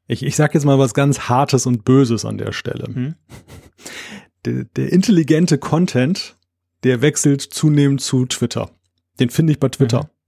[0.07, 2.87] Ich, ich sage jetzt mal was ganz Hartes und Böses an der Stelle.
[2.87, 3.15] Hm?
[4.47, 6.39] Der, der intelligente Content
[6.83, 8.71] der wechselt zunehmend zu Twitter.
[9.19, 10.05] Den finde ich bei Twitter.
[10.05, 10.20] Mhm.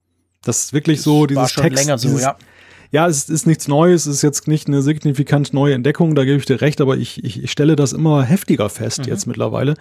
[0.45, 1.85] Das ist wirklich so, dieses War schon Text.
[1.85, 2.37] Länger so, dieses, ja.
[2.91, 6.39] ja, es ist nichts Neues, es ist jetzt nicht eine signifikant neue Entdeckung, da gebe
[6.39, 9.05] ich dir recht, aber ich, ich, ich stelle das immer heftiger fest mhm.
[9.07, 9.75] jetzt mittlerweile,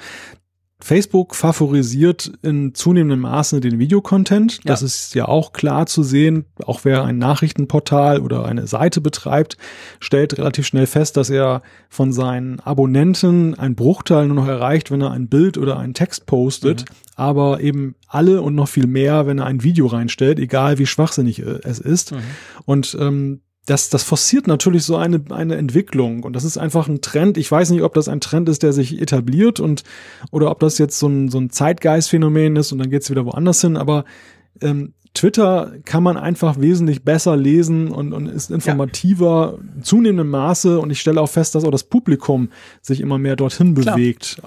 [0.84, 4.58] Facebook favorisiert in zunehmendem Maße den Videocontent.
[4.58, 4.62] Ja.
[4.66, 6.46] Das ist ja auch klar zu sehen.
[6.66, 9.58] Auch wer ein Nachrichtenportal oder eine Seite betreibt,
[10.00, 15.02] stellt relativ schnell fest, dass er von seinen Abonnenten einen Bruchteil nur noch erreicht, wenn
[15.02, 16.82] er ein Bild oder einen Text postet.
[16.82, 16.96] Mhm.
[17.16, 21.40] Aber eben alle und noch viel mehr, wenn er ein Video reinstellt, egal wie schwachsinnig
[21.40, 22.14] es ist.
[22.14, 22.22] Mhm.
[22.66, 26.24] Und ähm, das, das forciert natürlich so eine, eine Entwicklung.
[26.24, 27.38] Und das ist einfach ein Trend.
[27.38, 29.84] Ich weiß nicht, ob das ein Trend ist, der sich etabliert und
[30.32, 33.62] oder ob das jetzt so ein, so ein Zeitgeistphänomen ist und dann geht's wieder woanders
[33.62, 33.78] hin.
[33.78, 34.06] Aber
[34.62, 39.84] ähm, Twitter kann man einfach wesentlich besser lesen und, und ist informativer ja.
[39.84, 40.80] zunehmendem Maße.
[40.80, 42.50] Und ich stelle auch fest, dass auch das Publikum
[42.82, 43.96] sich immer mehr dorthin Klar.
[43.96, 44.42] bewegt.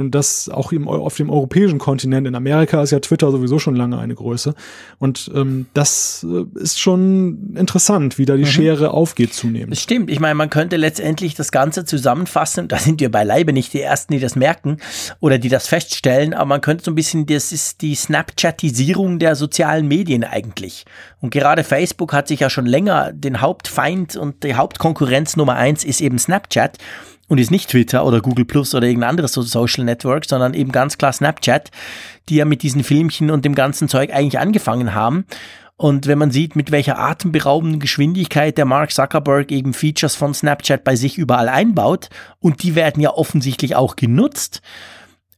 [0.00, 2.26] Und das auch im, auf dem europäischen Kontinent.
[2.26, 4.54] In Amerika ist ja Twitter sowieso schon lange eine Größe.
[4.98, 8.46] Und ähm, das äh, ist schon interessant, wie da die mhm.
[8.46, 9.72] Schere aufgeht zunehmend.
[9.72, 10.10] Das stimmt.
[10.10, 12.68] Ich meine, man könnte letztendlich das Ganze zusammenfassen.
[12.68, 14.78] Da sind wir beileibe nicht die Ersten, die das merken
[15.20, 19.36] oder die das feststellen, aber man könnte so ein bisschen, das ist die Snapchatisierung der
[19.36, 20.84] sozialen Medien eigentlich.
[21.20, 25.84] Und gerade Facebook hat sich ja schon länger den Hauptfeind und die Hauptkonkurrenz Nummer eins
[25.84, 26.78] ist eben Snapchat
[27.28, 30.98] und ist nicht Twitter oder Google Plus oder irgendein anderes Social Network, sondern eben ganz
[30.98, 31.70] klar Snapchat,
[32.28, 35.24] die ja mit diesen Filmchen und dem ganzen Zeug eigentlich angefangen haben.
[35.76, 40.82] Und wenn man sieht, mit welcher atemberaubenden Geschwindigkeit der Mark Zuckerberg eben Features von Snapchat
[40.82, 42.10] bei sich überall einbaut,
[42.40, 44.60] und die werden ja offensichtlich auch genutzt,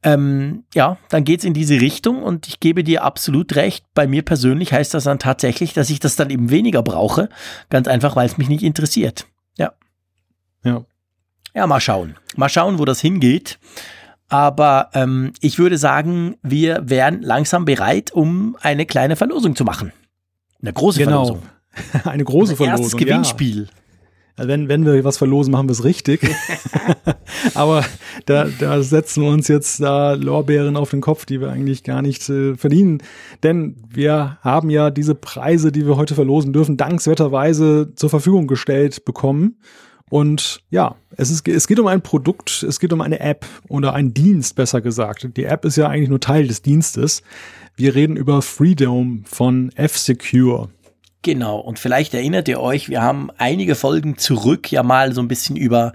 [0.02, 3.84] ähm, ja, dann geht's in diese Richtung und ich gebe dir absolut recht.
[3.92, 7.28] Bei mir persönlich heißt das dann tatsächlich, dass ich das dann eben weniger brauche.
[7.68, 9.26] Ganz einfach, weil es mich nicht interessiert.
[9.58, 9.72] Ja.
[10.64, 10.86] Ja.
[11.54, 12.16] Ja, mal schauen.
[12.36, 13.58] Mal schauen, wo das hingeht.
[14.28, 19.92] Aber ähm, ich würde sagen, wir wären langsam bereit, um eine kleine Verlosung zu machen.
[20.62, 21.24] Eine große genau.
[21.24, 21.42] Verlosung.
[22.04, 22.84] eine große Verlosung.
[22.84, 23.64] Erstes Gewinnspiel.
[23.64, 23.80] Ja.
[24.36, 26.20] Also wenn, wenn wir was verlosen, machen wir es richtig.
[27.54, 27.84] Aber
[28.24, 32.00] da, da setzen wir uns jetzt da Lorbeeren auf den Kopf, die wir eigentlich gar
[32.00, 33.02] nicht äh, verdienen.
[33.42, 39.04] Denn wir haben ja diese Preise, die wir heute verlosen dürfen, dankenswerterweise zur Verfügung gestellt
[39.04, 39.58] bekommen.
[40.10, 43.94] Und ja, es, ist, es geht um ein Produkt, es geht um eine App oder
[43.94, 45.36] einen Dienst, besser gesagt.
[45.36, 47.22] Die App ist ja eigentlich nur Teil des Dienstes.
[47.76, 50.68] Wir reden über Freedom von F-Secure.
[51.22, 55.28] Genau, und vielleicht erinnert ihr euch, wir haben einige Folgen zurück ja mal so ein
[55.28, 55.92] bisschen über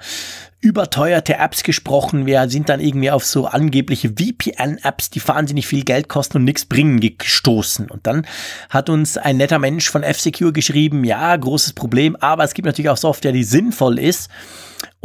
[0.65, 2.25] überteuerte Apps gesprochen.
[2.25, 6.65] Wir sind dann irgendwie auf so angebliche VPN-Apps, die wahnsinnig viel Geld kosten und nichts
[6.65, 7.91] bringen, gestoßen.
[7.91, 8.25] Und dann
[8.71, 12.89] hat uns ein netter Mensch von F-Secure geschrieben, ja, großes Problem, aber es gibt natürlich
[12.89, 14.31] auch Software, die sinnvoll ist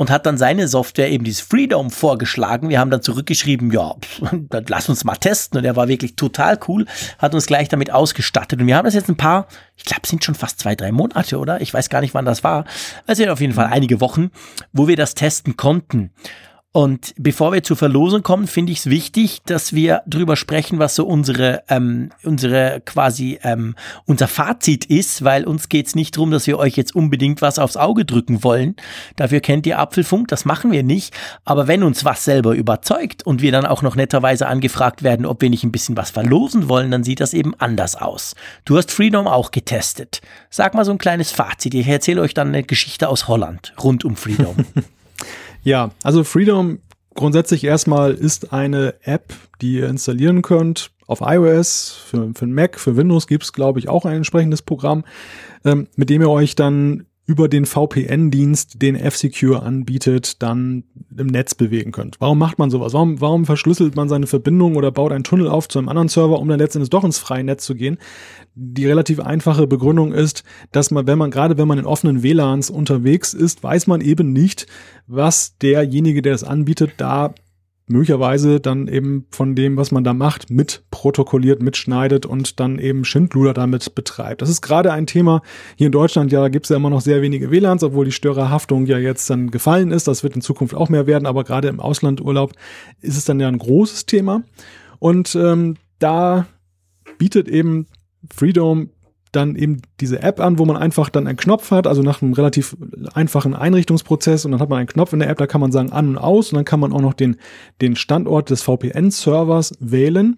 [0.00, 2.70] und hat dann seine Software eben dieses Freedom vorgeschlagen.
[2.70, 3.96] Wir haben dann zurückgeschrieben, ja,
[4.48, 5.58] dann lass uns mal testen.
[5.58, 6.86] Und er war wirklich total cool,
[7.18, 8.58] hat uns gleich damit ausgestattet.
[8.58, 9.46] Und wir haben das jetzt ein paar,
[9.76, 11.60] ich glaube, es sind schon fast zwei, drei Monate, oder?
[11.60, 12.64] Ich weiß gar nicht, wann das war.
[13.06, 14.30] Also auf jeden Fall einige Wochen,
[14.72, 16.12] wo wir das testen konnten.
[16.72, 20.94] Und bevor wir zur Verlosung kommen, finde ich es wichtig, dass wir drüber sprechen, was
[20.94, 23.74] so unsere, ähm, unsere quasi ähm,
[24.06, 27.58] unser Fazit ist, weil uns geht es nicht darum, dass wir euch jetzt unbedingt was
[27.58, 28.76] aufs Auge drücken wollen.
[29.16, 31.12] Dafür kennt ihr Apfelfunk, das machen wir nicht.
[31.44, 35.42] Aber wenn uns was selber überzeugt und wir dann auch noch netterweise angefragt werden, ob
[35.42, 38.36] wir nicht ein bisschen was verlosen wollen, dann sieht das eben anders aus.
[38.64, 40.20] Du hast Freedom auch getestet.
[40.50, 41.74] Sag mal so ein kleines Fazit.
[41.74, 44.54] Ich erzähle euch dann eine Geschichte aus Holland rund um Freedom.
[45.62, 46.78] Ja, also Freedom
[47.14, 52.96] grundsätzlich erstmal ist eine App, die ihr installieren könnt auf iOS, für, für Mac, für
[52.96, 55.04] Windows gibt es, glaube ich, auch ein entsprechendes Programm,
[55.64, 60.84] ähm, mit dem ihr euch dann über den VPN-Dienst, den F-Secure anbietet, dann
[61.16, 62.16] im Netz bewegen könnt.
[62.20, 62.92] Warum macht man sowas?
[62.92, 66.40] Warum, warum verschlüsselt man seine Verbindung oder baut einen Tunnel auf zu einem anderen Server,
[66.40, 67.98] um dann letztendlich doch ins freie Netz zu gehen?
[68.54, 72.68] Die relativ einfache Begründung ist, dass man, wenn man, gerade wenn man in offenen WLANs
[72.68, 74.66] unterwegs ist, weiß man eben nicht,
[75.06, 77.34] was derjenige, der es anbietet, da
[77.90, 83.04] möglicherweise dann eben von dem, was man da macht, mit protokolliert, mitschneidet und dann eben
[83.04, 84.42] Schindluder damit betreibt.
[84.42, 85.42] Das ist gerade ein Thema
[85.76, 88.86] hier in Deutschland, ja, gibt es ja immer noch sehr wenige WLANs, obwohl die Störerhaftung
[88.86, 90.06] ja jetzt dann gefallen ist.
[90.06, 92.52] Das wird in Zukunft auch mehr werden, aber gerade im Auslandurlaub
[93.00, 94.42] ist es dann ja ein großes Thema.
[95.00, 96.46] Und ähm, da
[97.18, 97.86] bietet eben
[98.34, 98.90] Freedom
[99.32, 102.32] dann eben diese App an, wo man einfach dann einen Knopf hat, also nach einem
[102.32, 102.76] relativ
[103.14, 105.92] einfachen Einrichtungsprozess und dann hat man einen Knopf in der App, da kann man sagen
[105.92, 107.36] an und aus und dann kann man auch noch den,
[107.80, 110.36] den Standort des VPN-Servers wählen.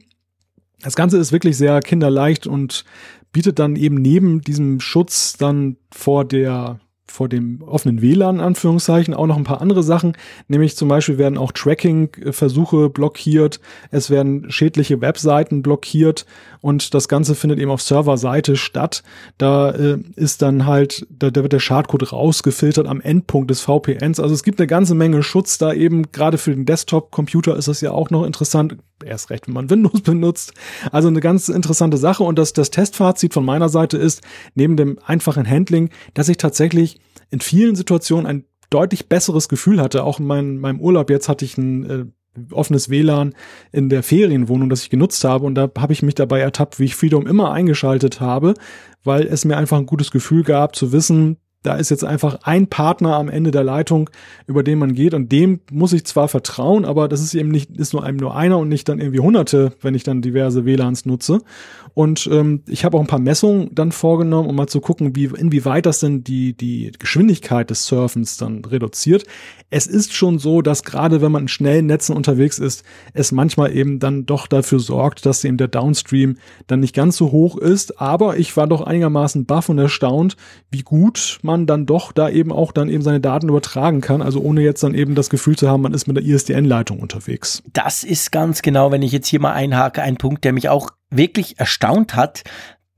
[0.82, 2.84] Das Ganze ist wirklich sehr kinderleicht und
[3.32, 9.26] bietet dann eben neben diesem Schutz dann vor der vor dem offenen WLAN, Anführungszeichen, auch
[9.26, 10.16] noch ein paar andere Sachen.
[10.48, 13.60] Nämlich zum Beispiel werden auch Tracking-Versuche blockiert,
[13.90, 16.26] es werden schädliche Webseiten blockiert
[16.60, 19.02] und das Ganze findet eben auf Serverseite statt.
[19.36, 24.20] Da äh, ist dann halt, da, da wird der Schadcode rausgefiltert am Endpunkt des VPNs.
[24.20, 26.10] Also es gibt eine ganze Menge Schutz da eben.
[26.12, 28.76] Gerade für den Desktop-Computer ist das ja auch noch interessant.
[29.02, 30.52] Erst recht, wenn man Windows benutzt.
[30.90, 32.22] Also eine ganz interessante Sache.
[32.22, 34.22] Und das, das Testfazit von meiner Seite ist,
[34.54, 37.00] neben dem einfachen Handling, dass ich tatsächlich
[37.30, 40.04] in vielen Situationen ein deutlich besseres Gefühl hatte.
[40.04, 42.04] Auch in mein, meinem Urlaub jetzt hatte ich ein äh,
[42.50, 43.34] offenes WLAN
[43.72, 45.44] in der Ferienwohnung, das ich genutzt habe.
[45.44, 48.54] Und da habe ich mich dabei ertappt, wie ich Freedom immer eingeschaltet habe,
[49.04, 52.66] weil es mir einfach ein gutes Gefühl gab zu wissen, da ist jetzt einfach ein
[52.66, 54.10] Partner am Ende der Leitung,
[54.46, 57.76] über den man geht und dem muss ich zwar vertrauen, aber das ist eben nicht,
[57.76, 61.06] ist nur einem nur einer und nicht dann irgendwie hunderte, wenn ich dann diverse WLANs
[61.06, 61.40] nutze.
[61.94, 65.26] Und ähm, ich habe auch ein paar Messungen dann vorgenommen, um mal zu gucken, wie
[65.26, 69.24] inwieweit das denn die die Geschwindigkeit des Surfens dann reduziert.
[69.70, 73.74] Es ist schon so, dass gerade wenn man in schnellen Netzen unterwegs ist, es manchmal
[73.74, 76.36] eben dann doch dafür sorgt, dass eben der Downstream
[76.66, 78.00] dann nicht ganz so hoch ist.
[78.00, 80.36] Aber ich war doch einigermaßen baff und erstaunt,
[80.70, 84.22] wie gut man man dann doch da eben auch dann eben seine Daten übertragen kann,
[84.22, 87.62] also ohne jetzt dann eben das Gefühl zu haben, man ist mit der ISDN-Leitung unterwegs.
[87.72, 90.90] Das ist ganz genau, wenn ich jetzt hier mal einhake, ein Punkt, der mich auch
[91.16, 92.42] wirklich erstaunt hat,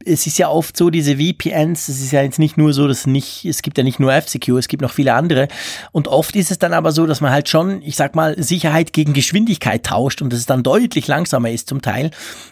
[0.06, 3.06] es ist ja oft so, diese VPNs, es ist ja jetzt nicht nur so, dass
[3.06, 5.48] nicht, es gibt ja nicht nur F-Secure, es gibt noch viele andere.
[5.92, 8.92] Und oft ist es dann aber so, dass man halt schon, ich sag mal, Sicherheit
[8.92, 12.10] gegen Geschwindigkeit tauscht und dass es dann deutlich langsamer ist zum Teil.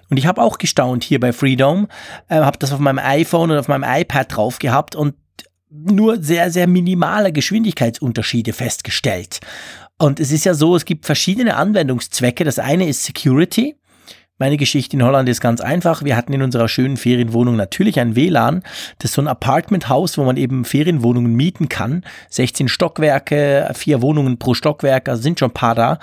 [0.09, 1.89] Und ich habe auch gestaunt hier bei Freedom,
[2.29, 5.15] äh, habe das auf meinem iPhone und auf meinem iPad drauf gehabt und
[5.69, 9.41] nur sehr, sehr minimale Geschwindigkeitsunterschiede festgestellt.
[9.99, 12.45] Und es ist ja so, es gibt verschiedene Anwendungszwecke.
[12.45, 13.77] Das eine ist Security.
[14.43, 16.03] Meine Geschichte in Holland ist ganz einfach.
[16.03, 18.65] Wir hatten in unserer schönen Ferienwohnung natürlich ein WLAN.
[18.99, 22.03] Das ist so ein Apartmenthaus, wo man eben Ferienwohnungen mieten kann.
[22.31, 26.01] 16 Stockwerke, vier Wohnungen pro Stockwerk, also sind schon ein paar da.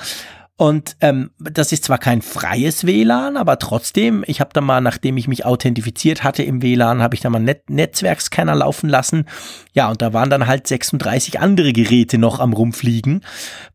[0.59, 5.15] Und ähm, das ist zwar kein freies WLAN, aber trotzdem, ich habe da mal, nachdem
[5.15, 9.23] ich mich authentifiziert hatte im WLAN, habe ich da mal Net Netzwerkscanner laufen lassen.
[9.71, 13.23] Ja, und da waren dann halt 36 andere Geräte noch am rumfliegen.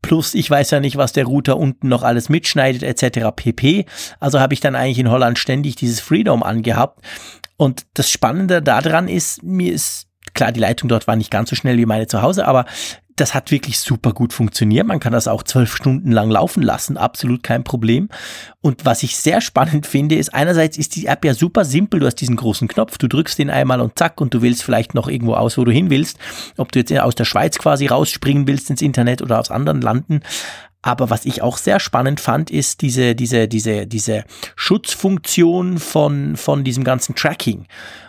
[0.02, 3.30] Plus, ich weiß ja nicht, was der Router unten noch alles mitschneidet, etc.
[3.34, 3.86] pp.
[4.20, 7.02] Also habe ich dann eigentlich in Holland ständig dieses Freedom angehabt.
[7.56, 11.54] Und das Spannende daran ist, mir ist Klar, die Leitung dort war nicht ganz so
[11.54, 12.64] schnell wie meine zu Hause, aber
[13.16, 14.86] das hat wirklich super gut funktioniert.
[14.86, 18.08] Man kann das auch zwölf Stunden lang laufen lassen, absolut kein Problem.
[18.60, 22.00] Und was ich sehr spannend finde, ist einerseits ist die App ja super simpel.
[22.00, 24.94] Du hast diesen großen Knopf, du drückst den einmal und zack und du willst vielleicht
[24.94, 26.18] noch irgendwo aus, wo du hin willst.
[26.56, 30.20] Ob du jetzt aus der Schweiz quasi rausspringen willst ins Internet oder aus anderen Landen.
[30.82, 34.24] Aber was ich auch sehr spannend fand, ist diese, diese, diese, diese
[34.54, 37.66] Schutzfunktion von, von diesem ganzen Tracking.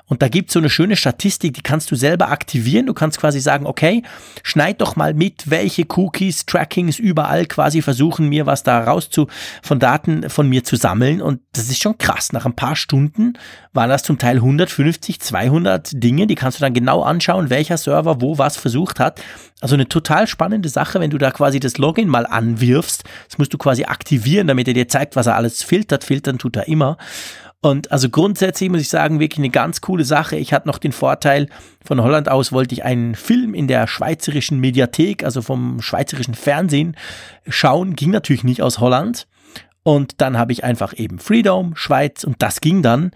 [0.08, 2.86] Und da gibt es so eine schöne Statistik, die kannst du selber aktivieren.
[2.86, 4.04] Du kannst quasi sagen, okay,
[4.44, 9.28] schneid doch mal mit, welche Cookies, Trackings überall quasi versuchen, mir was da raus zu,
[9.64, 11.22] von Daten von mir zu sammeln.
[11.22, 12.34] Und das ist schon krass.
[12.34, 13.34] Nach ein paar Stunden
[13.74, 16.28] waren das zum Teil 150, 200 Dinge.
[16.28, 19.22] Die kannst du dann genau anschauen, welcher Server wo was versucht hat.
[19.62, 23.04] Also eine total spannende Sache, wenn du da quasi das Login mal anwirfst.
[23.28, 26.04] Das musst du quasi aktivieren, damit er dir zeigt, was er alles filtert.
[26.04, 26.98] Filtern tut er immer.
[27.66, 30.36] Und also grundsätzlich muss ich sagen, wirklich eine ganz coole Sache.
[30.36, 31.48] Ich hatte noch den Vorteil,
[31.84, 36.96] von Holland aus wollte ich einen Film in der schweizerischen Mediathek, also vom schweizerischen Fernsehen
[37.48, 37.96] schauen.
[37.96, 39.26] Ging natürlich nicht aus Holland.
[39.82, 43.10] Und dann habe ich einfach eben Freedom, Schweiz und das ging dann.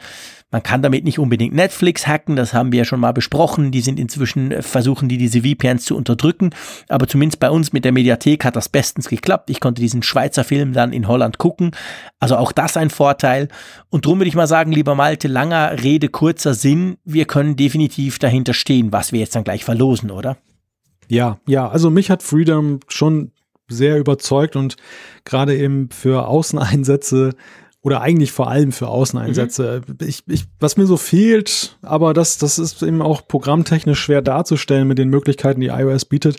[0.51, 3.71] Man kann damit nicht unbedingt Netflix hacken, das haben wir ja schon mal besprochen.
[3.71, 6.49] Die sind inzwischen, äh, versuchen die diese VPNs zu unterdrücken.
[6.87, 9.51] Aber zumindest bei uns mit der Mediathek hat das bestens geklappt.
[9.51, 11.71] Ich konnte diesen Schweizer Film dann in Holland gucken.
[12.19, 13.47] Also auch das ein Vorteil.
[13.89, 16.97] Und drum würde ich mal sagen, lieber Malte, langer Rede, kurzer Sinn.
[17.05, 20.37] Wir können definitiv dahinter stehen, was wir jetzt dann gleich verlosen, oder?
[21.07, 23.31] Ja, ja, also mich hat Freedom schon
[23.67, 24.77] sehr überzeugt und
[25.25, 27.35] gerade eben für Außeneinsätze
[27.81, 29.81] oder eigentlich vor allem für Außeneinsätze.
[29.87, 30.07] Mhm.
[30.07, 34.87] Ich, ich, was mir so fehlt, aber das, das ist eben auch programmtechnisch schwer darzustellen
[34.87, 36.37] mit den Möglichkeiten, die iOS bietet,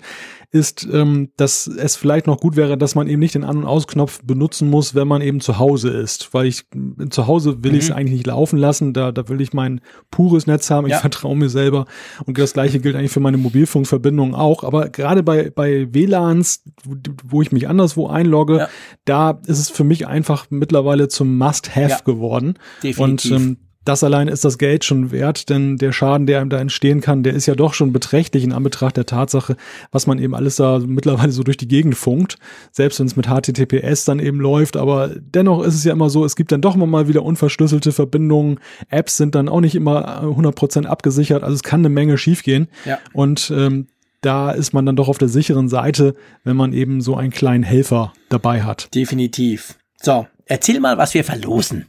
[0.52, 3.66] ist, ähm, dass es vielleicht noch gut wäre, dass man eben nicht den An- und
[3.66, 6.34] Ausknopf benutzen muss, wenn man eben zu Hause ist.
[6.34, 6.64] Weil ich
[7.10, 7.78] zu Hause will mhm.
[7.78, 9.80] ich es eigentlich nicht laufen lassen, da, da will ich mein
[10.10, 10.98] pures Netz haben, ich ja.
[10.98, 11.86] vertraue mir selber.
[12.26, 14.64] Und das gleiche gilt eigentlich für meine Mobilfunkverbindungen auch.
[14.64, 18.68] Aber gerade bei, bei WLANs, wo, wo ich mich anderswo einlogge, ja.
[19.04, 21.98] da ist es für mich einfach mittlerweile zum Must-Have ja.
[22.04, 22.54] geworden.
[22.82, 23.30] Definitiv.
[23.30, 26.58] Und ähm, das allein ist das Geld schon wert, denn der Schaden, der einem da
[26.60, 29.56] entstehen kann, der ist ja doch schon beträchtlich in Anbetracht der Tatsache,
[29.90, 32.36] was man eben alles da mittlerweile so durch die Gegend funkt,
[32.72, 36.26] selbst wenn es mit HTTPS dann eben läuft, aber dennoch ist es ja immer so,
[36.26, 40.84] es gibt dann doch mal wieder unverschlüsselte Verbindungen, Apps sind dann auch nicht immer 100%
[40.84, 42.98] abgesichert, also es kann eine Menge schiefgehen ja.
[43.14, 43.86] und ähm,
[44.20, 47.62] da ist man dann doch auf der sicheren Seite, wenn man eben so einen kleinen
[47.62, 48.94] Helfer dabei hat.
[48.94, 49.78] Definitiv.
[50.02, 51.86] So, erzähl mal, was wir verlosen.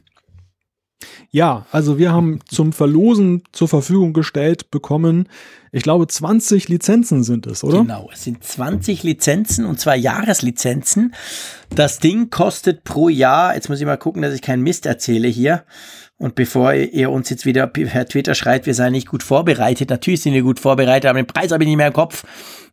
[1.30, 5.28] Ja, also wir haben zum Verlosen zur Verfügung gestellt bekommen,
[5.74, 7.78] ich glaube 20 Lizenzen sind es, oder?
[7.78, 11.14] Genau, es sind 20 Lizenzen und zwar Jahreslizenzen.
[11.74, 15.28] Das Ding kostet pro Jahr, jetzt muss ich mal gucken, dass ich keinen Mist erzähle
[15.28, 15.64] hier.
[16.18, 20.20] Und bevor ihr uns jetzt wieder per Twitter schreibt, wir seien nicht gut vorbereitet, natürlich
[20.20, 22.24] sind wir gut vorbereitet, aber den Preis habe ich nicht mehr im Kopf.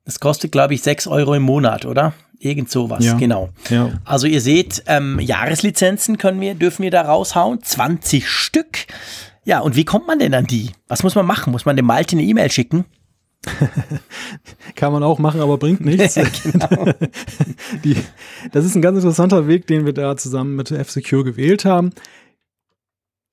[0.10, 2.14] Das kostet, glaube ich, 6 Euro im Monat, oder?
[2.40, 3.14] Irgend sowas, ja.
[3.14, 3.50] genau.
[3.70, 3.92] Ja.
[4.06, 8.88] Also ihr seht, ähm, Jahreslizenzen können wir, dürfen wir da raushauen, 20 Stück.
[9.46, 10.72] Ja, und wie kommt man denn an die?
[10.88, 11.52] Was muss man machen?
[11.52, 12.86] Muss man dem Malte eine E-Mail schicken?
[14.76, 16.16] Kann man auch machen, aber bringt nichts.
[16.44, 16.92] genau.
[17.84, 17.96] Die,
[18.52, 21.92] das ist ein ganz interessanter Weg, den wir da zusammen mit F-Secure gewählt haben.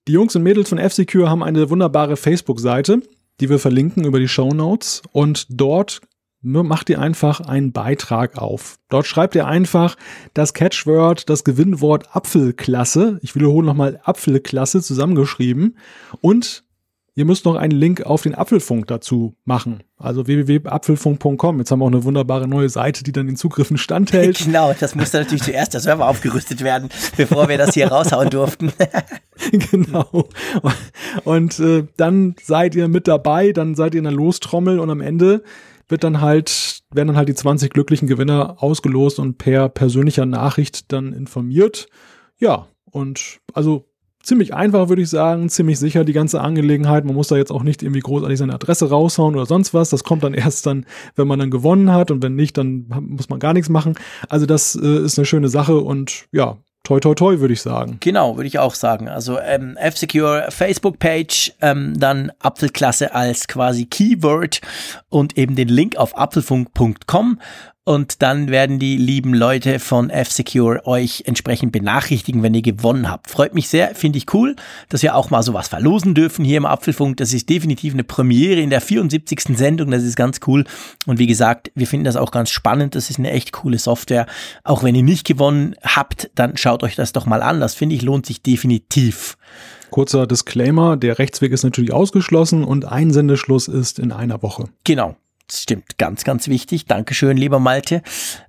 [0.09, 3.01] Die Jungs und Mädels von F-Secure haben eine wunderbare Facebook-Seite,
[3.41, 5.01] die wir verlinken über die Show Notes.
[5.13, 6.03] Und dort
[6.47, 8.77] macht ihr einfach einen Beitrag auf.
[8.89, 9.97] Dort schreibt ihr einfach
[10.35, 13.19] das Catchword, das Gewinnwort Apfelklasse.
[13.23, 15.77] Ich wiederhole nochmal Apfelklasse zusammengeschrieben.
[16.21, 16.65] Und
[17.19, 19.83] Ihr müsst noch einen Link auf den Apfelfunk dazu machen.
[19.97, 21.59] Also www.apfelfunk.com.
[21.59, 24.39] Jetzt haben wir auch eine wunderbare neue Seite, die dann den Zugriffen standhält.
[24.45, 28.71] Genau, das musste natürlich zuerst der Server aufgerüstet werden, bevor wir das hier raushauen durften.
[29.71, 30.29] genau.
[31.25, 35.01] Und äh, dann seid ihr mit dabei, dann seid ihr in der Lostrommel und am
[35.01, 35.43] Ende
[35.89, 40.93] wird dann halt, werden dann halt die 20 glücklichen Gewinner ausgelost und per persönlicher Nachricht
[40.93, 41.89] dann informiert.
[42.39, 43.87] Ja, und also
[44.27, 47.05] ziemlich einfach, würde ich sagen, ziemlich sicher die ganze Angelegenheit.
[47.05, 49.91] Man muss da jetzt auch nicht irgendwie großartig seine Adresse raushauen oder sonst was.
[49.91, 50.85] Das kommt dann erst dann,
[51.15, 53.95] wenn man dann gewonnen hat und wenn nicht, dann muss man gar nichts machen.
[54.29, 57.97] Also das äh, ist eine schöne Sache und ja, toi toi toi, würde ich sagen.
[57.99, 59.09] Genau, würde ich auch sagen.
[59.09, 64.61] Also ähm, F-Secure Facebook-Page, ähm, dann Apfelklasse als quasi Keyword
[65.09, 67.41] und eben den Link auf apfelfunk.com
[67.87, 73.31] und dann werden die lieben Leute von F-Secure euch entsprechend benachrichtigen, wenn ihr gewonnen habt.
[73.31, 74.57] Freut mich sehr, finde ich cool,
[74.89, 77.17] dass wir auch mal sowas verlosen dürfen hier im Apfelfunk.
[77.19, 79.57] Das ist definitiv eine Premiere in der 74.
[79.57, 80.65] Sendung, das ist ganz cool.
[81.07, 84.27] Und wie gesagt, wir finden das auch ganz spannend, das ist eine echt coole Software.
[84.65, 87.95] Auch wenn ihr nicht gewonnen habt, dann schaut euch das doch mal an, das finde
[87.95, 89.39] ich lohnt sich definitiv.
[89.91, 94.65] Kurzer Disclaimer, der Rechtsweg ist natürlich ausgeschlossen und Einsendeschluss ist in einer Woche.
[94.83, 95.15] Genau.
[95.49, 96.87] Das stimmt, ganz, ganz wichtig.
[96.87, 98.03] Dankeschön, lieber Malte.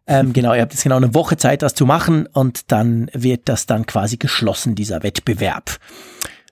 [0.08, 3.48] Ähm, genau, ihr habt jetzt genau eine Woche Zeit, das zu machen und dann wird
[3.50, 5.78] das dann quasi geschlossen, dieser Wettbewerb.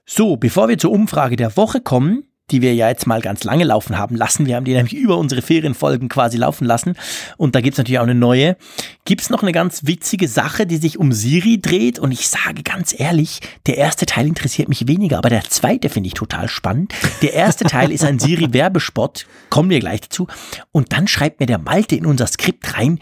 [0.04, 3.64] So, bevor wir zur Umfrage der Woche kommen, die wir ja jetzt mal ganz lange
[3.64, 4.46] laufen haben lassen.
[4.46, 6.94] Wir haben die nämlich über unsere Ferienfolgen quasi laufen lassen.
[7.36, 8.56] Und da gibt's natürlich auch eine neue.
[9.04, 11.98] Gibt's noch eine ganz witzige Sache, die sich um Siri dreht.
[11.98, 16.06] Und ich sage ganz ehrlich, der erste Teil interessiert mich weniger, aber der zweite finde
[16.06, 16.94] ich total spannend.
[17.20, 19.26] Der erste Teil ist ein Siri-Werbespot.
[19.50, 20.28] Kommen wir gleich dazu.
[20.70, 23.00] Und dann schreibt mir der Malte in unser Skript rein,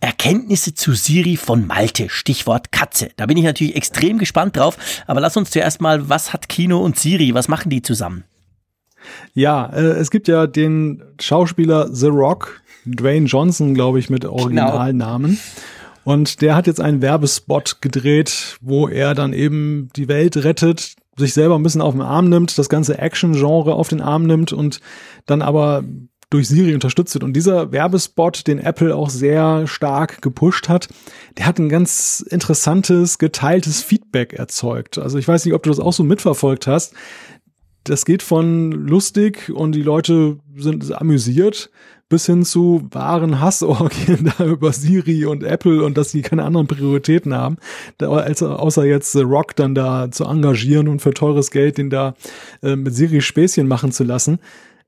[0.00, 3.10] Erkenntnisse zu Siri von Malte, Stichwort Katze.
[3.16, 4.76] Da bin ich natürlich extrem gespannt drauf.
[5.06, 8.24] Aber lass uns zuerst mal, was hat Kino und Siri, was machen die zusammen?
[9.34, 15.32] Ja, äh, es gibt ja den Schauspieler The Rock, Dwayne Johnson, glaube ich, mit Originalnamen.
[15.32, 15.40] Genau.
[16.04, 21.34] Und der hat jetzt einen Werbespot gedreht, wo er dann eben die Welt rettet, sich
[21.34, 24.80] selber ein bisschen auf den Arm nimmt, das ganze Action-Genre auf den Arm nimmt und
[25.26, 25.84] dann aber
[26.30, 27.24] durch Siri unterstützt wird.
[27.24, 30.88] Und dieser Werbespot, den Apple auch sehr stark gepusht hat,
[31.36, 34.96] der hat ein ganz interessantes, geteiltes Feedback erzeugt.
[34.96, 36.94] Also ich weiß nicht, ob du das auch so mitverfolgt hast
[37.84, 41.70] das geht von lustig und die Leute sind amüsiert
[42.10, 46.66] bis hin zu wahren Hassorgien da über Siri und Apple und dass sie keine anderen
[46.66, 47.56] Prioritäten haben,
[47.96, 51.88] da, als, außer jetzt The Rock dann da zu engagieren und für teures Geld den
[51.88, 52.14] da
[52.62, 54.40] äh, mit Siri Späßchen machen zu lassen,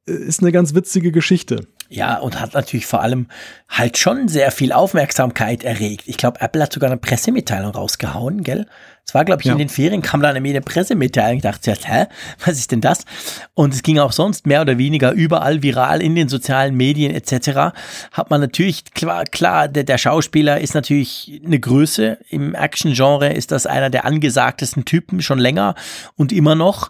[0.07, 1.69] äh, ist eine ganz witzige Geschichte.
[1.93, 3.27] Ja, und hat natürlich vor allem
[3.69, 6.05] halt schon sehr viel Aufmerksamkeit erregt.
[6.07, 8.67] Ich glaube, Apple hat sogar eine Pressemitteilung rausgehauen, gell?
[9.07, 9.53] Es war, glaube ich, ja.
[9.53, 11.37] in den Ferien kam dann eine Pressemitteilung.
[11.37, 12.07] Ich dachte hä,
[12.47, 13.05] was ist denn das?
[13.53, 17.75] Und es ging auch sonst mehr oder weniger überall viral in den sozialen Medien etc.
[18.13, 22.19] Hat man natürlich, klar, klar der, der Schauspieler ist natürlich eine Größe.
[22.31, 25.75] Im Action-Genre ist das einer der angesagtesten Typen schon länger
[26.17, 26.89] und immer noch.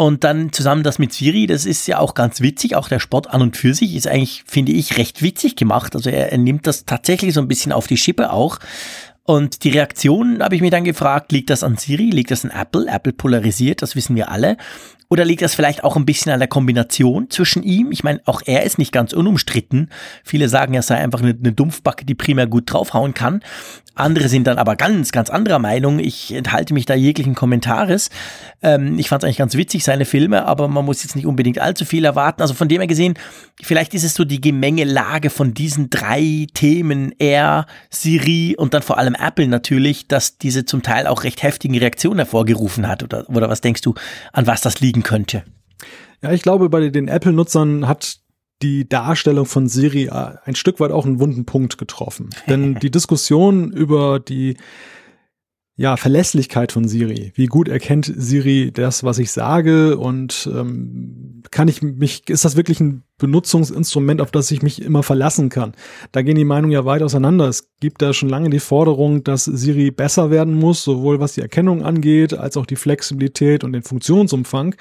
[0.00, 2.74] Und dann zusammen das mit Siri, das ist ja auch ganz witzig.
[2.74, 5.94] Auch der Sport an und für sich ist eigentlich, finde ich, recht witzig gemacht.
[5.94, 8.60] Also er, er nimmt das tatsächlich so ein bisschen auf die Schippe auch.
[9.24, 12.50] Und die Reaktion habe ich mir dann gefragt, liegt das an Siri, liegt das an
[12.50, 12.86] Apple?
[12.88, 14.56] Apple polarisiert, das wissen wir alle.
[15.12, 17.90] Oder liegt das vielleicht auch ein bisschen an der Kombination zwischen ihm?
[17.90, 19.90] Ich meine, auch er ist nicht ganz unumstritten.
[20.22, 23.42] Viele sagen, er sei einfach eine, eine Dumpfbacke, die primär gut draufhauen kann.
[23.96, 25.98] Andere sind dann aber ganz, ganz anderer Meinung.
[25.98, 28.08] Ich enthalte mich da jeglichen Kommentares.
[28.62, 31.58] Ähm, ich fand es eigentlich ganz witzig, seine Filme, aber man muss jetzt nicht unbedingt
[31.58, 32.40] allzu viel erwarten.
[32.40, 33.14] Also von dem her gesehen,
[33.60, 38.96] vielleicht ist es so die Gemengelage von diesen drei Themen, er, Siri und dann vor
[38.96, 43.02] allem Apple natürlich, dass diese zum Teil auch recht heftigen Reaktionen hervorgerufen hat.
[43.02, 43.94] Oder, oder was denkst du,
[44.32, 45.44] an was das liegen könnte?
[46.22, 48.18] Ja, ich glaube, bei den Apple-Nutzern hat
[48.62, 52.30] die Darstellung von Siri äh, ein Stück weit auch einen wunden Punkt getroffen.
[52.48, 54.56] Denn die Diskussion über die
[55.80, 57.32] ja, Verlässlichkeit von Siri.
[57.36, 59.96] Wie gut erkennt Siri das, was ich sage?
[59.96, 65.02] Und ähm, kann ich mich, ist das wirklich ein Benutzungsinstrument, auf das ich mich immer
[65.02, 65.72] verlassen kann?
[66.12, 67.48] Da gehen die Meinungen ja weit auseinander.
[67.48, 71.40] Es gibt da schon lange die Forderung, dass Siri besser werden muss, sowohl was die
[71.40, 74.74] Erkennung angeht, als auch die Flexibilität und den Funktionsumfang.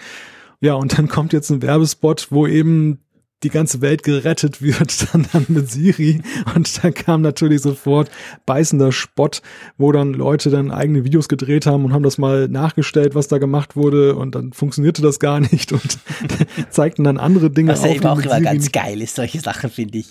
[0.60, 3.00] Ja, und dann kommt jetzt ein Werbespot, wo eben
[3.44, 6.22] die ganze Welt gerettet wird, dann, dann mit Siri.
[6.56, 8.12] Und dann kam natürlich sofort
[8.46, 9.42] beißender Spott,
[9.78, 13.38] wo dann Leute dann eigene Videos gedreht haben und haben das mal nachgestellt, was da
[13.38, 14.16] gemacht wurde.
[14.16, 16.00] Und dann funktionierte das gar nicht und
[16.70, 17.86] zeigten dann andere Dinge was auf.
[17.86, 20.10] Was ja eben auch immer ganz geil ist, solche Sachen, finde ich.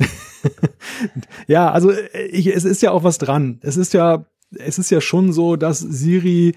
[1.47, 1.93] ja, also
[2.31, 3.59] ich, es ist ja auch was dran.
[3.63, 4.25] Es ist ja,
[4.57, 6.55] es ist ja schon so, dass Siri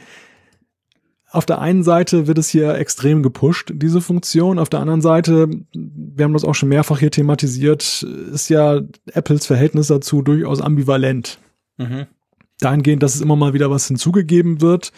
[1.32, 4.60] auf der einen Seite wird es hier extrem gepusht, diese Funktion.
[4.60, 8.82] Auf der anderen Seite, wir haben das auch schon mehrfach hier thematisiert, ist ja
[9.14, 11.40] Apples Verhältnis dazu durchaus ambivalent.
[11.78, 12.08] Mhm.
[12.60, 14.92] Dahingehend, dass es immer mal wieder was hinzugegeben wird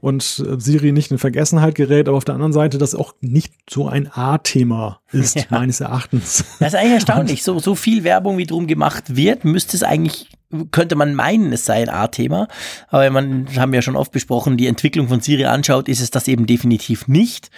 [0.00, 3.88] und Siri nicht in Vergessenheit gerät, aber auf der anderen Seite, dass auch nicht so
[3.88, 5.44] ein A-Thema ist, ja.
[5.50, 6.44] meines Erachtens.
[6.60, 7.42] Das ist eigentlich erstaunlich.
[7.42, 10.28] so, so viel Werbung, wie drum gemacht wird, müsste es eigentlich
[10.70, 12.48] könnte man meinen, es sei ein A-Thema.
[12.88, 16.00] Aber wenn man, haben wir ja schon oft besprochen, die Entwicklung von Siri anschaut, ist
[16.00, 17.50] es das eben definitiv nicht.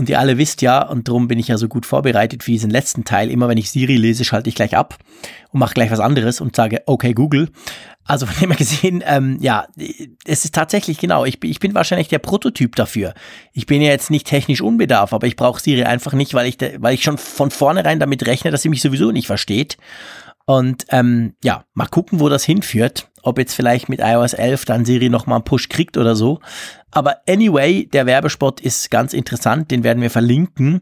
[0.00, 2.70] Und ihr alle wisst ja, und darum bin ich ja so gut vorbereitet für diesen
[2.70, 4.96] letzten Teil, immer wenn ich Siri lese, schalte ich gleich ab
[5.52, 7.50] und mache gleich was anderes und sage, okay, Google.
[8.06, 9.66] Also von dem her gesehen, ähm, ja,
[10.24, 13.12] es ist tatsächlich genau, ich, ich bin wahrscheinlich der Prototyp dafür.
[13.52, 16.56] Ich bin ja jetzt nicht technisch unbedarf, aber ich brauche Siri einfach nicht, weil ich,
[16.78, 19.76] weil ich schon von vornherein damit rechne, dass sie mich sowieso nicht versteht.
[20.50, 23.08] Und ähm, ja, mal gucken, wo das hinführt.
[23.22, 26.40] Ob jetzt vielleicht mit iOS 11 dann Siri nochmal einen Push kriegt oder so.
[26.90, 30.80] Aber anyway, der Werbespot ist ganz interessant, den werden wir verlinken.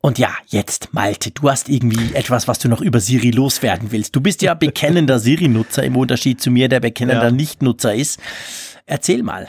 [0.00, 4.16] Und ja, jetzt Malte, du hast irgendwie etwas, was du noch über Siri loswerden willst.
[4.16, 7.30] Du bist ja bekennender Siri-Nutzer im Unterschied zu mir, der bekennender ja.
[7.30, 8.18] Nicht-Nutzer ist.
[8.84, 9.48] Erzähl mal.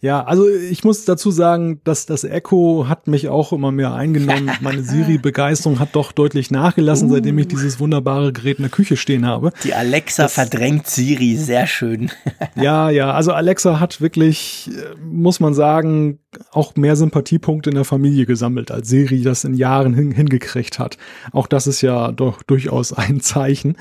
[0.00, 4.50] Ja, also ich muss dazu sagen, dass das Echo hat mich auch immer mehr eingenommen.
[4.60, 7.14] Meine Siri-Begeisterung hat doch deutlich nachgelassen, uh.
[7.14, 9.52] seitdem ich dieses wunderbare Gerät in der Küche stehen habe.
[9.64, 12.10] Die Alexa das, verdrängt Siri, sehr schön.
[12.56, 16.18] ja, ja, also Alexa hat wirklich, äh, muss man sagen,
[16.50, 20.96] auch mehr Sympathiepunkte in der Familie gesammelt, als Siri das in Jahren hin, hingekriegt hat.
[21.32, 23.76] Auch das ist ja doch durchaus ein Zeichen.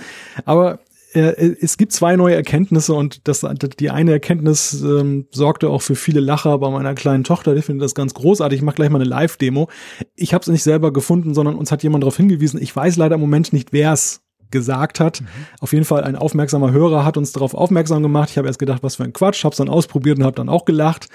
[0.45, 0.79] Aber
[1.13, 3.45] es gibt zwei neue Erkenntnisse und das,
[3.79, 7.53] die eine Erkenntnis ähm, sorgte auch für viele Lacher bei meiner kleinen Tochter.
[7.53, 8.59] Die findet das ganz großartig.
[8.59, 9.69] Ich mache gleich mal eine Live-Demo.
[10.15, 12.61] Ich habe es nicht selber gefunden, sondern uns hat jemand darauf hingewiesen.
[12.61, 14.21] Ich weiß leider im Moment nicht, wer es
[14.51, 15.21] gesagt hat.
[15.21, 15.27] Mhm.
[15.59, 18.29] Auf jeden Fall ein aufmerksamer Hörer hat uns darauf aufmerksam gemacht.
[18.29, 20.49] Ich habe erst gedacht, was für ein Quatsch, habe es dann ausprobiert und habe dann
[20.49, 21.09] auch gelacht.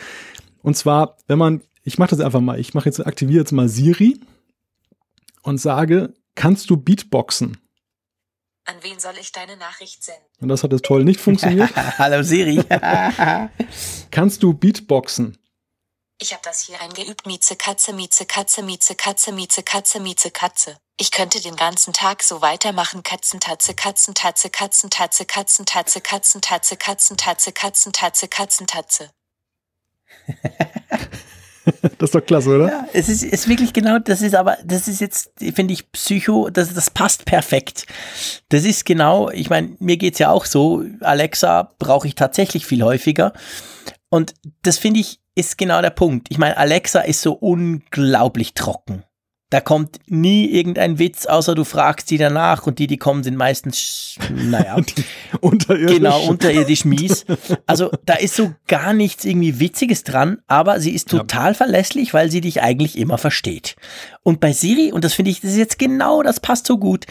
[0.63, 3.69] Und zwar, wenn man, ich mache das einfach mal, ich mache jetzt aktiviere jetzt mal
[3.69, 4.19] Siri
[5.43, 7.59] und sage, kannst du Beatboxen?
[8.67, 10.27] An wen soll ich deine Nachricht senden?
[10.41, 11.75] Und das hat jetzt toll nicht funktioniert.
[11.99, 12.63] Hallo Siri.
[14.11, 15.39] Kannst du Beatboxen?
[16.19, 17.27] Ich habe das hier eingeübt.
[17.27, 20.79] Mieze Katze, Mieze Katze, Mieze Katze, Mieze Katze, Mieze Katze.
[20.99, 23.05] Ich könnte den ganzen Tag so weitermachen.
[23.05, 29.11] Katzentatze, Katzentatze, Katzentatze, Katzentatze, Katzentatze, Katzentatze, Katzentatze, Katzentatze.
[31.99, 32.69] das ist doch klasse, oder?
[32.69, 36.51] Ja, es ist, ist wirklich genau, das ist aber, das ist jetzt, finde ich, Psycho,
[36.51, 37.87] das, das passt perfekt.
[38.49, 42.83] Das ist genau, ich meine, mir geht's ja auch so, Alexa brauche ich tatsächlich viel
[42.83, 43.33] häufiger.
[44.09, 46.29] Und das finde ich, ist genau der Punkt.
[46.31, 49.05] Ich meine, Alexa ist so unglaublich trocken.
[49.51, 53.37] Da kommt nie irgendein Witz, außer du fragst die danach und die, die kommen, sind
[53.37, 54.77] meistens, naja,
[55.41, 55.99] unterirdisch.
[55.99, 57.25] Genau, unterirdisch mies.
[57.65, 61.55] Also da ist so gar nichts irgendwie Witziges dran, aber sie ist total ja.
[61.55, 63.77] verlässlich, weil sie dich eigentlich immer versteht.
[64.25, 67.07] Und bei Siri, und das finde ich, das ist jetzt genau, das passt so gut,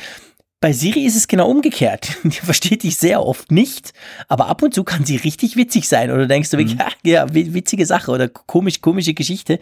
[0.62, 2.18] bei Siri ist es genau umgekehrt.
[2.24, 3.94] Die versteht dich sehr oft nicht,
[4.28, 6.12] aber ab und zu kann sie richtig witzig sein.
[6.12, 6.84] Oder denkst du wirklich, mhm.
[7.04, 9.60] ja, witzige Sache oder komisch, komische Geschichte.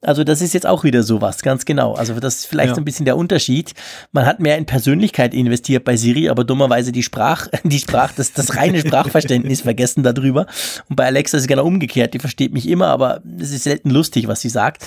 [0.00, 1.94] Also das ist jetzt auch wieder sowas, ganz genau.
[1.94, 2.74] Also das ist vielleicht ja.
[2.74, 3.72] so ein bisschen der Unterschied.
[4.12, 8.32] Man hat mehr in Persönlichkeit investiert bei Siri, aber dummerweise die Sprach, die Sprach, das,
[8.32, 10.46] das reine Sprachverständnis vergessen darüber.
[10.88, 12.14] Und bei Alexa ist es genau umgekehrt.
[12.14, 14.86] Die versteht mich immer, aber es ist selten lustig, was sie sagt.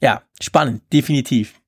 [0.00, 1.61] Ja, spannend, definitiv.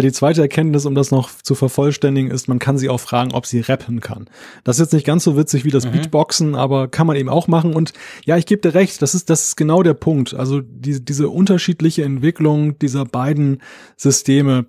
[0.00, 3.44] Die zweite Erkenntnis, um das noch zu vervollständigen, ist, man kann sie auch fragen, ob
[3.44, 4.26] sie rappen kann.
[4.64, 5.92] Das ist jetzt nicht ganz so witzig wie das mhm.
[5.92, 7.74] Beatboxen, aber kann man eben auch machen.
[7.74, 7.92] Und
[8.24, 10.32] ja, ich gebe dir recht, das ist, das ist genau der Punkt.
[10.32, 13.60] Also die, diese unterschiedliche Entwicklung dieser beiden
[13.98, 14.64] Systeme,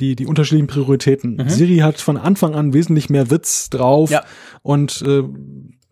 [0.00, 1.36] die, die unterschiedlichen Prioritäten.
[1.36, 1.48] Mhm.
[1.50, 4.24] Siri hat von Anfang an wesentlich mehr Witz drauf ja.
[4.62, 5.22] und äh,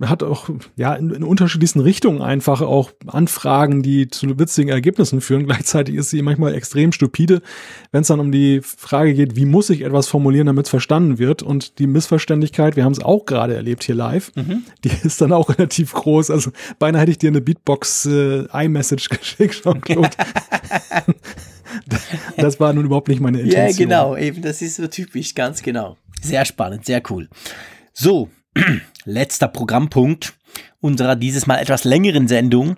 [0.01, 5.47] hat auch ja in, in unterschiedlichsten Richtungen einfach auch Anfragen, die zu witzigen Ergebnissen führen.
[5.47, 7.43] Gleichzeitig ist sie manchmal extrem stupide,
[7.91, 11.19] wenn es dann um die Frage geht, wie muss ich etwas formulieren, damit es verstanden
[11.19, 11.43] wird.
[11.43, 14.63] Und die Missverständlichkeit, wir haben es auch gerade erlebt hier live, mhm.
[14.85, 16.31] die ist dann auch relativ groß.
[16.31, 20.11] Also beinahe hätte ich dir eine Beatbox äh, iMessage geschickt, Jean-Claude.
[22.37, 23.91] das war nun überhaupt nicht meine Intention.
[23.91, 25.97] Ja, genau, eben, das ist so typisch, ganz genau.
[26.23, 27.29] Sehr spannend, sehr cool.
[27.93, 28.29] So,
[29.09, 30.35] letzter Programmpunkt
[30.81, 32.77] unserer dieses Mal etwas längeren Sendung.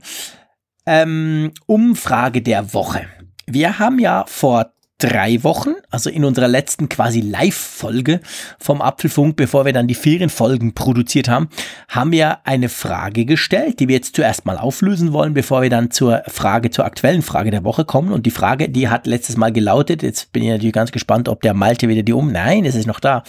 [0.87, 3.07] Ähm, Umfrage der Woche.
[3.47, 8.21] Wir haben ja vor drei Wochen, also in unserer letzten quasi Live-Folge
[8.59, 11.49] vom Apfelfunk, bevor wir dann die Ferienfolgen produziert haben,
[11.89, 15.91] haben wir eine Frage gestellt, die wir jetzt zuerst mal auflösen wollen, bevor wir dann
[15.91, 18.13] zur Frage, zur aktuellen Frage der Woche kommen.
[18.13, 21.43] Und die Frage, die hat letztes Mal gelautet, jetzt bin ich natürlich ganz gespannt, ob
[21.43, 23.25] der Malte wieder die um, nein, es ist noch da.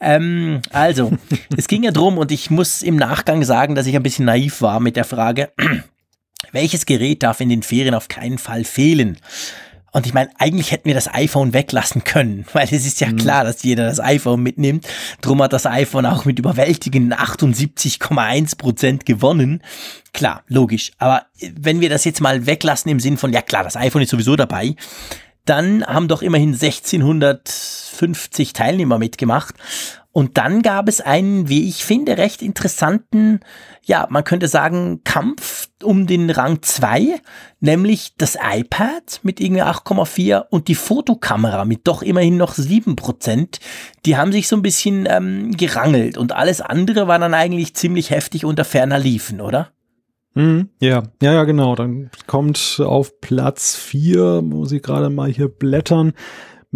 [0.00, 1.12] Ähm, also,
[1.56, 4.60] es ging ja drum und ich muss im Nachgang sagen, dass ich ein bisschen naiv
[4.60, 5.50] war mit der Frage,
[6.52, 9.18] welches Gerät darf in den Ferien auf keinen Fall fehlen?
[9.96, 13.16] Und ich meine, eigentlich hätten wir das iPhone weglassen können, weil es ist ja mhm.
[13.16, 14.86] klar, dass jeder das iPhone mitnimmt.
[15.22, 19.62] Drum hat das iPhone auch mit überwältigenden 78,1 Prozent gewonnen.
[20.12, 20.92] Klar, logisch.
[20.98, 21.24] Aber
[21.54, 24.36] wenn wir das jetzt mal weglassen im Sinn von, ja klar, das iPhone ist sowieso
[24.36, 24.76] dabei,
[25.46, 29.54] dann haben doch immerhin 1650 Teilnehmer mitgemacht.
[30.12, 33.40] Und dann gab es einen, wie ich finde, recht interessanten,
[33.86, 37.20] ja, man könnte sagen, Kampf um den Rang 2,
[37.60, 43.60] nämlich das iPad mit irgendwie 8,4 und die Fotokamera mit doch immerhin noch 7%.
[44.04, 48.10] Die haben sich so ein bisschen ähm, gerangelt und alles andere war dann eigentlich ziemlich
[48.10, 49.70] heftig unter ferner Liefen, oder?
[50.34, 51.76] Mhm, ja, ja, ja, genau.
[51.76, 56.12] Dann kommt auf Platz 4, muss ich gerade mal hier blättern,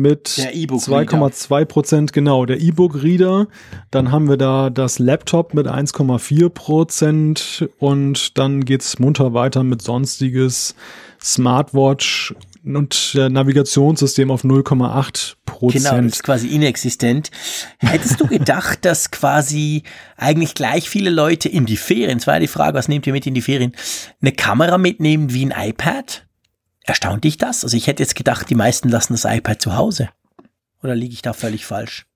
[0.00, 3.48] mit 2,2 Prozent, genau, der E-Book-Reader.
[3.90, 9.82] Dann haben wir da das Laptop mit 1,4 Prozent und dann geht's munter weiter mit
[9.82, 10.74] sonstiges
[11.22, 15.84] Smartwatch und der Navigationssystem auf 0,8 Prozent.
[15.84, 17.30] Genau, das ist quasi inexistent.
[17.78, 19.82] Hättest du gedacht, dass quasi
[20.16, 23.34] eigentlich gleich viele Leute in die Ferien, zwar die Frage, was nehmt ihr mit in
[23.34, 23.72] die Ferien,
[24.20, 26.26] eine Kamera mitnehmen wie ein iPad?
[26.82, 27.64] Erstaunt dich das?
[27.64, 30.10] Also ich hätte jetzt gedacht, die meisten lassen das iPad zu Hause.
[30.82, 32.06] Oder liege ich da völlig falsch?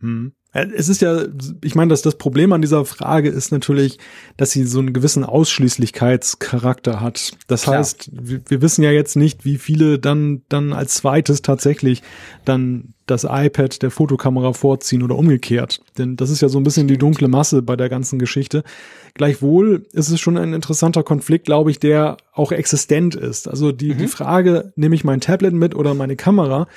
[0.00, 0.34] Hm.
[0.52, 1.24] Es ist ja,
[1.62, 3.98] ich meine, dass das Problem an dieser Frage ist natürlich,
[4.38, 7.32] dass sie so einen gewissen Ausschließlichkeitscharakter hat.
[7.48, 7.78] Das Klar.
[7.78, 12.02] heißt, wir, wir, wissen ja jetzt nicht, wie viele dann, dann als zweites tatsächlich
[12.46, 15.80] dann das iPad der Fotokamera vorziehen oder umgekehrt.
[15.98, 18.64] Denn das ist ja so ein bisschen die dunkle Masse bei der ganzen Geschichte.
[19.14, 23.48] Gleichwohl ist es schon ein interessanter Konflikt, glaube ich, der auch existent ist.
[23.48, 23.98] Also die, mhm.
[23.98, 26.68] die Frage, nehme ich mein Tablet mit oder meine Kamera,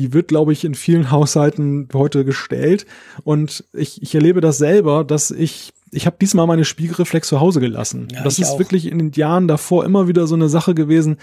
[0.00, 2.86] die wird, glaube ich, in vielen Haushalten heute gestellt.
[3.22, 7.60] Und ich, ich erlebe das selber, dass ich ich habe diesmal meine Spiegelreflex zu Hause
[7.60, 8.08] gelassen.
[8.12, 8.58] Ja, das ist auch.
[8.60, 11.16] wirklich in den Jahren davor immer wieder so eine Sache gewesen.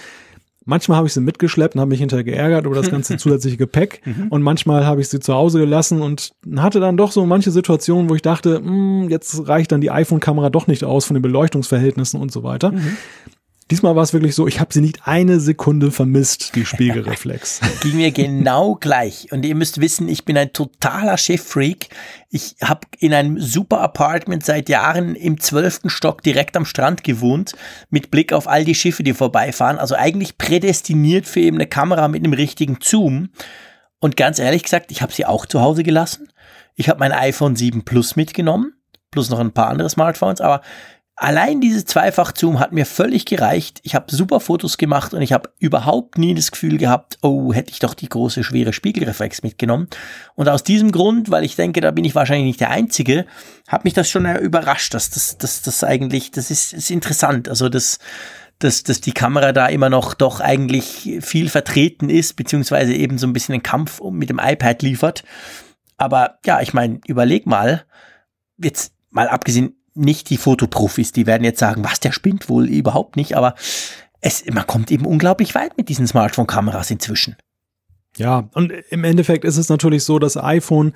[0.66, 4.02] Manchmal habe ich sie mitgeschleppt und habe mich hinterher geärgert über das ganze zusätzliche Gepäck.
[4.04, 4.28] Mhm.
[4.28, 8.10] Und manchmal habe ich sie zu Hause gelassen und hatte dann doch so manche Situationen,
[8.10, 11.22] wo ich dachte, mh, hm, jetzt reicht dann die iPhone-Kamera doch nicht aus von den
[11.22, 12.74] Beleuchtungsverhältnissen und so weiter.
[12.74, 12.98] Mhm.
[13.70, 17.60] Diesmal war es wirklich so, ich habe sie nicht eine Sekunde vermisst, die Spiegelreflex.
[17.82, 19.30] Ging mir genau gleich.
[19.32, 21.90] Und ihr müsst wissen, ich bin ein totaler Cheffreak.
[22.30, 27.54] Ich habe in einem super Apartment seit Jahren im zwölften Stock direkt am Strand gewohnt,
[27.90, 29.80] mit Blick auf all die Schiffe, die vorbeifahren.
[29.80, 33.32] Also eigentlich prädestiniert für eben eine Kamera mit einem richtigen Zoom.
[34.00, 36.30] Und ganz ehrlich gesagt, ich habe sie auch zu Hause gelassen.
[36.76, 38.74] Ich habe mein iPhone 7 Plus mitgenommen,
[39.12, 40.62] plus noch ein paar andere Smartphones, aber
[41.20, 43.80] Allein dieses Zweifach-Zoom hat mir völlig gereicht.
[43.82, 47.72] Ich habe super Fotos gemacht und ich habe überhaupt nie das Gefühl gehabt, oh, hätte
[47.72, 49.88] ich doch die große, schwere Spiegelreflex mitgenommen.
[50.36, 53.26] Und aus diesem Grund, weil ich denke, da bin ich wahrscheinlich nicht der Einzige,
[53.68, 57.50] hat mich das schon überrascht, dass das, das, das eigentlich, das ist, ist interessant.
[57.50, 57.98] Also das,
[58.60, 63.26] dass, dass die Kamera da immer noch doch eigentlich viel vertreten ist, beziehungsweise eben so
[63.26, 65.24] ein bisschen einen Kampf mit dem iPad liefert.
[65.98, 67.86] Aber ja, ich meine, überleg mal,
[68.60, 73.16] jetzt mal abgesehen nicht die Fotoprofis, die werden jetzt sagen, was, der spinnt wohl überhaupt
[73.16, 73.56] nicht, aber
[74.22, 77.36] es, man kommt eben unglaublich weit mit diesen Smartphone-Kameras inzwischen.
[78.18, 80.94] Ja, und im Endeffekt ist es natürlich so, das iPhone,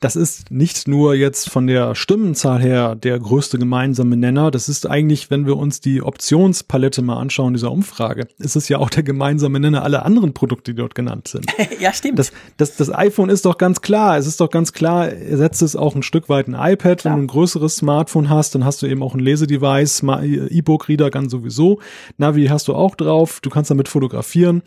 [0.00, 4.88] das ist nicht nur jetzt von der Stimmenzahl her der größte gemeinsame Nenner, das ist
[4.88, 9.02] eigentlich, wenn wir uns die Optionspalette mal anschauen dieser Umfrage, ist es ja auch der
[9.02, 11.46] gemeinsame Nenner aller anderen Produkte, die dort genannt sind.
[11.80, 12.18] ja, stimmt.
[12.18, 15.76] Das, das, das iPhone ist doch ganz klar, es ist doch ganz klar, ersetzt es
[15.76, 17.14] auch ein Stück weit ein iPad, Klar.
[17.14, 21.30] wenn du ein größeres Smartphone hast, dann hast du eben auch ein Lesedevice, E-Book-Reader ganz
[21.30, 21.80] sowieso,
[22.18, 24.62] Navi hast du auch drauf, du kannst damit fotografieren,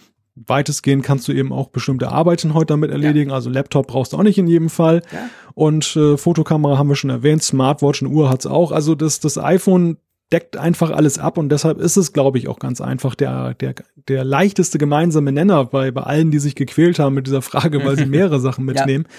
[0.46, 3.30] weitestgehend kannst du eben auch bestimmte Arbeiten heute damit erledigen.
[3.30, 3.36] Ja.
[3.36, 5.02] Also Laptop brauchst du auch nicht in jedem Fall.
[5.12, 5.30] Ja.
[5.54, 8.72] Und äh, Fotokamera haben wir schon erwähnt, Smartwatch und Uhr hat's auch.
[8.72, 9.98] Also das, das iPhone
[10.32, 13.76] deckt einfach alles ab und deshalb ist es, glaube ich, auch ganz einfach der, der,
[14.08, 17.98] der leichteste gemeinsame Nenner bei, bei allen, die sich gequält haben mit dieser Frage, weil
[17.98, 19.06] sie mehrere Sachen mitnehmen.
[19.08, 19.16] Ja.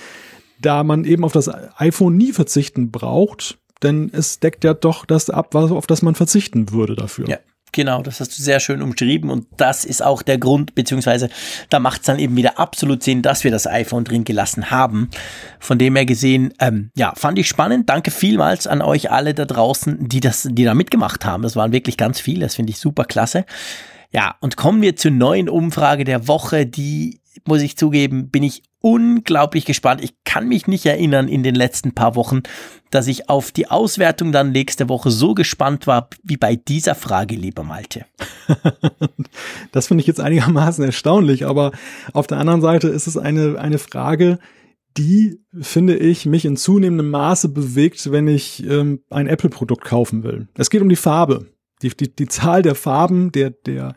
[0.61, 5.31] Da man eben auf das iPhone nie verzichten braucht, denn es deckt ja doch das
[5.31, 7.29] ab, auf das man verzichten würde dafür.
[7.29, 7.39] Ja.
[7.73, 11.29] Genau, das hast du sehr schön umschrieben und das ist auch der Grund, beziehungsweise
[11.69, 15.11] da macht es dann eben wieder absolut Sinn, dass wir das iPhone drin gelassen haben.
[15.59, 17.89] Von dem her gesehen, ähm, ja, fand ich spannend.
[17.89, 21.43] Danke vielmals an euch alle da draußen, die das, die da mitgemacht haben.
[21.43, 23.45] Das waren wirklich ganz viele, das finde ich super klasse.
[24.11, 28.63] Ja, und kommen wir zur neuen Umfrage der Woche, die muss ich zugeben, bin ich
[28.81, 30.03] unglaublich gespannt.
[30.03, 32.43] Ich kann mich nicht erinnern in den letzten paar Wochen,
[32.91, 37.35] dass ich auf die Auswertung dann nächste Woche so gespannt war wie bei dieser Frage,
[37.35, 38.07] lieber Malte.
[39.73, 41.73] das finde ich jetzt einigermaßen erstaunlich, aber
[42.13, 44.39] auf der anderen Seite ist es eine, eine Frage,
[44.97, 50.49] die, finde ich, mich in zunehmendem Maße bewegt, wenn ich ähm, ein Apple-Produkt kaufen will.
[50.57, 51.47] Es geht um die Farbe.
[51.83, 53.95] Die, die, die Zahl der Farben, der, der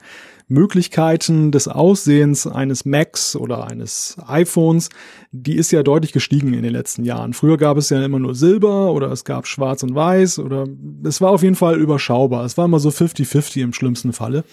[0.51, 4.89] Möglichkeiten des Aussehens eines Macs oder eines iPhones,
[5.31, 7.33] die ist ja deutlich gestiegen in den letzten Jahren.
[7.33, 10.67] Früher gab es ja immer nur Silber oder es gab Schwarz und Weiß oder
[11.05, 12.43] es war auf jeden Fall überschaubar.
[12.43, 14.43] Es war immer so 50-50 im schlimmsten Falle.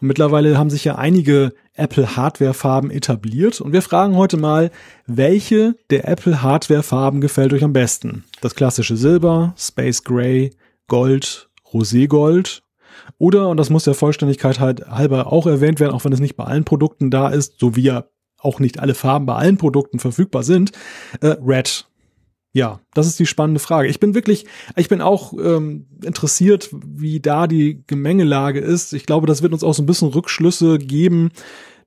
[0.00, 4.70] Und mittlerweile haben sich ja einige Apple Hardware-Farben etabliert und wir fragen heute mal,
[5.06, 8.24] welche der Apple Hardware-Farben gefällt euch am besten?
[8.40, 10.50] Das klassische Silber, Space Gray,
[10.86, 12.62] Gold, Roségold
[13.18, 16.36] oder, und das muss der Vollständigkeit halt halber auch erwähnt werden, auch wenn es nicht
[16.36, 18.04] bei allen Produkten da ist, so wie ja
[18.38, 20.72] auch nicht alle Farben bei allen Produkten verfügbar sind,
[21.20, 21.88] äh, Red.
[22.52, 23.88] Ja, das ist die spannende Frage.
[23.88, 24.46] Ich bin wirklich,
[24.76, 28.94] ich bin auch ähm, interessiert, wie da die Gemengelage ist.
[28.94, 31.30] Ich glaube, das wird uns auch so ein bisschen Rückschlüsse geben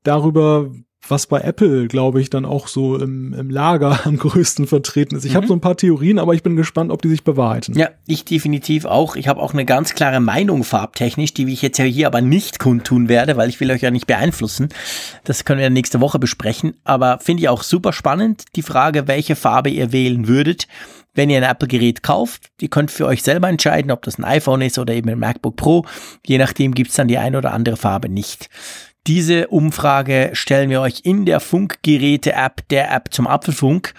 [0.04, 0.72] darüber,
[1.08, 5.26] was bei Apple, glaube ich, dann auch so im, im Lager am größten vertreten ist.
[5.26, 5.38] Ich mhm.
[5.38, 7.78] habe so ein paar Theorien, aber ich bin gespannt, ob die sich bewahrheiten.
[7.78, 9.16] Ja, ich definitiv auch.
[9.16, 12.60] Ich habe auch eine ganz klare Meinung farbtechnisch, die ich jetzt ja hier aber nicht
[12.60, 14.70] kundtun werde, weil ich will euch ja nicht beeinflussen.
[15.24, 16.76] Das können wir nächste Woche besprechen.
[16.84, 20.68] Aber finde ich auch super spannend, die Frage, welche Farbe ihr wählen würdet
[21.14, 22.52] wenn ihr ein Apple-Gerät kauft.
[22.60, 25.56] Ihr könnt für euch selber entscheiden, ob das ein iPhone ist oder eben ein MacBook
[25.56, 25.86] Pro.
[26.26, 28.50] Je nachdem gibt's dann die eine oder andere Farbe nicht.
[29.08, 33.94] Diese Umfrage stellen wir euch in der Funkgeräte-App, der App zum Apfelfunk.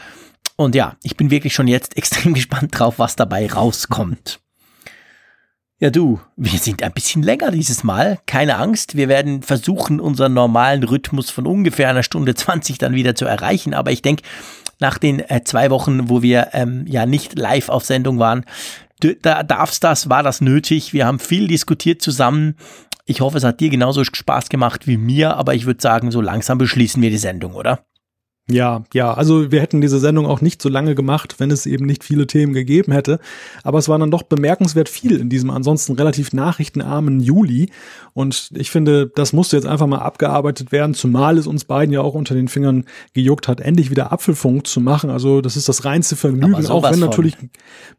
[0.56, 4.38] Und ja, ich bin wirklich schon jetzt extrem gespannt drauf, was dabei rauskommt.
[5.80, 8.20] Ja, du, wir sind ein bisschen länger dieses Mal.
[8.26, 13.16] Keine Angst, wir werden versuchen, unseren normalen Rhythmus von ungefähr einer Stunde 20 dann wieder
[13.16, 13.74] zu erreichen.
[13.74, 14.22] Aber ich denke,
[14.78, 18.44] nach den äh, zwei Wochen, wo wir ähm, ja nicht live auf Sendung waren,
[19.22, 20.92] da darf's das, war das nötig.
[20.92, 22.56] Wir haben viel diskutiert zusammen
[23.04, 26.20] ich hoffe, es hat dir genauso Spaß gemacht wie mir, aber ich würde sagen, so
[26.20, 27.84] langsam beschließen wir die Sendung, oder?
[28.50, 31.86] Ja, ja, also wir hätten diese Sendung auch nicht so lange gemacht, wenn es eben
[31.86, 33.20] nicht viele Themen gegeben hätte.
[33.62, 37.70] Aber es war dann doch bemerkenswert viel in diesem ansonsten relativ nachrichtenarmen Juli.
[38.14, 42.02] Und ich finde, das musste jetzt einfach mal abgearbeitet werden, zumal es uns beiden ja
[42.02, 42.84] auch unter den Fingern
[43.14, 45.08] gejuckt hat, endlich wieder Apfelfunk zu machen.
[45.08, 47.50] Also das ist das reinste Vergnügen, auch wenn natürlich ein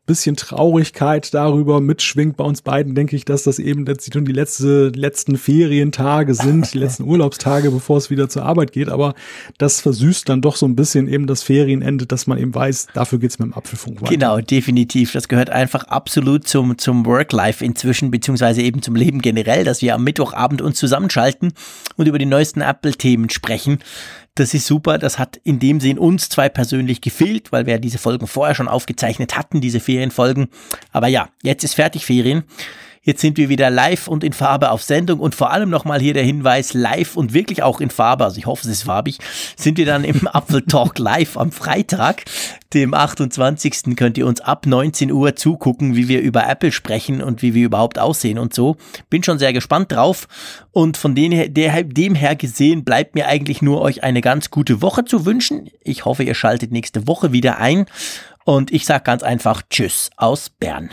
[0.05, 4.89] bisschen Traurigkeit darüber mitschwingt bei uns beiden, denke ich, dass das eben letztlich die letzte,
[4.89, 8.89] letzten Ferientage sind, die letzten Urlaubstage, bevor es wieder zur Arbeit geht.
[8.89, 9.15] Aber
[9.57, 13.17] das versüßt dann doch so ein bisschen eben das Ferienende, dass man eben weiß, dafür
[13.17, 14.11] geht's mit dem Apfelfunk weiter.
[14.11, 15.11] Genau, definitiv.
[15.13, 19.95] Das gehört einfach absolut zum, zum Work-Life inzwischen, beziehungsweise eben zum Leben generell, dass wir
[19.95, 21.53] am Mittwochabend uns zusammenschalten
[21.97, 23.79] und über die neuesten Apple-Themen sprechen.
[24.35, 24.97] Das ist super.
[24.97, 28.67] Das hat in dem Sinn uns zwei persönlich gefehlt, weil wir diese Folgen vorher schon
[28.67, 30.47] aufgezeichnet hatten, diese Ferienfolgen.
[30.91, 32.43] Aber ja, jetzt ist fertig Ferien.
[33.05, 36.13] Jetzt sind wir wieder live und in Farbe auf Sendung und vor allem nochmal hier
[36.13, 39.17] der Hinweis, live und wirklich auch in Farbe, also ich hoffe, es ist farbig,
[39.57, 42.23] sind wir dann im Apfel Talk live am Freitag,
[42.73, 43.97] dem 28.
[43.97, 47.65] könnt ihr uns ab 19 Uhr zugucken, wie wir über Apple sprechen und wie wir
[47.65, 48.77] überhaupt aussehen und so.
[49.09, 50.29] Bin schon sehr gespannt drauf
[50.71, 54.49] und von dem her, der, dem her gesehen bleibt mir eigentlich nur euch eine ganz
[54.49, 55.69] gute Woche zu wünschen.
[55.81, 57.85] Ich hoffe, ihr schaltet nächste Woche wieder ein
[58.45, 60.91] und ich sage ganz einfach Tschüss aus Bern.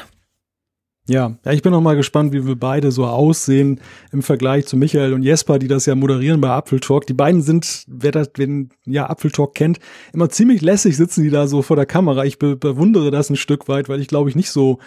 [1.11, 3.81] Ja, ja, ich bin noch mal gespannt, wie wir beide so aussehen
[4.13, 7.05] im Vergleich zu Michael und Jesper, die das ja moderieren bei Apfel Talk.
[7.09, 9.81] Die beiden sind, wer das, wenn ja Apfel Talk kennt,
[10.13, 12.25] immer ziemlich lässig sitzen die da so vor der Kamera.
[12.27, 14.79] Ich be bewundere das ein Stück weit, weil ich glaube ich nicht so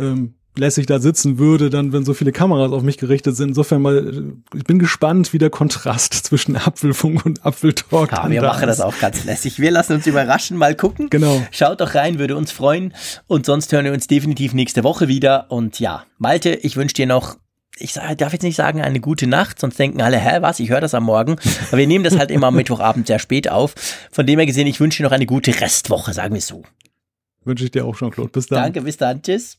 [0.00, 3.48] ähm, lässig da sitzen würde, dann, wenn so viele Kameras auf mich gerichtet sind.
[3.48, 8.48] Insofern mal, ich bin gespannt, wie der Kontrast zwischen Apfelfunk und Apfeltalk Ja, wir da
[8.48, 8.78] machen ist.
[8.78, 9.60] das auch ganz lässig.
[9.60, 11.10] Wir lassen uns überraschen, mal gucken.
[11.10, 11.42] Genau.
[11.50, 12.92] Schaut doch rein, würde uns freuen.
[13.26, 15.50] Und sonst hören wir uns definitiv nächste Woche wieder.
[15.50, 17.36] Und ja, Malte, ich wünsche dir noch
[17.80, 20.80] ich darf jetzt nicht sagen eine gute Nacht, sonst denken alle, hä, was, ich höre
[20.80, 21.36] das am Morgen.
[21.68, 23.74] Aber wir nehmen das halt immer am Mittwochabend sehr spät auf.
[24.10, 26.64] Von dem her gesehen, ich wünsche dir noch eine gute Restwoche, sagen wir so.
[27.44, 28.30] Wünsche ich dir auch, Jean-Claude.
[28.30, 28.62] Bis dann.
[28.62, 29.22] Danke, bis dann.
[29.22, 29.58] Tschüss.